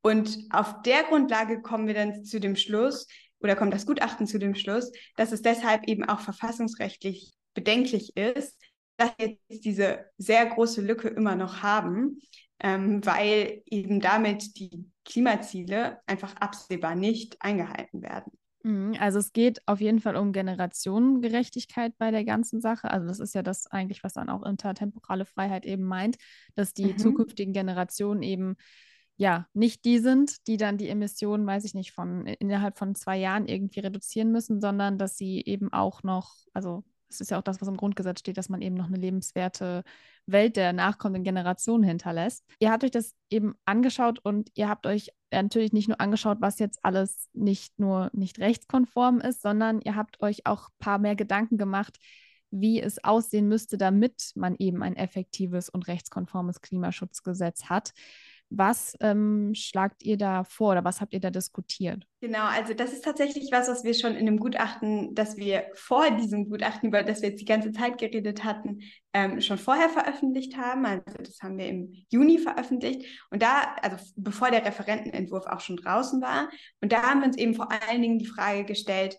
Und 0.00 0.38
auf 0.50 0.82
der 0.82 1.04
Grundlage 1.04 1.60
kommen 1.60 1.86
wir 1.86 1.94
dann 1.94 2.24
zu 2.24 2.40
dem 2.40 2.56
Schluss, 2.56 3.06
oder 3.40 3.54
kommt 3.54 3.74
das 3.74 3.86
Gutachten 3.86 4.26
zu 4.26 4.38
dem 4.38 4.54
Schluss, 4.54 4.90
dass 5.16 5.30
es 5.30 5.42
deshalb 5.42 5.86
eben 5.88 6.04
auch 6.04 6.20
verfassungsrechtlich 6.20 7.34
bedenklich 7.54 8.16
ist, 8.16 8.58
dass 8.96 9.10
wir 9.18 9.28
jetzt 9.28 9.64
diese 9.64 10.06
sehr 10.16 10.46
große 10.46 10.80
Lücke 10.80 11.08
immer 11.08 11.34
noch 11.34 11.62
haben, 11.62 12.18
ähm, 12.60 13.04
weil 13.04 13.62
eben 13.66 14.00
damit 14.00 14.58
die 14.58 14.90
Klimaziele 15.06 16.00
einfach 16.06 16.36
absehbar 16.36 16.94
nicht 16.94 17.40
eingehalten 17.40 18.02
werden. 18.02 18.32
Mhm, 18.62 18.96
also 18.98 19.20
es 19.20 19.32
geht 19.32 19.62
auf 19.66 19.80
jeden 19.80 20.00
Fall 20.00 20.16
um 20.16 20.32
Generationengerechtigkeit 20.32 21.96
bei 21.96 22.10
der 22.10 22.24
ganzen 22.24 22.60
Sache. 22.60 22.90
Also 22.90 23.06
das 23.06 23.20
ist 23.20 23.34
ja 23.34 23.42
das 23.42 23.66
eigentlich, 23.68 24.02
was 24.04 24.14
dann 24.14 24.28
auch 24.28 24.44
intertemporale 24.44 25.24
Freiheit 25.24 25.64
eben 25.64 25.84
meint, 25.84 26.16
dass 26.56 26.74
die 26.74 26.92
mhm. 26.92 26.98
zukünftigen 26.98 27.52
Generationen 27.52 28.22
eben 28.22 28.56
ja, 29.18 29.46
nicht 29.54 29.84
die 29.86 29.98
sind, 29.98 30.46
die 30.46 30.58
dann 30.58 30.76
die 30.76 30.90
Emissionen, 30.90 31.46
weiß 31.46 31.64
ich 31.64 31.72
nicht, 31.72 31.92
von 31.92 32.26
innerhalb 32.26 32.76
von 32.76 32.94
zwei 32.94 33.16
Jahren 33.16 33.46
irgendwie 33.46 33.80
reduzieren 33.80 34.30
müssen, 34.30 34.60
sondern 34.60 34.98
dass 34.98 35.16
sie 35.16 35.42
eben 35.42 35.72
auch 35.72 36.02
noch, 36.02 36.34
also 36.52 36.84
es 37.08 37.20
ist 37.20 37.30
ja 37.30 37.38
auch 37.38 37.42
das, 37.42 37.60
was 37.60 37.68
im 37.68 37.76
Grundgesetz 37.76 38.20
steht, 38.20 38.36
dass 38.36 38.48
man 38.48 38.62
eben 38.62 38.74
noch 38.74 38.86
eine 38.86 38.96
lebenswerte 38.96 39.82
Welt 40.26 40.56
der 40.56 40.72
nachkommenden 40.72 41.24
Generationen 41.24 41.84
hinterlässt. 41.84 42.44
Ihr 42.58 42.70
habt 42.70 42.84
euch 42.84 42.90
das 42.90 43.14
eben 43.30 43.54
angeschaut 43.64 44.18
und 44.18 44.50
ihr 44.54 44.68
habt 44.68 44.86
euch 44.86 45.10
natürlich 45.30 45.72
nicht 45.72 45.88
nur 45.88 46.00
angeschaut, 46.00 46.38
was 46.40 46.58
jetzt 46.58 46.80
alles 46.82 47.28
nicht 47.32 47.78
nur 47.78 48.10
nicht 48.12 48.38
rechtskonform 48.38 49.20
ist, 49.20 49.42
sondern 49.42 49.80
ihr 49.80 49.94
habt 49.94 50.20
euch 50.20 50.46
auch 50.46 50.68
ein 50.68 50.78
paar 50.78 50.98
mehr 50.98 51.16
Gedanken 51.16 51.58
gemacht, 51.58 51.98
wie 52.50 52.80
es 52.80 53.02
aussehen 53.02 53.48
müsste, 53.48 53.76
damit 53.76 54.32
man 54.34 54.56
eben 54.58 54.82
ein 54.82 54.96
effektives 54.96 55.68
und 55.68 55.88
rechtskonformes 55.88 56.60
Klimaschutzgesetz 56.60 57.64
hat. 57.64 57.92
Was 58.48 58.96
ähm, 59.00 59.52
schlagt 59.54 60.04
ihr 60.04 60.16
da 60.16 60.44
vor 60.44 60.72
oder 60.72 60.84
was 60.84 61.00
habt 61.00 61.12
ihr 61.12 61.20
da 61.20 61.30
diskutiert? 61.30 62.06
Genau, 62.20 62.44
also 62.44 62.74
das 62.74 62.92
ist 62.92 63.04
tatsächlich 63.04 63.50
was, 63.50 63.68
was 63.68 63.82
wir 63.82 63.92
schon 63.92 64.14
in 64.14 64.24
dem 64.26 64.38
Gutachten, 64.38 65.14
das 65.14 65.36
wir 65.36 65.64
vor 65.74 66.10
diesem 66.12 66.48
Gutachten, 66.48 66.88
über 66.88 67.02
das 67.02 67.22
wir 67.22 67.30
jetzt 67.30 67.40
die 67.40 67.46
ganze 67.46 67.72
Zeit 67.72 67.98
geredet 67.98 68.44
hatten, 68.44 68.80
ähm, 69.12 69.40
schon 69.40 69.58
vorher 69.58 69.88
veröffentlicht 69.88 70.56
haben. 70.56 70.86
Also 70.86 71.02
das 71.18 71.40
haben 71.42 71.58
wir 71.58 71.66
im 71.66 71.92
Juni 72.08 72.38
veröffentlicht. 72.38 73.04
Und 73.30 73.42
da, 73.42 73.74
also 73.82 73.96
bevor 74.16 74.50
der 74.50 74.64
Referentenentwurf 74.64 75.46
auch 75.46 75.60
schon 75.60 75.76
draußen 75.76 76.22
war. 76.22 76.48
Und 76.80 76.92
da 76.92 77.02
haben 77.02 77.20
wir 77.20 77.26
uns 77.26 77.38
eben 77.38 77.54
vor 77.54 77.68
allen 77.70 78.02
Dingen 78.02 78.18
die 78.18 78.26
Frage 78.26 78.64
gestellt, 78.64 79.18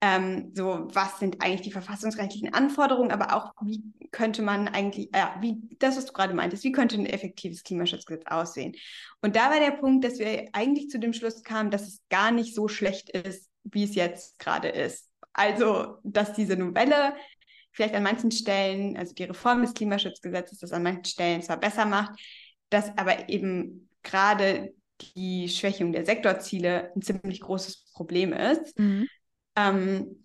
ähm, 0.00 0.52
so, 0.54 0.88
was 0.92 1.18
sind 1.18 1.42
eigentlich 1.42 1.62
die 1.62 1.72
verfassungsrechtlichen 1.72 2.52
Anforderungen, 2.52 3.10
aber 3.10 3.34
auch, 3.34 3.52
wie 3.62 3.82
könnte 4.10 4.42
man 4.42 4.68
eigentlich, 4.68 5.08
ja, 5.14 5.36
äh, 5.38 5.42
wie, 5.42 5.56
das, 5.78 5.96
was 5.96 6.06
du 6.06 6.12
gerade 6.12 6.34
meintest, 6.34 6.64
wie 6.64 6.72
könnte 6.72 6.96
ein 6.96 7.06
effektives 7.06 7.62
Klimaschutzgesetz 7.62 8.24
aussehen? 8.26 8.74
Und 9.22 9.36
da 9.36 9.50
war 9.50 9.58
der 9.58 9.72
Punkt, 9.72 10.04
dass 10.04 10.18
wir 10.18 10.48
eigentlich 10.52 10.90
zu 10.90 10.98
dem 10.98 11.14
Schluss 11.14 11.42
kamen, 11.42 11.70
dass 11.70 11.86
es 11.86 12.00
gar 12.10 12.30
nicht 12.30 12.54
so 12.54 12.68
schlecht 12.68 13.10
ist, 13.10 13.50
wie 13.64 13.84
es 13.84 13.94
jetzt 13.94 14.38
gerade 14.38 14.68
ist. 14.68 15.08
Also, 15.32 15.98
dass 16.02 16.34
diese 16.34 16.56
Novelle 16.56 17.14
vielleicht 17.72 17.94
an 17.94 18.02
manchen 18.02 18.30
Stellen, 18.30 18.96
also 18.96 19.14
die 19.14 19.24
Reform 19.24 19.62
des 19.62 19.74
Klimaschutzgesetzes, 19.74 20.58
das 20.58 20.72
an 20.72 20.82
manchen 20.82 21.04
Stellen 21.04 21.42
zwar 21.42 21.58
besser 21.58 21.84
macht, 21.84 22.18
dass 22.70 22.96
aber 22.96 23.28
eben 23.28 23.88
gerade 24.02 24.74
die 25.14 25.48
Schwächung 25.48 25.92
der 25.92 26.06
Sektorziele 26.06 26.92
ein 26.94 27.02
ziemlich 27.02 27.40
großes 27.40 27.92
Problem 27.92 28.32
ist. 28.32 28.78
Mhm. 28.78 29.08
Ähm, 29.56 30.22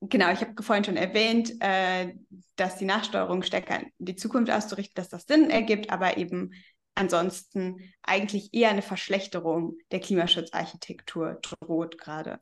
genau, 0.00 0.32
ich 0.32 0.40
habe 0.40 0.62
vorhin 0.62 0.84
schon 0.84 0.96
erwähnt, 0.96 1.52
äh, 1.60 2.14
dass 2.56 2.76
die 2.76 2.84
Nachsteuerung 2.84 3.42
stärker 3.42 3.80
in 3.80 3.90
die 3.98 4.16
Zukunft 4.16 4.50
auszurichten, 4.52 4.94
dass 4.96 5.08
das 5.08 5.24
Sinn 5.24 5.50
ergibt, 5.50 5.90
aber 5.90 6.16
eben 6.16 6.52
ansonsten 6.94 7.92
eigentlich 8.02 8.52
eher 8.52 8.70
eine 8.70 8.82
Verschlechterung 8.82 9.78
der 9.90 10.00
Klimaschutzarchitektur 10.00 11.38
droht 11.40 11.98
gerade. 11.98 12.40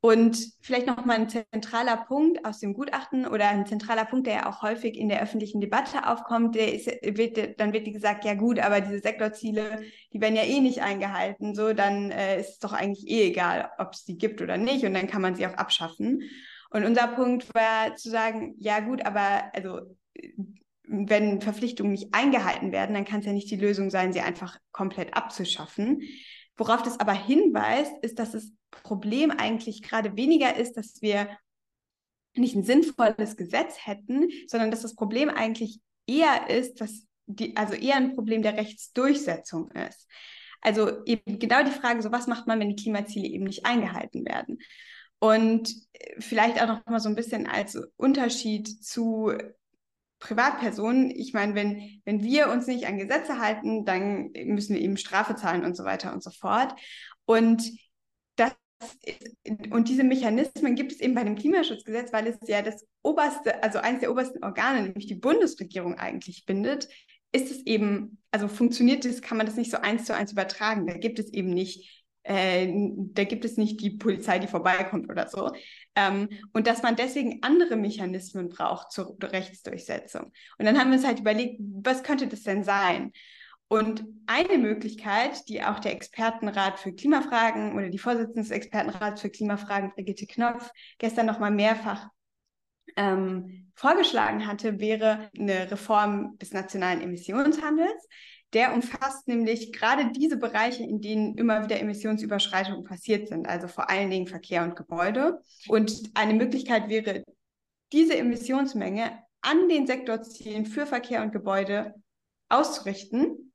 Und 0.00 0.38
vielleicht 0.60 0.86
noch 0.86 1.04
mal 1.04 1.16
ein 1.16 1.28
zentraler 1.28 1.96
Punkt 1.96 2.44
aus 2.44 2.60
dem 2.60 2.74
Gutachten 2.74 3.26
oder 3.26 3.48
ein 3.48 3.66
zentraler 3.66 4.04
Punkt, 4.04 4.26
der 4.26 4.34
ja 4.34 4.48
auch 4.48 4.62
häufig 4.62 4.96
in 4.96 5.08
der 5.08 5.22
öffentlichen 5.22 5.60
Debatte 5.60 6.06
aufkommt, 6.06 6.54
der 6.54 6.74
ist, 6.74 6.86
wird, 6.86 7.58
dann 7.58 7.72
wird 7.72 7.86
gesagt, 7.86 8.24
ja 8.24 8.34
gut, 8.34 8.58
aber 8.58 8.80
diese 8.80 9.00
Sektorziele, 9.00 9.82
die 10.12 10.20
werden 10.20 10.36
ja 10.36 10.44
eh 10.44 10.60
nicht 10.60 10.82
eingehalten, 10.82 11.54
so 11.54 11.72
dann 11.72 12.10
äh, 12.10 12.40
ist 12.40 12.50
es 12.50 12.58
doch 12.58 12.72
eigentlich 12.72 13.08
eh 13.08 13.28
egal, 13.28 13.70
ob 13.78 13.94
es 13.94 14.04
die 14.04 14.18
gibt 14.18 14.42
oder 14.42 14.58
nicht 14.58 14.84
und 14.84 14.94
dann 14.94 15.08
kann 15.08 15.22
man 15.22 15.34
sie 15.34 15.46
auch 15.46 15.54
abschaffen. 15.54 16.22
Und 16.70 16.84
unser 16.84 17.08
Punkt 17.08 17.52
war 17.54 17.96
zu 17.96 18.10
sagen, 18.10 18.54
ja 18.58 18.80
gut, 18.80 19.04
aber 19.04 19.50
also 19.54 19.80
wenn 20.88 21.40
Verpflichtungen 21.40 21.92
nicht 21.92 22.14
eingehalten 22.14 22.70
werden, 22.70 22.94
dann 22.94 23.04
kann 23.04 23.20
es 23.20 23.26
ja 23.26 23.32
nicht 23.32 23.50
die 23.50 23.56
Lösung 23.56 23.90
sein, 23.90 24.12
sie 24.12 24.20
einfach 24.20 24.58
komplett 24.72 25.14
abzuschaffen. 25.14 26.02
Worauf 26.56 26.82
das 26.82 26.98
aber 27.00 27.12
hinweist, 27.12 27.92
ist, 28.02 28.18
dass 28.18 28.32
das 28.32 28.50
Problem 28.70 29.30
eigentlich 29.30 29.82
gerade 29.82 30.16
weniger 30.16 30.56
ist, 30.56 30.74
dass 30.76 31.02
wir 31.02 31.28
nicht 32.34 32.54
ein 32.54 32.64
sinnvolles 32.64 33.36
Gesetz 33.36 33.86
hätten, 33.86 34.30
sondern 34.46 34.70
dass 34.70 34.82
das 34.82 34.94
Problem 34.94 35.28
eigentlich 35.28 35.80
eher 36.06 36.48
ist, 36.50 36.80
dass 36.80 37.06
die, 37.26 37.56
also 37.56 37.74
eher 37.74 37.96
ein 37.96 38.14
Problem 38.14 38.42
der 38.42 38.56
Rechtsdurchsetzung 38.56 39.70
ist. 39.70 40.06
Also 40.60 41.04
eben 41.04 41.38
genau 41.38 41.62
die 41.62 41.70
Frage, 41.70 42.02
so 42.02 42.12
was 42.12 42.26
macht 42.26 42.46
man, 42.46 42.60
wenn 42.60 42.70
die 42.70 42.82
Klimaziele 42.82 43.28
eben 43.28 43.44
nicht 43.44 43.66
eingehalten 43.66 44.24
werden? 44.24 44.58
Und 45.18 45.74
vielleicht 46.18 46.60
auch 46.60 46.66
noch 46.66 46.86
mal 46.86 47.00
so 47.00 47.08
ein 47.08 47.14
bisschen 47.14 47.46
als 47.46 47.78
Unterschied 47.96 48.84
zu 48.84 49.32
Privatpersonen, 50.26 51.10
ich 51.10 51.32
meine, 51.32 51.54
wenn, 51.54 52.00
wenn 52.04 52.22
wir 52.22 52.50
uns 52.50 52.66
nicht 52.66 52.86
an 52.86 52.98
Gesetze 52.98 53.38
halten, 53.38 53.84
dann 53.84 54.30
müssen 54.32 54.74
wir 54.74 54.82
eben 54.82 54.96
Strafe 54.96 55.36
zahlen 55.36 55.64
und 55.64 55.76
so 55.76 55.84
weiter 55.84 56.12
und 56.12 56.22
so 56.22 56.30
fort. 56.30 56.74
Und 57.24 57.70
das 58.36 58.52
und 59.70 59.88
diese 59.88 60.04
Mechanismen 60.04 60.74
gibt 60.74 60.92
es 60.92 61.00
eben 61.00 61.14
bei 61.14 61.24
dem 61.24 61.36
Klimaschutzgesetz, 61.36 62.12
weil 62.12 62.26
es 62.26 62.36
ja 62.46 62.60
das 62.60 62.84
oberste, 63.02 63.62
also 63.62 63.78
eines 63.78 64.00
der 64.00 64.10
obersten 64.10 64.44
Organe, 64.44 64.82
nämlich 64.82 65.06
die 65.06 65.14
Bundesregierung 65.14 65.94
eigentlich 65.94 66.44
bindet, 66.44 66.88
ist 67.32 67.50
es 67.50 67.64
eben, 67.64 68.18
also 68.32 68.48
funktioniert 68.48 69.04
das, 69.04 69.22
kann 69.22 69.38
man 69.38 69.46
das 69.46 69.56
nicht 69.56 69.70
so 69.70 69.78
eins 69.78 70.04
zu 70.04 70.14
eins 70.14 70.32
übertragen. 70.32 70.86
Da 70.86 70.94
gibt 70.98 71.18
es 71.18 71.32
eben 71.32 71.50
nicht 71.50 72.05
äh, 72.26 72.72
da 73.12 73.24
gibt 73.24 73.44
es 73.44 73.56
nicht 73.56 73.80
die 73.80 73.90
Polizei, 73.90 74.38
die 74.38 74.48
vorbeikommt 74.48 75.08
oder 75.08 75.28
so. 75.28 75.52
Ähm, 75.94 76.28
und 76.52 76.66
dass 76.66 76.82
man 76.82 76.96
deswegen 76.96 77.38
andere 77.42 77.76
Mechanismen 77.76 78.48
braucht 78.48 78.90
zur 78.90 79.16
Rechtsdurchsetzung. 79.22 80.32
Und 80.58 80.64
dann 80.64 80.78
haben 80.78 80.90
wir 80.90 80.98
uns 80.98 81.06
halt 81.06 81.20
überlegt, 81.20 81.60
was 81.60 82.02
könnte 82.02 82.26
das 82.26 82.42
denn 82.42 82.64
sein? 82.64 83.12
Und 83.68 84.04
eine 84.26 84.58
Möglichkeit, 84.58 85.48
die 85.48 85.62
auch 85.62 85.80
der 85.80 85.92
Expertenrat 85.92 86.78
für 86.78 86.92
Klimafragen 86.92 87.74
oder 87.74 87.88
die 87.90 87.98
Vorsitzende 87.98 88.42
des 88.42 88.50
Expertenrats 88.50 89.20
für 89.20 89.30
Klimafragen, 89.30 89.92
Brigitte 89.92 90.26
Knopf, 90.26 90.70
gestern 90.98 91.26
nochmal 91.26 91.50
mehrfach 91.50 92.08
ähm, 92.96 93.70
vorgeschlagen 93.74 94.46
hatte, 94.46 94.80
wäre 94.80 95.30
eine 95.38 95.70
Reform 95.70 96.38
des 96.38 96.52
nationalen 96.52 97.02
Emissionshandels. 97.02 98.08
Der 98.52 98.72
umfasst 98.72 99.26
nämlich 99.28 99.72
gerade 99.72 100.12
diese 100.12 100.36
Bereiche, 100.36 100.82
in 100.82 101.00
denen 101.00 101.36
immer 101.36 101.64
wieder 101.64 101.80
Emissionsüberschreitungen 101.80 102.84
passiert 102.84 103.28
sind, 103.28 103.48
also 103.48 103.68
vor 103.68 103.90
allen 103.90 104.10
Dingen 104.10 104.26
Verkehr 104.26 104.62
und 104.62 104.76
Gebäude. 104.76 105.40
Und 105.68 106.10
eine 106.14 106.34
Möglichkeit 106.34 106.88
wäre, 106.88 107.24
diese 107.92 108.16
Emissionsmenge 108.16 109.18
an 109.42 109.68
den 109.68 109.86
Sektorzielen 109.86 110.66
für 110.66 110.86
Verkehr 110.86 111.22
und 111.22 111.32
Gebäude 111.32 111.94
auszurichten. 112.48 113.52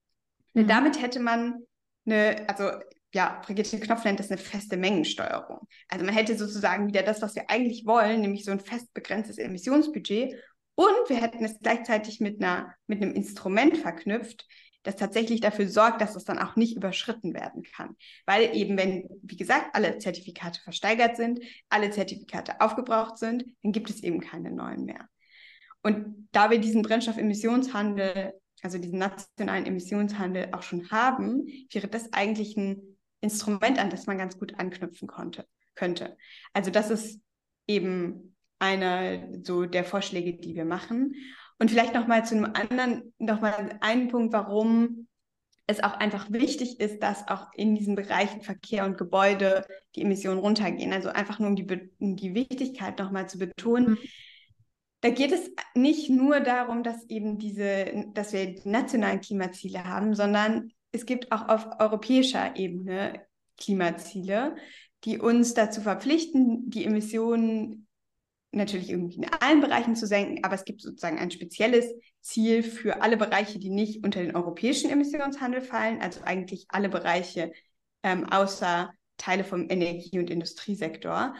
Mhm. 0.53 0.67
Damit 0.67 1.01
hätte 1.01 1.19
man 1.19 1.63
eine, 2.05 2.45
also 2.47 2.71
ja, 3.13 3.41
Brigitte 3.45 3.79
Knopf 3.79 4.05
nennt 4.05 4.19
das 4.19 4.31
eine 4.31 4.37
feste 4.37 4.77
Mengensteuerung. 4.77 5.67
Also 5.89 6.05
man 6.05 6.13
hätte 6.13 6.37
sozusagen 6.37 6.87
wieder 6.87 7.03
das, 7.03 7.21
was 7.21 7.35
wir 7.35 7.49
eigentlich 7.49 7.85
wollen, 7.85 8.21
nämlich 8.21 8.45
so 8.45 8.51
ein 8.51 8.59
fest 8.59 8.93
begrenztes 8.93 9.37
Emissionsbudget. 9.37 10.35
Und 10.75 11.09
wir 11.09 11.17
hätten 11.17 11.43
es 11.43 11.59
gleichzeitig 11.59 12.21
mit, 12.21 12.41
einer, 12.41 12.73
mit 12.87 13.01
einem 13.01 13.13
Instrument 13.13 13.77
verknüpft, 13.77 14.47
das 14.83 14.95
tatsächlich 14.95 15.41
dafür 15.41 15.67
sorgt, 15.67 16.01
dass 16.01 16.15
es 16.15 16.25
dann 16.25 16.39
auch 16.39 16.55
nicht 16.55 16.75
überschritten 16.75 17.33
werden 17.33 17.63
kann. 17.63 17.95
Weil 18.25 18.55
eben, 18.55 18.77
wenn, 18.77 19.07
wie 19.21 19.37
gesagt, 19.37 19.73
alle 19.73 19.97
Zertifikate 19.99 20.59
versteigert 20.61 21.17
sind, 21.17 21.39
alle 21.69 21.91
Zertifikate 21.91 22.61
aufgebraucht 22.61 23.17
sind, 23.17 23.45
dann 23.61 23.71
gibt 23.71 23.89
es 23.89 24.01
eben 24.01 24.19
keine 24.19 24.51
neuen 24.51 24.85
mehr. 24.85 25.07
Und 25.83 26.27
da 26.31 26.49
wir 26.49 26.59
diesen 26.59 26.81
Brennstoffemissionshandel, 26.81 28.33
also 28.61 28.77
diesen 28.77 28.99
nationalen 28.99 29.65
Emissionshandel 29.65 30.49
auch 30.51 30.63
schon 30.63 30.89
haben, 30.91 31.47
wäre 31.71 31.87
das 31.87 32.13
eigentlich 32.13 32.55
ein 32.57 32.81
Instrument, 33.21 33.79
an 33.79 33.89
das 33.89 34.07
man 34.07 34.17
ganz 34.17 34.37
gut 34.37 34.59
anknüpfen 34.59 35.07
konnte, 35.07 35.45
könnte. 35.75 36.17
Also 36.53 36.71
das 36.71 36.89
ist 36.89 37.21
eben 37.67 38.35
einer 38.59 39.27
so 39.43 39.65
der 39.65 39.83
Vorschläge, 39.83 40.33
die 40.33 40.55
wir 40.55 40.65
machen. 40.65 41.15
Und 41.61 41.69
vielleicht 41.69 41.93
noch 41.93 42.07
mal 42.07 42.25
zu 42.25 42.35
einem 42.35 42.45
anderen, 42.55 43.13
noch 43.19 43.39
mal 43.39 43.77
einen 43.81 44.07
Punkt, 44.07 44.33
warum 44.33 45.07
es 45.67 45.83
auch 45.83 45.93
einfach 45.93 46.31
wichtig 46.31 46.79
ist, 46.79 47.03
dass 47.03 47.27
auch 47.27 47.53
in 47.53 47.75
diesen 47.75 47.93
Bereichen 47.93 48.41
Verkehr 48.41 48.83
und 48.83 48.97
Gebäude 48.97 49.63
die 49.95 50.01
Emissionen 50.01 50.39
runtergehen. 50.39 50.91
Also 50.91 51.09
einfach 51.09 51.37
nur 51.37 51.49
um 51.49 51.55
die, 51.55 51.67
um 51.99 52.15
die 52.15 52.33
Wichtigkeit 52.33 52.97
nochmal 52.97 53.29
zu 53.29 53.37
betonen. 53.37 53.91
Mhm. 53.91 53.97
Da 55.01 55.11
geht 55.11 55.31
es 55.31 55.51
nicht 55.75 56.09
nur 56.09 56.39
darum, 56.39 56.81
dass 56.81 57.07
eben 57.11 57.37
diese, 57.37 58.05
dass 58.15 58.33
wir 58.33 58.55
die 58.55 58.67
nationalen 58.67 59.21
Klimaziele 59.21 59.85
haben, 59.85 60.15
sondern 60.15 60.71
es 60.91 61.05
gibt 61.05 61.31
auch 61.31 61.47
auf 61.47 61.67
europäischer 61.79 62.55
Ebene 62.55 63.21
Klimaziele, 63.59 64.55
die 65.03 65.19
uns 65.19 65.53
dazu 65.53 65.81
verpflichten, 65.81 66.71
die 66.71 66.85
Emissionen 66.85 67.85
natürlich 68.51 68.89
irgendwie 68.89 69.17
in 69.17 69.25
allen 69.39 69.61
Bereichen 69.61 69.95
zu 69.95 70.05
senken, 70.05 70.43
aber 70.43 70.55
es 70.55 70.65
gibt 70.65 70.81
sozusagen 70.81 71.19
ein 71.19 71.31
spezielles 71.31 71.85
Ziel 72.21 72.63
für 72.63 73.01
alle 73.01 73.17
Bereiche, 73.17 73.59
die 73.59 73.69
nicht 73.69 74.03
unter 74.03 74.21
den 74.21 74.35
europäischen 74.35 74.89
Emissionshandel 74.89 75.61
fallen, 75.61 76.01
also 76.01 76.21
eigentlich 76.23 76.65
alle 76.69 76.89
Bereiche 76.89 77.51
ähm, 78.03 78.25
außer 78.25 78.91
Teile 79.17 79.43
vom 79.43 79.69
Energie- 79.69 80.19
und 80.19 80.29
Industriesektor. 80.29 81.35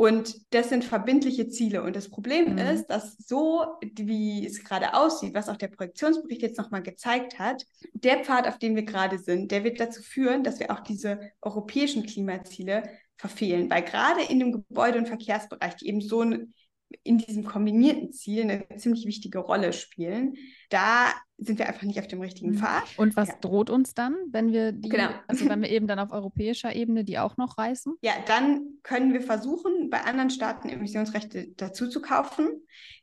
Und 0.00 0.36
das 0.50 0.68
sind 0.68 0.84
verbindliche 0.84 1.48
Ziele. 1.48 1.82
Und 1.82 1.96
das 1.96 2.08
Problem 2.08 2.52
mhm. 2.52 2.58
ist, 2.58 2.86
dass 2.86 3.16
so, 3.18 3.66
wie 3.94 4.46
es 4.46 4.62
gerade 4.62 4.94
aussieht, 4.94 5.34
was 5.34 5.48
auch 5.48 5.56
der 5.56 5.68
Projektionsbericht 5.68 6.40
jetzt 6.40 6.58
nochmal 6.58 6.82
gezeigt 6.82 7.40
hat, 7.40 7.64
der 7.94 8.24
Pfad, 8.24 8.46
auf 8.46 8.58
dem 8.58 8.76
wir 8.76 8.84
gerade 8.84 9.18
sind, 9.18 9.50
der 9.50 9.64
wird 9.64 9.80
dazu 9.80 10.00
führen, 10.00 10.44
dass 10.44 10.60
wir 10.60 10.70
auch 10.70 10.80
diese 10.80 11.18
europäischen 11.42 12.06
Klimaziele 12.06 12.84
verfehlen, 13.18 13.68
weil 13.68 13.82
gerade 13.82 14.22
in 14.22 14.38
dem 14.38 14.52
Gebäude- 14.52 14.98
und 14.98 15.08
Verkehrsbereich, 15.08 15.76
die 15.76 15.88
eben 15.88 16.00
so 16.00 16.22
in 16.22 17.18
diesem 17.18 17.44
kombinierten 17.44 18.12
Ziel 18.12 18.42
eine 18.42 18.66
ziemlich 18.76 19.06
wichtige 19.06 19.40
Rolle 19.40 19.72
spielen, 19.72 20.34
da 20.70 21.12
sind 21.38 21.58
wir 21.58 21.68
einfach 21.68 21.84
nicht 21.84 21.98
auf 22.00 22.08
dem 22.08 22.20
richtigen 22.20 22.50
mhm. 22.50 22.58
Pfad. 22.58 22.84
Und 22.96 23.16
was 23.16 23.28
ja. 23.28 23.34
droht 23.40 23.70
uns 23.70 23.94
dann, 23.94 24.16
wenn 24.30 24.52
wir 24.52 24.72
die, 24.72 24.88
genau. 24.88 25.10
also 25.28 25.48
wenn 25.48 25.62
wir 25.62 25.70
eben 25.70 25.86
dann 25.86 26.00
auf 26.00 26.10
europäischer 26.10 26.74
Ebene 26.74 27.04
die 27.04 27.18
auch 27.18 27.36
noch 27.36 27.58
reißen? 27.58 27.94
Ja, 28.02 28.12
dann 28.26 28.78
können 28.82 29.12
wir 29.12 29.20
versuchen, 29.20 29.88
bei 29.88 30.02
anderen 30.02 30.30
Staaten 30.30 30.68
Emissionsrechte 30.68 31.48
dazu 31.56 31.88
zu 31.88 32.02
kaufen. 32.02 32.48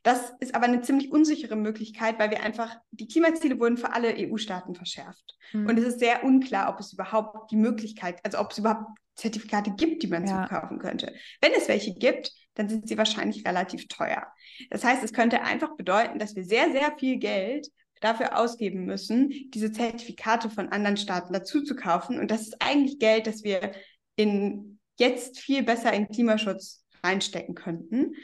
Das 0.02 0.34
ist 0.40 0.54
aber 0.54 0.66
eine 0.66 0.82
ziemlich 0.82 1.10
unsichere 1.10 1.56
Möglichkeit, 1.56 2.18
weil 2.18 2.30
wir 2.30 2.42
einfach, 2.42 2.76
die 2.90 3.08
Klimaziele 3.08 3.58
wurden 3.58 3.78
für 3.78 3.92
alle 3.92 4.14
EU-Staaten 4.16 4.74
verschärft. 4.74 5.36
Mhm. 5.52 5.66
Und 5.66 5.78
es 5.78 5.86
ist 5.86 5.98
sehr 5.98 6.22
unklar, 6.22 6.72
ob 6.72 6.78
es 6.78 6.92
überhaupt 6.92 7.50
die 7.50 7.56
Möglichkeit, 7.56 8.20
also 8.22 8.38
ob 8.38 8.52
es 8.52 8.58
überhaupt 8.58 8.86
Zertifikate 9.14 9.70
gibt, 9.70 10.02
die 10.02 10.08
man 10.08 10.26
ja. 10.26 10.42
zukaufen 10.42 10.78
könnte. 10.78 11.14
Wenn 11.40 11.52
es 11.52 11.68
welche 11.68 11.94
gibt, 11.94 12.32
dann 12.54 12.68
sind 12.68 12.86
sie 12.86 12.98
wahrscheinlich 12.98 13.46
relativ 13.46 13.88
teuer. 13.88 14.26
Das 14.70 14.84
heißt, 14.84 15.02
es 15.02 15.14
könnte 15.14 15.42
einfach 15.42 15.74
bedeuten, 15.76 16.18
dass 16.18 16.36
wir 16.36 16.44
sehr, 16.44 16.70
sehr 16.72 16.94
viel 16.98 17.16
Geld 17.16 17.68
dafür 18.00 18.38
ausgeben 18.38 18.84
müssen, 18.84 19.30
diese 19.52 19.72
Zertifikate 19.72 20.50
von 20.50 20.68
anderen 20.68 20.96
Staaten 20.96 21.32
dazu 21.32 21.62
zu 21.62 21.76
kaufen. 21.76 22.18
Und 22.18 22.30
das 22.30 22.42
ist 22.42 22.56
eigentlich 22.60 22.98
Geld, 22.98 23.26
das 23.26 23.42
wir 23.42 23.72
in 24.16 24.78
jetzt 24.98 25.40
viel 25.40 25.62
besser 25.62 25.92
in 25.92 26.08
Klimaschutz 26.08 26.84
reinstecken 27.02 27.54
könnten. 27.54 28.14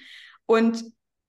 Und 0.46 0.84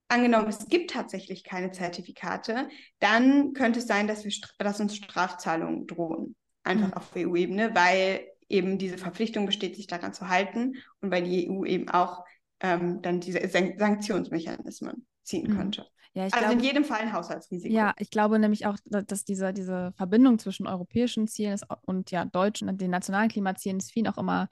angenommen, 0.08 0.48
es 0.48 0.68
gibt 0.68 0.92
tatsächlich 0.92 1.44
keine 1.44 1.72
Zertifikate, 1.72 2.70
dann 3.00 3.54
könnte 3.54 3.80
es 3.80 3.88
sein, 3.88 4.08
dass, 4.08 4.24
wir, 4.24 4.32
dass 4.58 4.80
uns 4.80 4.96
Strafzahlungen 4.96 5.88
drohen. 5.88 6.36
Einfach 6.64 6.88
mhm. 6.88 6.94
auf 6.94 7.12
EU-Ebene, 7.16 7.76
weil 7.76 8.26
eben 8.48 8.78
diese 8.78 8.98
Verpflichtung 8.98 9.46
besteht, 9.46 9.76
sich 9.76 9.88
daran 9.88 10.14
zu 10.14 10.30
halten 10.30 10.76
und 11.02 11.12
weil 11.12 11.24
die 11.24 11.50
EU 11.50 11.66
eben 11.66 11.90
auch 11.90 12.24
ähm, 12.62 13.02
dann 13.02 13.20
diese 13.20 13.46
Sanktionsmechanismen 13.48 15.06
ziehen 15.24 15.50
mhm. 15.50 15.58
könnte. 15.58 15.88
Ja, 16.14 16.24
also 16.24 16.38
glaube, 16.38 16.54
in 16.54 16.60
jedem 16.60 16.84
Fall 16.84 17.02
ein 17.02 17.14
Haushaltsrisiko. 17.14 17.74
Ja, 17.74 17.94
ich 17.98 18.12
glaube 18.12 18.38
nämlich 18.38 18.66
auch, 18.68 18.78
dass 18.86 19.26
diese, 19.26 19.52
diese 19.52 19.94
Verbindung 19.96 20.38
zwischen 20.38 20.68
europäischen 20.68 21.28
Zielen 21.28 21.60
und 21.86 22.12
ja 22.12 22.26
deutschen, 22.26 22.78
den 22.78 22.92
nationalen 22.92 23.30
Klimazielen 23.30 23.78
ist 23.78 23.92
vielen 23.92 24.08
auch 24.08 24.18
immer 24.18 24.48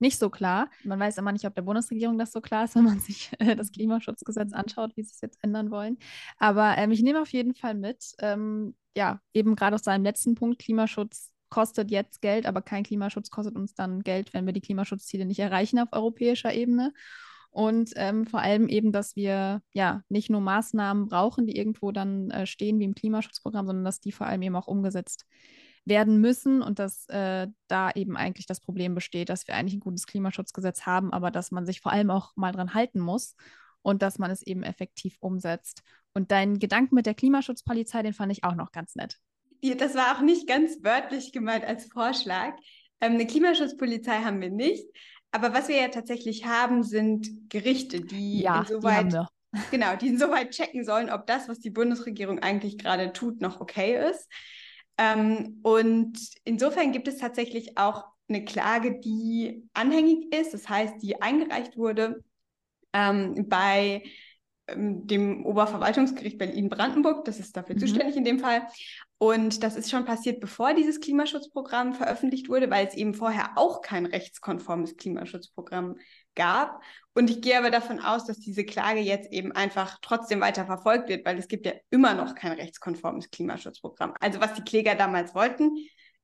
nicht 0.00 0.18
so 0.18 0.28
klar. 0.28 0.68
Man 0.82 0.98
weiß 0.98 1.18
immer 1.18 1.32
nicht, 1.32 1.46
ob 1.46 1.54
der 1.54 1.62
Bundesregierung 1.62 2.18
das 2.18 2.32
so 2.32 2.40
klar 2.40 2.64
ist, 2.64 2.74
wenn 2.76 2.84
man 2.84 3.00
sich 3.00 3.30
äh, 3.38 3.54
das 3.56 3.70
Klimaschutzgesetz 3.70 4.52
anschaut, 4.52 4.96
wie 4.96 5.02
sie 5.02 5.12
es 5.12 5.20
jetzt 5.20 5.38
ändern 5.42 5.70
wollen. 5.70 5.98
Aber 6.38 6.76
ähm, 6.76 6.90
ich 6.90 7.02
nehme 7.02 7.22
auf 7.22 7.32
jeden 7.32 7.54
Fall 7.54 7.74
mit, 7.74 8.14
ähm, 8.18 8.74
ja, 8.96 9.20
eben 9.32 9.56
gerade 9.56 9.74
aus 9.74 9.82
seinem 9.82 10.04
letzten 10.04 10.34
Punkt, 10.34 10.60
Klimaschutz 10.60 11.30
kostet 11.48 11.90
jetzt 11.92 12.20
Geld, 12.20 12.46
aber 12.46 12.62
kein 12.62 12.82
Klimaschutz 12.82 13.30
kostet 13.30 13.54
uns 13.54 13.74
dann 13.74 14.02
Geld, 14.02 14.34
wenn 14.34 14.46
wir 14.46 14.52
die 14.52 14.60
Klimaschutzziele 14.60 15.24
nicht 15.24 15.38
erreichen 15.38 15.78
auf 15.78 15.88
europäischer 15.92 16.52
Ebene. 16.52 16.92
Und 17.54 17.92
ähm, 17.94 18.26
vor 18.26 18.40
allem 18.40 18.68
eben, 18.68 18.90
dass 18.90 19.14
wir 19.14 19.62
ja 19.72 20.02
nicht 20.08 20.28
nur 20.28 20.40
Maßnahmen 20.40 21.06
brauchen, 21.06 21.46
die 21.46 21.56
irgendwo 21.56 21.92
dann 21.92 22.32
äh, 22.32 22.46
stehen 22.46 22.80
wie 22.80 22.84
im 22.84 22.96
Klimaschutzprogramm, 22.96 23.68
sondern 23.68 23.84
dass 23.84 24.00
die 24.00 24.10
vor 24.10 24.26
allem 24.26 24.42
eben 24.42 24.56
auch 24.56 24.66
umgesetzt 24.66 25.24
werden 25.84 26.20
müssen 26.20 26.62
und 26.62 26.80
dass 26.80 27.08
äh, 27.10 27.46
da 27.68 27.92
eben 27.92 28.16
eigentlich 28.16 28.46
das 28.46 28.58
Problem 28.58 28.96
besteht, 28.96 29.28
dass 29.28 29.46
wir 29.46 29.54
eigentlich 29.54 29.74
ein 29.74 29.80
gutes 29.80 30.08
Klimaschutzgesetz 30.08 30.84
haben, 30.84 31.12
aber 31.12 31.30
dass 31.30 31.52
man 31.52 31.64
sich 31.64 31.80
vor 31.80 31.92
allem 31.92 32.10
auch 32.10 32.32
mal 32.34 32.50
dran 32.50 32.74
halten 32.74 32.98
muss 32.98 33.36
und 33.82 34.02
dass 34.02 34.18
man 34.18 34.32
es 34.32 34.42
eben 34.42 34.64
effektiv 34.64 35.16
umsetzt. 35.20 35.84
Und 36.12 36.32
dein 36.32 36.58
Gedanken 36.58 36.96
mit 36.96 37.06
der 37.06 37.14
Klimaschutzpolizei, 37.14 38.02
den 38.02 38.14
fand 38.14 38.32
ich 38.32 38.42
auch 38.42 38.56
noch 38.56 38.72
ganz 38.72 38.96
nett. 38.96 39.20
Das 39.78 39.94
war 39.94 40.16
auch 40.16 40.22
nicht 40.22 40.48
ganz 40.48 40.82
wörtlich 40.82 41.30
gemeint 41.30 41.64
als 41.64 41.86
Vorschlag. 41.86 42.56
Ähm, 43.00 43.12
eine 43.12 43.28
Klimaschutzpolizei 43.28 44.22
haben 44.22 44.40
wir 44.40 44.50
nicht. 44.50 44.88
Aber 45.34 45.52
was 45.52 45.66
wir 45.66 45.74
ja 45.74 45.88
tatsächlich 45.88 46.46
haben, 46.46 46.84
sind 46.84 47.50
Gerichte, 47.50 48.00
die 48.00 48.42
ja, 48.42 48.60
insoweit, 48.60 49.12
die 49.12 49.18
genau, 49.72 49.96
die 49.96 50.06
insoweit 50.06 50.52
checken 50.52 50.84
sollen, 50.84 51.10
ob 51.10 51.26
das, 51.26 51.48
was 51.48 51.58
die 51.58 51.70
Bundesregierung 51.70 52.38
eigentlich 52.38 52.78
gerade 52.78 53.12
tut, 53.12 53.40
noch 53.40 53.60
okay 53.60 54.08
ist. 54.08 54.30
Ähm, 54.96 55.58
und 55.64 56.20
insofern 56.44 56.92
gibt 56.92 57.08
es 57.08 57.18
tatsächlich 57.18 57.76
auch 57.76 58.04
eine 58.28 58.44
Klage, 58.44 59.00
die 59.00 59.68
anhängig 59.74 60.32
ist, 60.32 60.54
das 60.54 60.68
heißt, 60.68 61.02
die 61.02 61.20
eingereicht 61.20 61.76
wurde 61.76 62.22
ähm, 62.92 63.48
bei 63.48 64.04
dem 64.72 65.44
Oberverwaltungsgericht 65.44 66.38
Berlin-Brandenburg, 66.38 67.24
das 67.24 67.38
ist 67.38 67.56
dafür 67.56 67.74
mhm. 67.74 67.80
zuständig 67.80 68.16
in 68.16 68.24
dem 68.24 68.38
Fall. 68.38 68.62
Und 69.18 69.62
das 69.62 69.76
ist 69.76 69.90
schon 69.90 70.04
passiert, 70.04 70.40
bevor 70.40 70.74
dieses 70.74 71.00
Klimaschutzprogramm 71.00 71.94
veröffentlicht 71.94 72.48
wurde, 72.48 72.70
weil 72.70 72.86
es 72.86 72.94
eben 72.94 73.14
vorher 73.14 73.56
auch 73.56 73.82
kein 73.82 74.06
rechtskonformes 74.06 74.96
Klimaschutzprogramm 74.96 75.96
gab. 76.34 76.82
Und 77.14 77.30
ich 77.30 77.42
gehe 77.42 77.58
aber 77.58 77.70
davon 77.70 78.00
aus, 78.00 78.24
dass 78.24 78.40
diese 78.40 78.64
Klage 78.64 79.00
jetzt 79.00 79.30
eben 79.32 79.52
einfach 79.52 79.98
trotzdem 80.02 80.40
weiter 80.40 80.66
verfolgt 80.66 81.08
wird, 81.08 81.24
weil 81.24 81.38
es 81.38 81.48
gibt 81.48 81.66
ja 81.66 81.72
immer 81.90 82.14
noch 82.14 82.34
kein 82.34 82.52
rechtskonformes 82.52 83.30
Klimaschutzprogramm. 83.30 84.14
Also 84.20 84.40
was 84.40 84.54
die 84.54 84.64
Kläger 84.64 84.94
damals 84.94 85.34
wollten, 85.34 85.76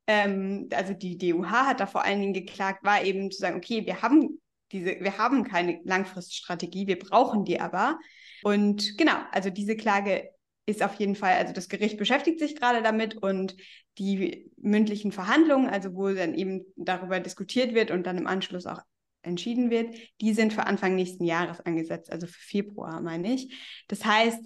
ähm, 0.06 0.68
also 0.74 0.94
die 0.94 1.18
DUH 1.18 1.50
hat 1.50 1.80
da 1.80 1.86
vor 1.86 2.04
allen 2.04 2.20
Dingen 2.20 2.34
geklagt, 2.34 2.84
war 2.84 3.04
eben 3.04 3.30
zu 3.30 3.38
sagen, 3.38 3.56
okay, 3.56 3.86
wir 3.86 4.02
haben 4.02 4.40
diese, 4.72 5.00
wir 5.00 5.18
haben 5.18 5.44
keine 5.44 5.80
Langfriststrategie, 5.84 6.86
wir 6.86 6.98
brauchen 6.98 7.44
die 7.44 7.60
aber. 7.60 7.98
Und 8.42 8.96
genau, 8.96 9.16
also 9.32 9.50
diese 9.50 9.76
Klage 9.76 10.30
ist 10.66 10.82
auf 10.82 10.94
jeden 10.94 11.16
Fall, 11.16 11.34
also 11.34 11.52
das 11.52 11.68
Gericht 11.68 11.98
beschäftigt 11.98 12.38
sich 12.38 12.56
gerade 12.56 12.82
damit 12.82 13.16
und 13.16 13.56
die 13.98 14.50
mündlichen 14.56 15.12
Verhandlungen, 15.12 15.68
also 15.68 15.94
wo 15.94 16.08
dann 16.10 16.34
eben 16.34 16.64
darüber 16.76 17.20
diskutiert 17.20 17.74
wird 17.74 17.90
und 17.90 18.06
dann 18.06 18.18
im 18.18 18.26
Anschluss 18.26 18.66
auch 18.66 18.80
entschieden 19.22 19.70
wird, 19.70 19.94
die 20.20 20.32
sind 20.32 20.52
für 20.52 20.66
Anfang 20.66 20.94
nächsten 20.94 21.24
Jahres 21.24 21.60
angesetzt, 21.60 22.10
also 22.10 22.26
für 22.26 22.40
Februar, 22.40 23.00
meine 23.02 23.34
ich. 23.34 23.54
Das 23.88 24.04
heißt, 24.04 24.42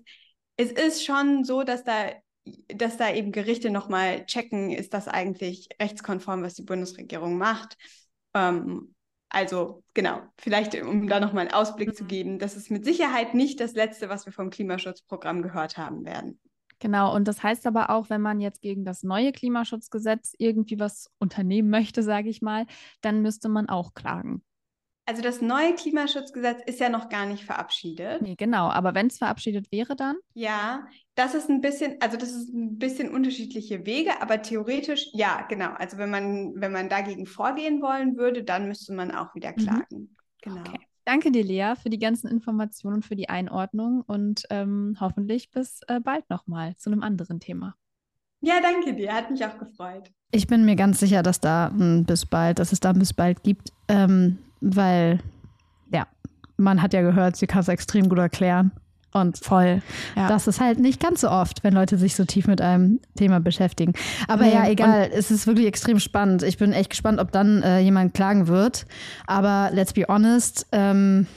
es 0.56 0.72
ist 0.72 1.04
schon 1.04 1.44
so, 1.44 1.62
dass 1.62 1.84
da, 1.84 2.12
dass 2.68 2.96
da 2.96 3.12
eben 3.12 3.30
Gerichte 3.30 3.70
nochmal 3.70 4.26
checken, 4.26 4.70
ist 4.70 4.94
das 4.94 5.08
eigentlich 5.08 5.68
rechtskonform, 5.80 6.42
was 6.42 6.54
die 6.54 6.62
Bundesregierung 6.62 7.38
macht. 7.38 7.76
Ähm, 8.34 8.93
also 9.34 9.82
genau, 9.94 10.22
vielleicht 10.38 10.80
um 10.80 11.08
da 11.08 11.18
nochmal 11.18 11.46
einen 11.46 11.54
Ausblick 11.54 11.88
mhm. 11.88 11.94
zu 11.94 12.04
geben, 12.04 12.38
das 12.38 12.56
ist 12.56 12.70
mit 12.70 12.84
Sicherheit 12.84 13.34
nicht 13.34 13.60
das 13.60 13.74
Letzte, 13.74 14.08
was 14.08 14.26
wir 14.26 14.32
vom 14.32 14.50
Klimaschutzprogramm 14.50 15.42
gehört 15.42 15.76
haben 15.76 16.04
werden. 16.04 16.38
Genau, 16.78 17.14
und 17.14 17.26
das 17.26 17.42
heißt 17.42 17.66
aber 17.66 17.90
auch, 17.90 18.10
wenn 18.10 18.20
man 18.20 18.40
jetzt 18.40 18.60
gegen 18.60 18.84
das 18.84 19.02
neue 19.02 19.32
Klimaschutzgesetz 19.32 20.34
irgendwie 20.38 20.78
was 20.78 21.10
unternehmen 21.18 21.70
möchte, 21.70 22.02
sage 22.02 22.28
ich 22.28 22.42
mal, 22.42 22.66
dann 23.00 23.22
müsste 23.22 23.48
man 23.48 23.68
auch 23.68 23.94
klagen. 23.94 24.42
Also 25.06 25.20
das 25.20 25.42
neue 25.42 25.74
Klimaschutzgesetz 25.74 26.62
ist 26.66 26.80
ja 26.80 26.88
noch 26.88 27.10
gar 27.10 27.26
nicht 27.26 27.44
verabschiedet. 27.44 28.22
Nee, 28.22 28.36
genau. 28.36 28.70
Aber 28.70 28.94
wenn 28.94 29.08
es 29.08 29.18
verabschiedet 29.18 29.70
wäre, 29.70 29.96
dann? 29.96 30.16
Ja, 30.32 30.86
das 31.14 31.34
ist 31.34 31.50
ein 31.50 31.60
bisschen, 31.60 31.96
also 32.00 32.16
das 32.16 32.30
ist 32.30 32.54
ein 32.54 32.78
bisschen 32.78 33.10
unterschiedliche 33.10 33.84
Wege, 33.84 34.22
aber 34.22 34.40
theoretisch 34.40 35.08
ja, 35.12 35.44
genau. 35.48 35.72
Also 35.74 35.98
wenn 35.98 36.10
man, 36.10 36.54
wenn 36.56 36.72
man 36.72 36.88
dagegen 36.88 37.26
vorgehen 37.26 37.82
wollen 37.82 38.16
würde, 38.16 38.44
dann 38.44 38.66
müsste 38.66 38.94
man 38.94 39.10
auch 39.10 39.34
wieder 39.34 39.50
mhm. 39.50 39.56
klagen. 39.56 39.86
Mhm. 39.90 40.16
Genau. 40.40 40.60
Okay. 40.60 40.78
Danke 41.04 41.30
dir, 41.30 41.44
Lea, 41.44 41.74
für 41.76 41.90
die 41.90 41.98
ganzen 41.98 42.28
Informationen 42.28 42.96
und 42.96 43.04
für 43.04 43.16
die 43.16 43.28
Einordnung 43.28 44.02
und 44.06 44.44
ähm, 44.48 44.96
hoffentlich 45.00 45.50
bis 45.50 45.80
äh, 45.86 46.00
bald 46.00 46.30
nochmal 46.30 46.76
zu 46.76 46.90
einem 46.90 47.02
anderen 47.02 47.40
Thema. 47.40 47.74
Ja, 48.40 48.54
danke 48.62 48.94
dir. 48.94 49.12
Hat 49.12 49.30
mich 49.30 49.44
auch 49.44 49.58
gefreut. 49.58 50.10
Ich 50.30 50.46
bin 50.46 50.64
mir 50.64 50.76
ganz 50.76 51.00
sicher, 51.00 51.22
dass 51.22 51.40
da 51.40 51.68
ein 51.68 52.04
bis 52.04 52.24
bald, 52.26 52.58
dass 52.58 52.72
es 52.72 52.80
da 52.80 52.90
ein 52.90 52.98
bis 52.98 53.12
bald 53.12 53.42
gibt. 53.42 53.70
Ähm, 53.88 54.38
weil, 54.64 55.20
ja, 55.92 56.06
man 56.56 56.80
hat 56.82 56.92
ja 56.92 57.02
gehört, 57.02 57.36
sie 57.36 57.46
kann 57.46 57.60
es 57.60 57.68
extrem 57.68 58.08
gut 58.08 58.18
erklären. 58.18 58.72
Und 59.12 59.38
voll. 59.38 59.80
Ja. 60.16 60.26
Das 60.26 60.48
ist 60.48 60.60
halt 60.60 60.80
nicht 60.80 61.00
ganz 61.00 61.20
so 61.20 61.30
oft, 61.30 61.62
wenn 61.62 61.72
Leute 61.72 61.98
sich 61.98 62.16
so 62.16 62.24
tief 62.24 62.48
mit 62.48 62.60
einem 62.60 62.98
Thema 63.16 63.38
beschäftigen. 63.38 63.92
Aber 64.26 64.42
nee, 64.42 64.52
ja, 64.52 64.68
egal, 64.68 65.08
es 65.12 65.30
ist 65.30 65.46
wirklich 65.46 65.68
extrem 65.68 66.00
spannend. 66.00 66.42
Ich 66.42 66.58
bin 66.58 66.72
echt 66.72 66.90
gespannt, 66.90 67.20
ob 67.20 67.30
dann 67.30 67.62
äh, 67.62 67.78
jemand 67.78 68.12
klagen 68.14 68.48
wird. 68.48 68.86
Aber 69.28 69.70
let's 69.72 69.92
be 69.92 70.04
honest, 70.08 70.66
ähm, 70.72 71.28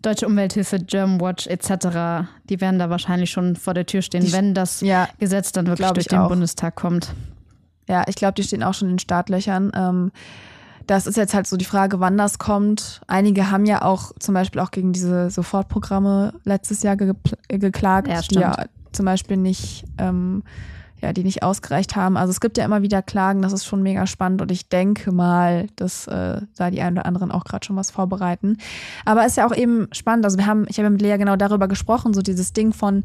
Deutsche 0.00 0.26
Umwelthilfe, 0.26 0.78
Germanwatch 0.78 1.46
etc., 1.48 2.26
die 2.48 2.62
werden 2.62 2.78
da 2.78 2.88
wahrscheinlich 2.88 3.30
schon 3.30 3.56
vor 3.56 3.74
der 3.74 3.84
Tür 3.84 4.00
stehen, 4.00 4.24
die, 4.24 4.32
wenn 4.32 4.54
das 4.54 4.80
ja, 4.80 5.06
Gesetz 5.18 5.52
dann 5.52 5.66
wirklich 5.66 5.90
durch 5.90 6.06
den 6.06 6.18
auch. 6.18 6.28
Bundestag 6.28 6.76
kommt. 6.76 7.12
Ja, 7.88 8.04
ich 8.08 8.16
glaube, 8.16 8.32
die 8.34 8.42
stehen 8.42 8.62
auch 8.62 8.72
schon 8.72 8.88
in 8.88 8.94
den 8.94 9.00
Startlöchern. 9.00 9.70
Ähm, 9.74 10.12
das 10.92 11.06
ist 11.06 11.16
jetzt 11.16 11.32
halt 11.32 11.46
so 11.46 11.56
die 11.56 11.64
Frage, 11.64 12.00
wann 12.00 12.18
das 12.18 12.38
kommt. 12.38 13.00
Einige 13.06 13.50
haben 13.50 13.64
ja 13.64 13.80
auch 13.80 14.12
zum 14.18 14.34
Beispiel 14.34 14.60
auch 14.60 14.70
gegen 14.70 14.92
diese 14.92 15.30
Sofortprogramme 15.30 16.34
letztes 16.44 16.82
Jahr 16.82 16.96
ge 16.96 17.14
geklagt, 17.48 18.08
ja, 18.08 18.20
die 18.20 18.34
ja 18.34 18.66
zum 18.92 19.06
Beispiel 19.06 19.38
nicht, 19.38 19.84
ähm, 19.96 20.42
ja, 21.00 21.14
die 21.14 21.24
nicht 21.24 21.42
ausgereicht 21.42 21.96
haben. 21.96 22.18
Also 22.18 22.30
es 22.30 22.42
gibt 22.42 22.58
ja 22.58 22.66
immer 22.66 22.82
wieder 22.82 23.00
Klagen, 23.00 23.40
das 23.40 23.54
ist 23.54 23.64
schon 23.64 23.82
mega 23.82 24.06
spannend 24.06 24.42
und 24.42 24.50
ich 24.52 24.68
denke 24.68 25.12
mal, 25.12 25.66
dass 25.76 26.06
äh, 26.08 26.42
da 26.58 26.70
die 26.70 26.82
einen 26.82 26.98
oder 26.98 27.06
anderen 27.06 27.32
auch 27.32 27.44
gerade 27.44 27.64
schon 27.64 27.76
was 27.76 27.90
vorbereiten. 27.90 28.58
Aber 29.06 29.22
es 29.22 29.28
ist 29.28 29.36
ja 29.36 29.46
auch 29.46 29.56
eben 29.56 29.88
spannend. 29.92 30.26
Also 30.26 30.36
wir 30.36 30.46
haben, 30.46 30.66
ich 30.68 30.76
habe 30.76 30.84
ja 30.84 30.90
mit 30.90 31.00
Lea 31.00 31.16
genau 31.16 31.36
darüber 31.36 31.68
gesprochen, 31.68 32.12
so 32.12 32.20
dieses 32.20 32.52
Ding 32.52 32.74
von, 32.74 33.04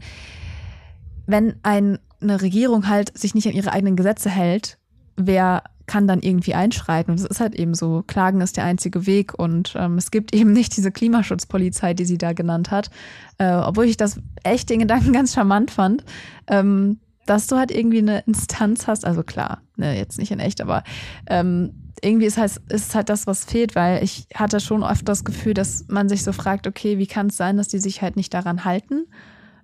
wenn 1.26 1.56
ein, 1.64 2.00
eine 2.20 2.42
Regierung 2.42 2.90
halt 2.90 3.18
sich 3.18 3.34
nicht 3.34 3.48
an 3.48 3.54
ihre 3.54 3.72
eigenen 3.72 3.96
Gesetze 3.96 4.30
hält, 4.30 4.78
wer 5.16 5.64
kann 5.88 6.08
dann 6.08 6.22
irgendwie 6.22 6.54
einschreiten. 6.54 7.12
Und 7.12 7.20
es 7.20 7.26
ist 7.26 7.40
halt 7.40 7.56
eben 7.56 7.74
so, 7.74 8.04
Klagen 8.06 8.42
ist 8.42 8.58
der 8.58 8.66
einzige 8.66 9.08
Weg 9.08 9.34
und 9.34 9.74
ähm, 9.76 9.98
es 9.98 10.12
gibt 10.12 10.36
eben 10.36 10.54
nicht 10.54 10.76
diese 10.78 10.92
Klimaschutzpolizei, 10.92 11.94
die 11.94 12.06
sie 12.06 12.18
da 12.18 12.34
genannt 12.34 12.70
hat. 12.70 12.92
Äh, 13.38 13.54
obwohl 13.54 13.86
ich 13.86 13.98
das 13.98 14.20
echt 14.44 14.70
den 14.70 14.80
Gedanken 14.80 15.14
ganz 15.14 15.34
charmant 15.34 15.72
fand, 15.72 16.04
ähm, 16.48 17.00
dass 17.26 17.48
du 17.48 17.58
halt 17.58 17.72
irgendwie 17.72 18.00
eine 18.00 18.20
Instanz 18.20 18.88
hast, 18.88 19.06
also 19.06 19.24
klar, 19.24 19.62
ne, 19.76 19.98
jetzt 19.98 20.18
nicht 20.18 20.32
in 20.32 20.40
echt, 20.40 20.62
aber 20.62 20.84
ähm, 21.28 21.74
irgendwie 22.02 22.26
ist 22.26 22.38
halt, 22.38 22.54
ist 22.70 22.94
halt 22.96 23.10
das, 23.10 23.28
was 23.28 23.44
fehlt, 23.44 23.76
weil 23.76 24.04
ich 24.04 24.28
hatte 24.36 24.60
schon 24.60 24.84
oft 24.84 25.08
das 25.10 25.24
Gefühl, 25.24 25.54
dass 25.54 25.86
man 25.88 26.10
sich 26.10 26.24
so 26.24 26.32
fragt, 26.32 26.68
okay, 26.68 26.98
wie 27.00 27.08
kann 27.08 27.28
es 27.28 27.38
sein, 27.38 27.58
dass 27.58 27.68
die 27.68 27.80
sich 27.80 28.02
halt 28.02 28.16
nicht 28.16 28.34
daran 28.34 28.66
halten 28.66 29.08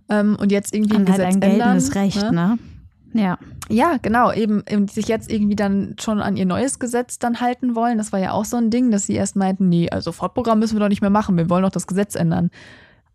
ähm, 0.10 0.36
und 0.40 0.52
jetzt 0.52 0.74
irgendwie 0.74 0.96
ein 0.96 1.08
halt 1.08 1.18
Gesetz 1.18 1.36
ein 1.36 1.42
ändern, 1.42 1.78
Recht, 1.78 2.22
ne? 2.22 2.32
ne? 2.32 2.60
Ja. 3.14 3.38
Ja, 3.70 3.98
genau, 4.02 4.32
eben, 4.32 4.64
eben 4.68 4.88
sich 4.88 5.08
jetzt 5.08 5.32
irgendwie 5.32 5.56
dann 5.56 5.96
schon 6.00 6.22
an 6.22 6.36
ihr 6.36 6.46
neues 6.46 6.80
Gesetz 6.80 7.20
dann 7.20 7.40
halten 7.40 7.76
wollen. 7.76 7.98
Das 7.98 8.12
war 8.12 8.20
ja 8.20 8.32
auch 8.32 8.46
so 8.46 8.58
ein 8.58 8.70
Ding, 8.70 8.92
dass 8.92 9.06
sie 9.06 9.14
erst 9.14 9.36
meinten, 9.36 9.70
nee, 9.70 9.90
also 9.90 10.12
Fortprogramm 10.12 10.60
müssen 10.60 10.76
wir 10.76 10.80
doch 10.82 10.90
nicht 10.90 11.02
mehr 11.02 11.10
machen, 11.10 11.38
wir 11.38 11.50
wollen 11.50 11.64
doch 11.64 11.72
das 11.72 11.88
Gesetz 11.88 12.16
ändern. 12.16 12.50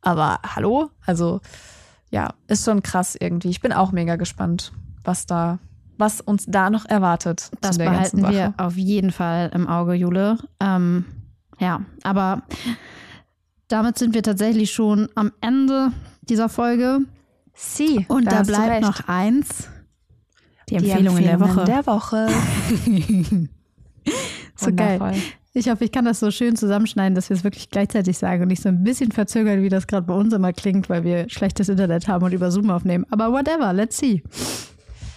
Aber 0.00 0.40
hallo? 0.54 0.90
Also, 1.04 1.40
ja, 2.10 2.30
ist 2.46 2.64
schon 2.64 2.82
krass 2.82 3.16
irgendwie. 3.18 3.50
Ich 3.50 3.60
bin 3.60 3.72
auch 3.72 3.92
mega 3.92 4.16
gespannt, 4.16 4.72
was 5.04 5.26
da, 5.26 5.58
was 5.98 6.20
uns 6.20 6.46
da 6.46 6.70
noch 6.70 6.86
erwartet. 6.86 7.50
Das 7.60 7.78
behalten 7.78 8.22
wir 8.28 8.54
auf 8.56 8.76
jeden 8.76 9.10
Fall 9.10 9.50
im 9.52 9.66
Auge, 9.66 9.94
Jule. 9.94 10.38
Ähm, 10.60 11.04
ja, 11.58 11.82
aber 12.04 12.42
damit 13.66 13.98
sind 13.98 14.14
wir 14.14 14.22
tatsächlich 14.22 14.72
schon 14.72 15.08
am 15.14 15.32
Ende 15.40 15.92
dieser 16.22 16.48
Folge. 16.48 17.00
Sie. 17.54 18.06
Und 18.08 18.26
da, 18.26 18.38
da 18.38 18.42
bleibt 18.44 18.82
noch 18.82 19.08
eins. 19.08 19.68
Die 20.70 20.76
Empfehlungen, 20.76 21.22
Die 21.22 21.28
Empfehlungen 21.28 21.66
der 21.66 21.86
Woche. 21.86 22.26
Der 22.26 22.26
Woche. 22.26 23.48
so 24.56 24.72
geil. 24.74 25.00
Ich 25.54 25.68
hoffe, 25.68 25.84
ich 25.84 25.92
kann 25.92 26.04
das 26.04 26.20
so 26.20 26.30
schön 26.30 26.56
zusammenschneiden, 26.56 27.14
dass 27.14 27.30
wir 27.30 27.36
es 27.36 27.42
wirklich 27.42 27.70
gleichzeitig 27.70 28.18
sagen 28.18 28.42
und 28.42 28.48
nicht 28.48 28.62
so 28.62 28.68
ein 28.68 28.84
bisschen 28.84 29.10
verzögert, 29.10 29.62
wie 29.62 29.68
das 29.68 29.86
gerade 29.86 30.06
bei 30.06 30.14
uns 30.14 30.32
immer 30.32 30.52
klingt, 30.52 30.88
weil 30.88 31.04
wir 31.04 31.28
schlechtes 31.28 31.68
Internet 31.68 32.06
haben 32.06 32.24
und 32.24 32.32
über 32.32 32.50
Zoom 32.50 32.70
aufnehmen. 32.70 33.06
Aber 33.10 33.32
whatever, 33.32 33.72
let's 33.72 33.96
see. 33.98 34.22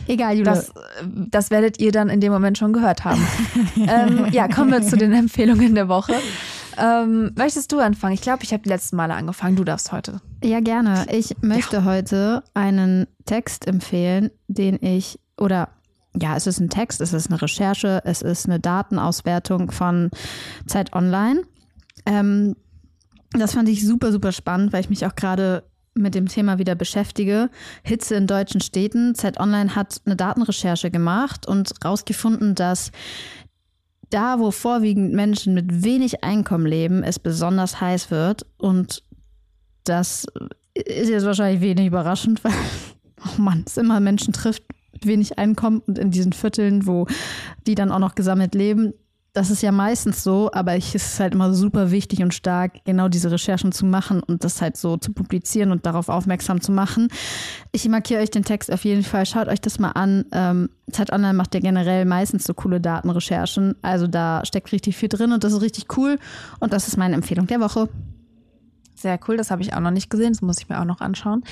Egal, 0.07 0.37
Julia. 0.37 0.55
Das, 0.55 0.73
das 1.03 1.51
werdet 1.51 1.79
ihr 1.79 1.91
dann 1.91 2.09
in 2.09 2.21
dem 2.21 2.31
Moment 2.31 2.57
schon 2.57 2.73
gehört 2.73 3.05
haben. 3.05 3.25
ähm, 3.77 4.27
ja, 4.31 4.47
kommen 4.47 4.71
wir 4.71 4.81
zu 4.81 4.97
den 4.97 5.13
Empfehlungen 5.13 5.75
der 5.75 5.87
Woche. 5.87 6.13
Ähm, 6.77 7.31
möchtest 7.35 7.71
du 7.71 7.79
anfangen? 7.79 8.13
Ich 8.13 8.21
glaube, 8.21 8.43
ich 8.43 8.53
habe 8.53 8.63
die 8.63 8.69
letzten 8.69 8.95
Male 8.95 9.13
angefangen. 9.13 9.55
Du 9.55 9.63
darfst 9.63 9.91
heute. 9.91 10.21
Ja, 10.43 10.59
gerne. 10.59 11.05
Ich 11.11 11.35
möchte 11.41 11.77
ja. 11.77 11.85
heute 11.85 12.43
einen 12.53 13.07
Text 13.25 13.67
empfehlen, 13.67 14.31
den 14.47 14.79
ich, 14.81 15.19
oder 15.41 15.69
ja, 16.19 16.35
es 16.35 16.47
ist 16.47 16.59
ein 16.59 16.69
Text, 16.69 17.01
es 17.01 17.13
ist 17.13 17.29
eine 17.29 17.41
Recherche, 17.41 18.01
es 18.05 18.21
ist 18.21 18.45
eine 18.45 18.59
Datenauswertung 18.59 19.71
von 19.71 20.11
Zeit 20.67 20.93
Online. 20.93 21.43
Ähm, 22.05 22.55
das 23.31 23.53
fand 23.53 23.69
ich 23.69 23.85
super, 23.85 24.11
super 24.11 24.31
spannend, 24.31 24.73
weil 24.73 24.81
ich 24.81 24.89
mich 24.89 25.05
auch 25.05 25.15
gerade 25.15 25.63
mit 25.93 26.15
dem 26.15 26.27
Thema 26.27 26.57
wieder 26.57 26.75
beschäftige. 26.75 27.49
Hitze 27.83 28.15
in 28.15 28.27
deutschen 28.27 28.61
Städten. 28.61 29.15
Zeit 29.15 29.39
Online 29.39 29.75
hat 29.75 30.01
eine 30.05 30.15
Datenrecherche 30.15 30.91
gemacht 30.91 31.47
und 31.47 31.73
herausgefunden, 31.81 32.55
dass 32.55 32.91
da, 34.09 34.39
wo 34.39 34.51
vorwiegend 34.51 35.13
Menschen 35.13 35.53
mit 35.53 35.83
wenig 35.83 36.23
Einkommen 36.23 36.65
leben, 36.65 37.03
es 37.03 37.19
besonders 37.19 37.79
heiß 37.79 38.11
wird. 38.11 38.45
Und 38.57 39.03
das 39.85 40.25
ist 40.73 41.09
jetzt 41.09 41.25
wahrscheinlich 41.25 41.61
wenig 41.61 41.87
überraschend, 41.87 42.43
weil, 42.43 42.53
oh 43.25 43.41
Mann, 43.41 43.63
es 43.65 43.77
immer 43.77 44.01
Menschen 44.01 44.33
trifft 44.33 44.63
wenig 45.01 45.37
Einkommen 45.37 45.81
und 45.85 45.97
in 45.97 46.11
diesen 46.11 46.33
Vierteln, 46.33 46.85
wo 46.85 47.07
die 47.67 47.75
dann 47.75 47.91
auch 47.91 47.99
noch 47.99 48.15
gesammelt 48.15 48.55
leben, 48.55 48.93
das 49.33 49.49
ist 49.49 49.61
ja 49.61 49.71
meistens 49.71 50.23
so, 50.23 50.49
aber 50.51 50.75
ich, 50.75 50.93
es 50.93 51.13
ist 51.13 51.19
halt 51.21 51.33
immer 51.33 51.53
super 51.53 51.89
wichtig 51.89 52.21
und 52.21 52.33
stark, 52.33 52.83
genau 52.83 53.07
diese 53.07 53.31
Recherchen 53.31 53.71
zu 53.71 53.85
machen 53.85 54.21
und 54.21 54.43
das 54.43 54.61
halt 54.61 54.75
so 54.75 54.97
zu 54.97 55.13
publizieren 55.13 55.71
und 55.71 55.85
darauf 55.85 56.09
aufmerksam 56.09 56.59
zu 56.59 56.73
machen. 56.73 57.07
Ich 57.71 57.87
markiere 57.87 58.21
euch 58.21 58.29
den 58.29 58.43
Text 58.43 58.71
auf 58.71 58.83
jeden 58.83 59.03
Fall. 59.03 59.25
Schaut 59.25 59.47
euch 59.47 59.61
das 59.61 59.79
mal 59.79 59.91
an. 59.91 60.25
Ähm, 60.33 60.69
Zeit 60.91 61.13
Online 61.13 61.33
macht 61.33 61.53
ja 61.53 61.61
generell 61.61 62.03
meistens 62.03 62.43
so 62.43 62.53
coole 62.53 62.81
Datenrecherchen. 62.81 63.75
Also 63.81 64.07
da 64.07 64.43
steckt 64.43 64.73
richtig 64.73 64.97
viel 64.97 65.07
drin 65.07 65.31
und 65.31 65.45
das 65.45 65.53
ist 65.53 65.61
richtig 65.61 65.97
cool. 65.97 66.19
Und 66.59 66.73
das 66.73 66.89
ist 66.89 66.97
meine 66.97 67.15
Empfehlung 67.15 67.47
der 67.47 67.61
Woche. 67.61 67.87
Sehr 68.95 69.17
cool, 69.27 69.37
das 69.37 69.49
habe 69.49 69.61
ich 69.61 69.73
auch 69.73 69.79
noch 69.79 69.91
nicht 69.91 70.09
gesehen. 70.09 70.33
Das 70.33 70.41
muss 70.41 70.59
ich 70.59 70.67
mir 70.67 70.81
auch 70.81 70.85
noch 70.85 70.99
anschauen. 70.99 71.43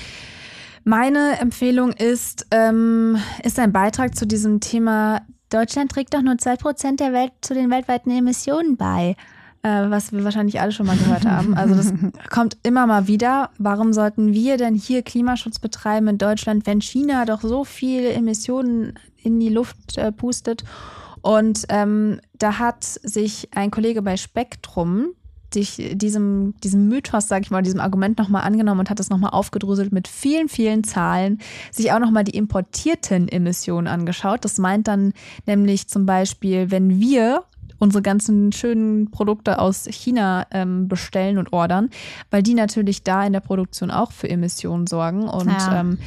Meine 0.84 1.38
Empfehlung 1.40 1.92
ist, 1.92 2.46
ähm, 2.50 3.18
ist 3.42 3.58
ein 3.58 3.72
Beitrag 3.72 4.16
zu 4.16 4.26
diesem 4.26 4.60
Thema 4.60 5.22
Deutschland 5.50 5.90
trägt 5.90 6.14
doch 6.14 6.22
nur 6.22 6.34
2% 6.34 6.96
der 6.96 7.12
Welt 7.12 7.32
zu 7.40 7.54
den 7.54 7.70
weltweiten 7.70 8.10
Emissionen 8.10 8.76
bei. 8.76 9.16
Äh, 9.62 9.90
was 9.90 10.10
wir 10.12 10.24
wahrscheinlich 10.24 10.60
alle 10.60 10.72
schon 10.72 10.86
mal 10.86 10.96
gehört 10.96 11.26
haben. 11.26 11.54
Also 11.54 11.74
das 11.74 11.92
kommt 12.30 12.56
immer 12.62 12.86
mal 12.86 13.08
wieder. 13.08 13.50
Warum 13.58 13.92
sollten 13.92 14.32
wir 14.32 14.56
denn 14.56 14.74
hier 14.74 15.02
Klimaschutz 15.02 15.58
betreiben 15.58 16.08
in 16.08 16.18
Deutschland, 16.18 16.66
wenn 16.66 16.80
China 16.80 17.26
doch 17.26 17.42
so 17.42 17.64
viele 17.64 18.10
Emissionen 18.12 18.98
in 19.22 19.38
die 19.38 19.50
Luft 19.50 19.98
äh, 19.98 20.12
pustet? 20.12 20.64
Und 21.20 21.66
ähm, 21.68 22.20
da 22.38 22.58
hat 22.58 22.84
sich 22.84 23.48
ein 23.54 23.70
Kollege 23.70 24.00
bei 24.00 24.16
Spektrum 24.16 25.10
sich 25.54 25.92
diesem, 25.94 26.54
diesem 26.62 26.88
Mythos, 26.88 27.28
sag 27.28 27.42
ich 27.42 27.50
mal, 27.50 27.62
diesem 27.62 27.80
Argument 27.80 28.18
nochmal 28.18 28.42
angenommen 28.42 28.80
und 28.80 28.90
hat 28.90 28.98
das 28.98 29.10
nochmal 29.10 29.30
aufgedröselt 29.30 29.92
mit 29.92 30.08
vielen, 30.08 30.48
vielen 30.48 30.84
Zahlen, 30.84 31.38
sich 31.70 31.92
auch 31.92 31.98
nochmal 31.98 32.24
die 32.24 32.36
importierten 32.36 33.28
Emissionen 33.28 33.86
angeschaut. 33.86 34.44
Das 34.44 34.58
meint 34.58 34.88
dann 34.88 35.12
nämlich 35.46 35.88
zum 35.88 36.06
Beispiel, 36.06 36.70
wenn 36.70 37.00
wir 37.00 37.44
unsere 37.80 38.02
ganzen 38.02 38.52
schönen 38.52 39.10
Produkte 39.10 39.58
aus 39.58 39.86
China 39.90 40.46
ähm, 40.52 40.86
bestellen 40.86 41.38
und 41.38 41.52
ordern, 41.52 41.88
weil 42.30 42.42
die 42.42 42.54
natürlich 42.54 43.02
da 43.02 43.24
in 43.24 43.32
der 43.32 43.40
Produktion 43.40 43.90
auch 43.90 44.12
für 44.12 44.28
Emissionen 44.28 44.86
sorgen 44.86 45.28
und 45.28 45.50
ja, 45.50 45.80
ähm, 45.80 45.98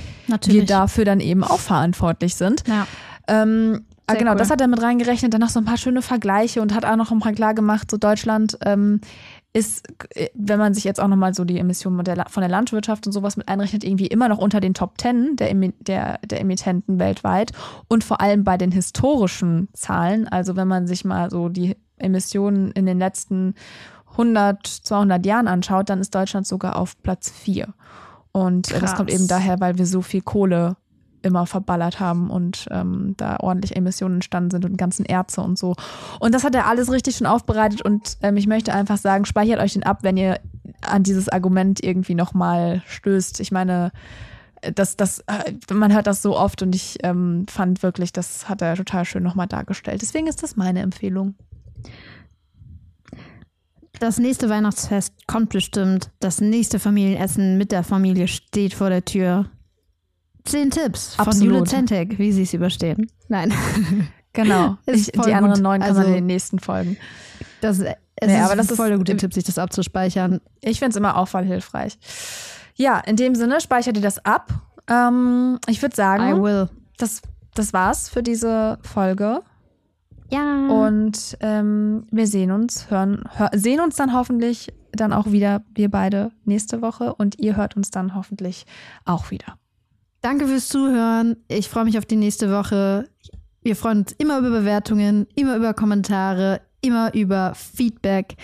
wir 0.46 0.66
dafür 0.66 1.04
dann 1.04 1.20
eben 1.20 1.44
auch 1.44 1.60
verantwortlich 1.60 2.36
sind. 2.36 2.64
Ja. 2.68 2.88
Ähm, 3.28 3.86
Ah, 4.06 4.16
genau, 4.16 4.32
cool. 4.32 4.38
das 4.38 4.50
hat 4.50 4.60
er 4.60 4.68
mit 4.68 4.82
reingerechnet, 4.82 5.34
dann 5.34 5.40
noch 5.40 5.50
so 5.50 5.60
ein 5.60 5.66
paar 5.66 5.78
schöne 5.78 6.02
Vergleiche 6.02 6.62
und 6.62 6.76
hat 6.76 6.84
auch 6.84 6.98
noch 6.98 7.12
mal 7.12 7.34
klar 7.34 7.54
gemacht, 7.54 7.90
so 7.90 7.96
Deutschland 7.96 8.58
ähm, 8.66 9.00
ist, 9.54 9.88
äh, 10.16 10.30
wenn 10.34 10.60
man 10.60 10.74
sich 10.74 10.84
jetzt 10.84 11.00
auch 11.00 11.08
nochmal 11.08 11.34
so 11.34 11.46
die 11.46 11.60
Emissionen 11.60 12.04
von 12.28 12.42
der 12.42 12.50
Landwirtschaft 12.50 13.06
und 13.06 13.14
sowas 13.14 13.38
mit 13.38 13.48
einrechnet, 13.48 13.84
irgendwie 13.84 14.08
immer 14.08 14.28
noch 14.28 14.40
unter 14.40 14.60
den 14.60 14.74
Top 14.74 14.98
Ten 14.98 15.36
der, 15.36 15.54
der, 15.54 16.20
der 16.26 16.42
Emittenten 16.42 17.00
weltweit 17.00 17.52
und 17.88 18.04
vor 18.04 18.20
allem 18.20 18.44
bei 18.44 18.58
den 18.58 18.72
historischen 18.72 19.70
Zahlen, 19.74 20.28
also 20.28 20.56
wenn 20.56 20.68
man 20.68 20.88
sich 20.88 21.06
mal 21.06 21.30
so 21.30 21.50
die 21.50 21.78
Emissionen 21.98 22.72
in 22.72 22.86
den 22.86 23.00
letzten 23.00 23.54
100, 24.12 24.66
200 24.66 25.26
Jahren 25.26 25.48
anschaut, 25.48 25.90
dann 25.90 26.00
ist 26.00 26.14
Deutschland 26.14 26.46
sogar 26.46 26.76
auf 26.76 27.02
Platz 27.02 27.30
4. 27.30 27.74
Und 28.32 28.68
Krass. 28.68 28.82
das 28.82 28.96
kommt 28.96 29.12
eben 29.12 29.28
daher, 29.28 29.60
weil 29.60 29.78
wir 29.78 29.86
so 29.86 30.02
viel 30.02 30.22
Kohle 30.22 30.76
immer 31.24 31.46
verballert 31.46 32.00
haben 32.00 32.30
und 32.30 32.68
ähm, 32.72 33.16
da 33.18 33.38
ordentlich 33.40 33.76
Emissionen 33.76 34.16
entstanden 34.16 34.52
sind 34.52 34.66
und 34.66 34.78
ganzen 34.78 35.06
Erze 35.06 35.42
und 35.42 35.58
so. 35.58 35.76
Und 36.20 36.34
das 36.36 36.44
hat 36.44 36.56
er 36.56 36.68
alles 36.68 36.92
richtig 36.92 37.18
schon 37.18 37.28
aufbereitet 37.28 37.82
und 37.82 38.18
ähm, 38.22 38.38
ich 38.38 38.48
möchte 38.48 38.74
einfach 38.74 38.98
sagen, 38.98 39.26
speichert 39.26 39.60
euch 39.60 39.74
den 39.74 39.84
ab, 39.84 40.00
wenn 40.02 40.18
ihr 40.18 40.40
an 40.82 41.04
dieses 41.04 41.30
Argument 41.30 41.84
irgendwie 41.84 42.16
nochmal 42.16 42.82
stößt. 42.86 43.40
Ich 43.40 43.52
meine, 43.52 43.92
das, 44.76 44.96
das, 44.96 45.20
äh, 45.20 45.54
man 45.74 45.94
hört 45.94 46.08
das 46.08 46.22
so 46.22 46.38
oft 46.38 46.62
und 46.62 46.76
ich 46.76 46.98
ähm, 47.04 47.46
fand 47.50 47.84
wirklich, 47.84 48.14
das 48.14 48.48
hat 48.50 48.62
er 48.62 48.76
total 48.76 49.06
schön 49.06 49.24
nochmal 49.24 49.48
dargestellt. 49.48 50.02
Deswegen 50.02 50.28
ist 50.28 50.44
das 50.44 50.56
meine 50.56 50.82
Empfehlung. 50.82 51.36
Das 54.00 54.18
nächste 54.18 54.50
Weihnachtsfest 54.50 55.28
kommt 55.28 55.50
bestimmt. 55.50 56.10
Das 56.20 56.42
nächste 56.42 56.80
Familienessen 56.80 57.58
mit 57.58 57.72
der 57.72 57.84
Familie 57.84 58.28
steht 58.28 58.74
vor 58.74 58.90
der 58.90 59.06
Tür. 59.06 59.46
Zehn 60.46 60.70
Tipps 60.70 61.16
von 61.16 61.28
Absolut. 61.28 61.54
Jule 61.54 61.64
Zentek, 61.66 62.20
wie 62.20 62.32
sie 62.32 62.44
es 62.44 62.54
überstehen. 62.54 63.10
Nein. 63.28 63.54
Genau. 64.34 64.78
Ich, 64.88 65.12
die 65.12 65.34
anderen 65.34 65.62
neun 65.62 65.82
kann 65.82 65.90
also, 65.90 66.02
man 66.02 66.10
in 66.10 66.16
den 66.16 66.26
nächsten 66.26 66.60
Folgen. 66.60 66.98
Das, 67.62 67.80
es 67.80 68.28
nee, 68.28 68.40
aber 68.40 68.56
das 68.56 68.70
ist 68.70 68.78
voll 68.78 68.90
der 68.90 68.98
gute 68.98 69.16
Tipp, 69.16 69.34
sich 69.34 69.44
das 69.44 69.58
abzuspeichern. 69.58 70.42
Ich 70.62 70.80
finde 70.80 70.90
es 70.90 70.96
immer 70.96 71.18
auch 71.18 71.28
voll 71.28 71.46
hilfreich. 71.46 71.98
Ja, 72.76 73.00
in 73.00 73.16
dem 73.16 73.36
Sinne, 73.36 73.62
speichert 73.62 73.96
ihr 73.96 74.02
das 74.02 74.24
ab. 74.26 74.52
Ähm, 74.88 75.60
ich 75.68 75.82
würde 75.82 75.96
sagen, 75.96 76.36
I 76.36 76.42
will. 76.42 76.70
Das, 76.98 77.22
das 77.54 77.74
war's 77.74 78.10
für 78.10 78.24
diese 78.24 78.80
Folge. 78.82 79.42
Ja. 80.30 80.68
Und 80.68 81.38
ähm, 81.42 82.08
wir 82.10 82.26
sehen 82.28 82.52
uns, 82.52 82.90
hören, 82.90 83.24
hör, 83.36 83.52
sehen 83.54 83.80
uns 83.80 83.96
dann 83.96 84.14
hoffentlich 84.14 84.74
dann 84.92 85.14
auch 85.14 85.32
wieder, 85.32 85.64
wir 85.74 85.90
beide, 85.90 86.32
nächste 86.46 86.82
Woche. 86.82 87.14
Und 87.14 87.40
ihr 87.40 87.56
hört 87.56 87.76
uns 87.76 87.92
dann 87.92 88.16
hoffentlich 88.16 88.66
auch 89.06 89.32
wieder. 89.32 89.58
Danke 90.24 90.48
fürs 90.48 90.70
Zuhören. 90.70 91.36
Ich 91.50 91.68
freue 91.68 91.84
mich 91.84 91.98
auf 91.98 92.06
die 92.06 92.16
nächste 92.16 92.50
Woche. 92.50 93.10
Wir 93.62 93.76
freuen 93.76 94.00
uns 94.00 94.14
immer 94.14 94.40
über 94.40 94.52
Bewertungen, 94.52 95.28
immer 95.36 95.58
über 95.58 95.74
Kommentare, 95.74 96.62
immer 96.80 97.14
über 97.14 97.54
Feedback. 97.56 98.36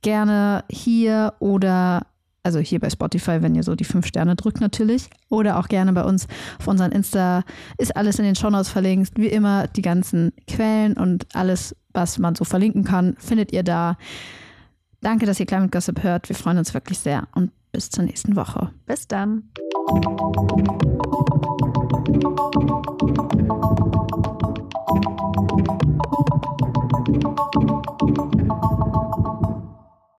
Gerne 0.00 0.64
hier 0.70 1.34
oder, 1.38 2.06
also 2.42 2.58
hier 2.58 2.80
bei 2.80 2.88
Spotify, 2.88 3.42
wenn 3.42 3.54
ihr 3.54 3.64
so 3.64 3.74
die 3.74 3.84
fünf 3.84 4.06
Sterne 4.06 4.34
drückt 4.34 4.62
natürlich. 4.62 5.10
Oder 5.28 5.58
auch 5.58 5.68
gerne 5.68 5.92
bei 5.92 6.04
uns 6.04 6.26
auf 6.58 6.68
unseren 6.68 6.90
Insta. 6.92 7.42
Ist 7.76 7.94
alles 7.94 8.18
in 8.18 8.24
den 8.24 8.34
Shownotes 8.34 8.70
verlinkt. 8.70 9.12
Wie 9.16 9.28
immer 9.28 9.66
die 9.66 9.82
ganzen 9.82 10.32
Quellen 10.48 10.94
und 10.94 11.26
alles, 11.34 11.76
was 11.92 12.18
man 12.18 12.34
so 12.34 12.44
verlinken 12.44 12.82
kann, 12.82 13.14
findet 13.18 13.52
ihr 13.52 13.62
da. 13.62 13.98
Danke, 15.02 15.26
dass 15.26 15.38
ihr 15.38 15.44
Climate 15.44 15.68
Gossip 15.68 16.02
hört. 16.02 16.30
Wir 16.30 16.36
freuen 16.36 16.56
uns 16.56 16.72
wirklich 16.72 16.98
sehr 16.98 17.28
und 17.34 17.50
bis 17.72 17.90
zur 17.90 18.04
nächsten 18.04 18.36
Woche. 18.36 18.70
Bis 18.86 19.06
dann. 19.06 19.50
you 19.88 20.46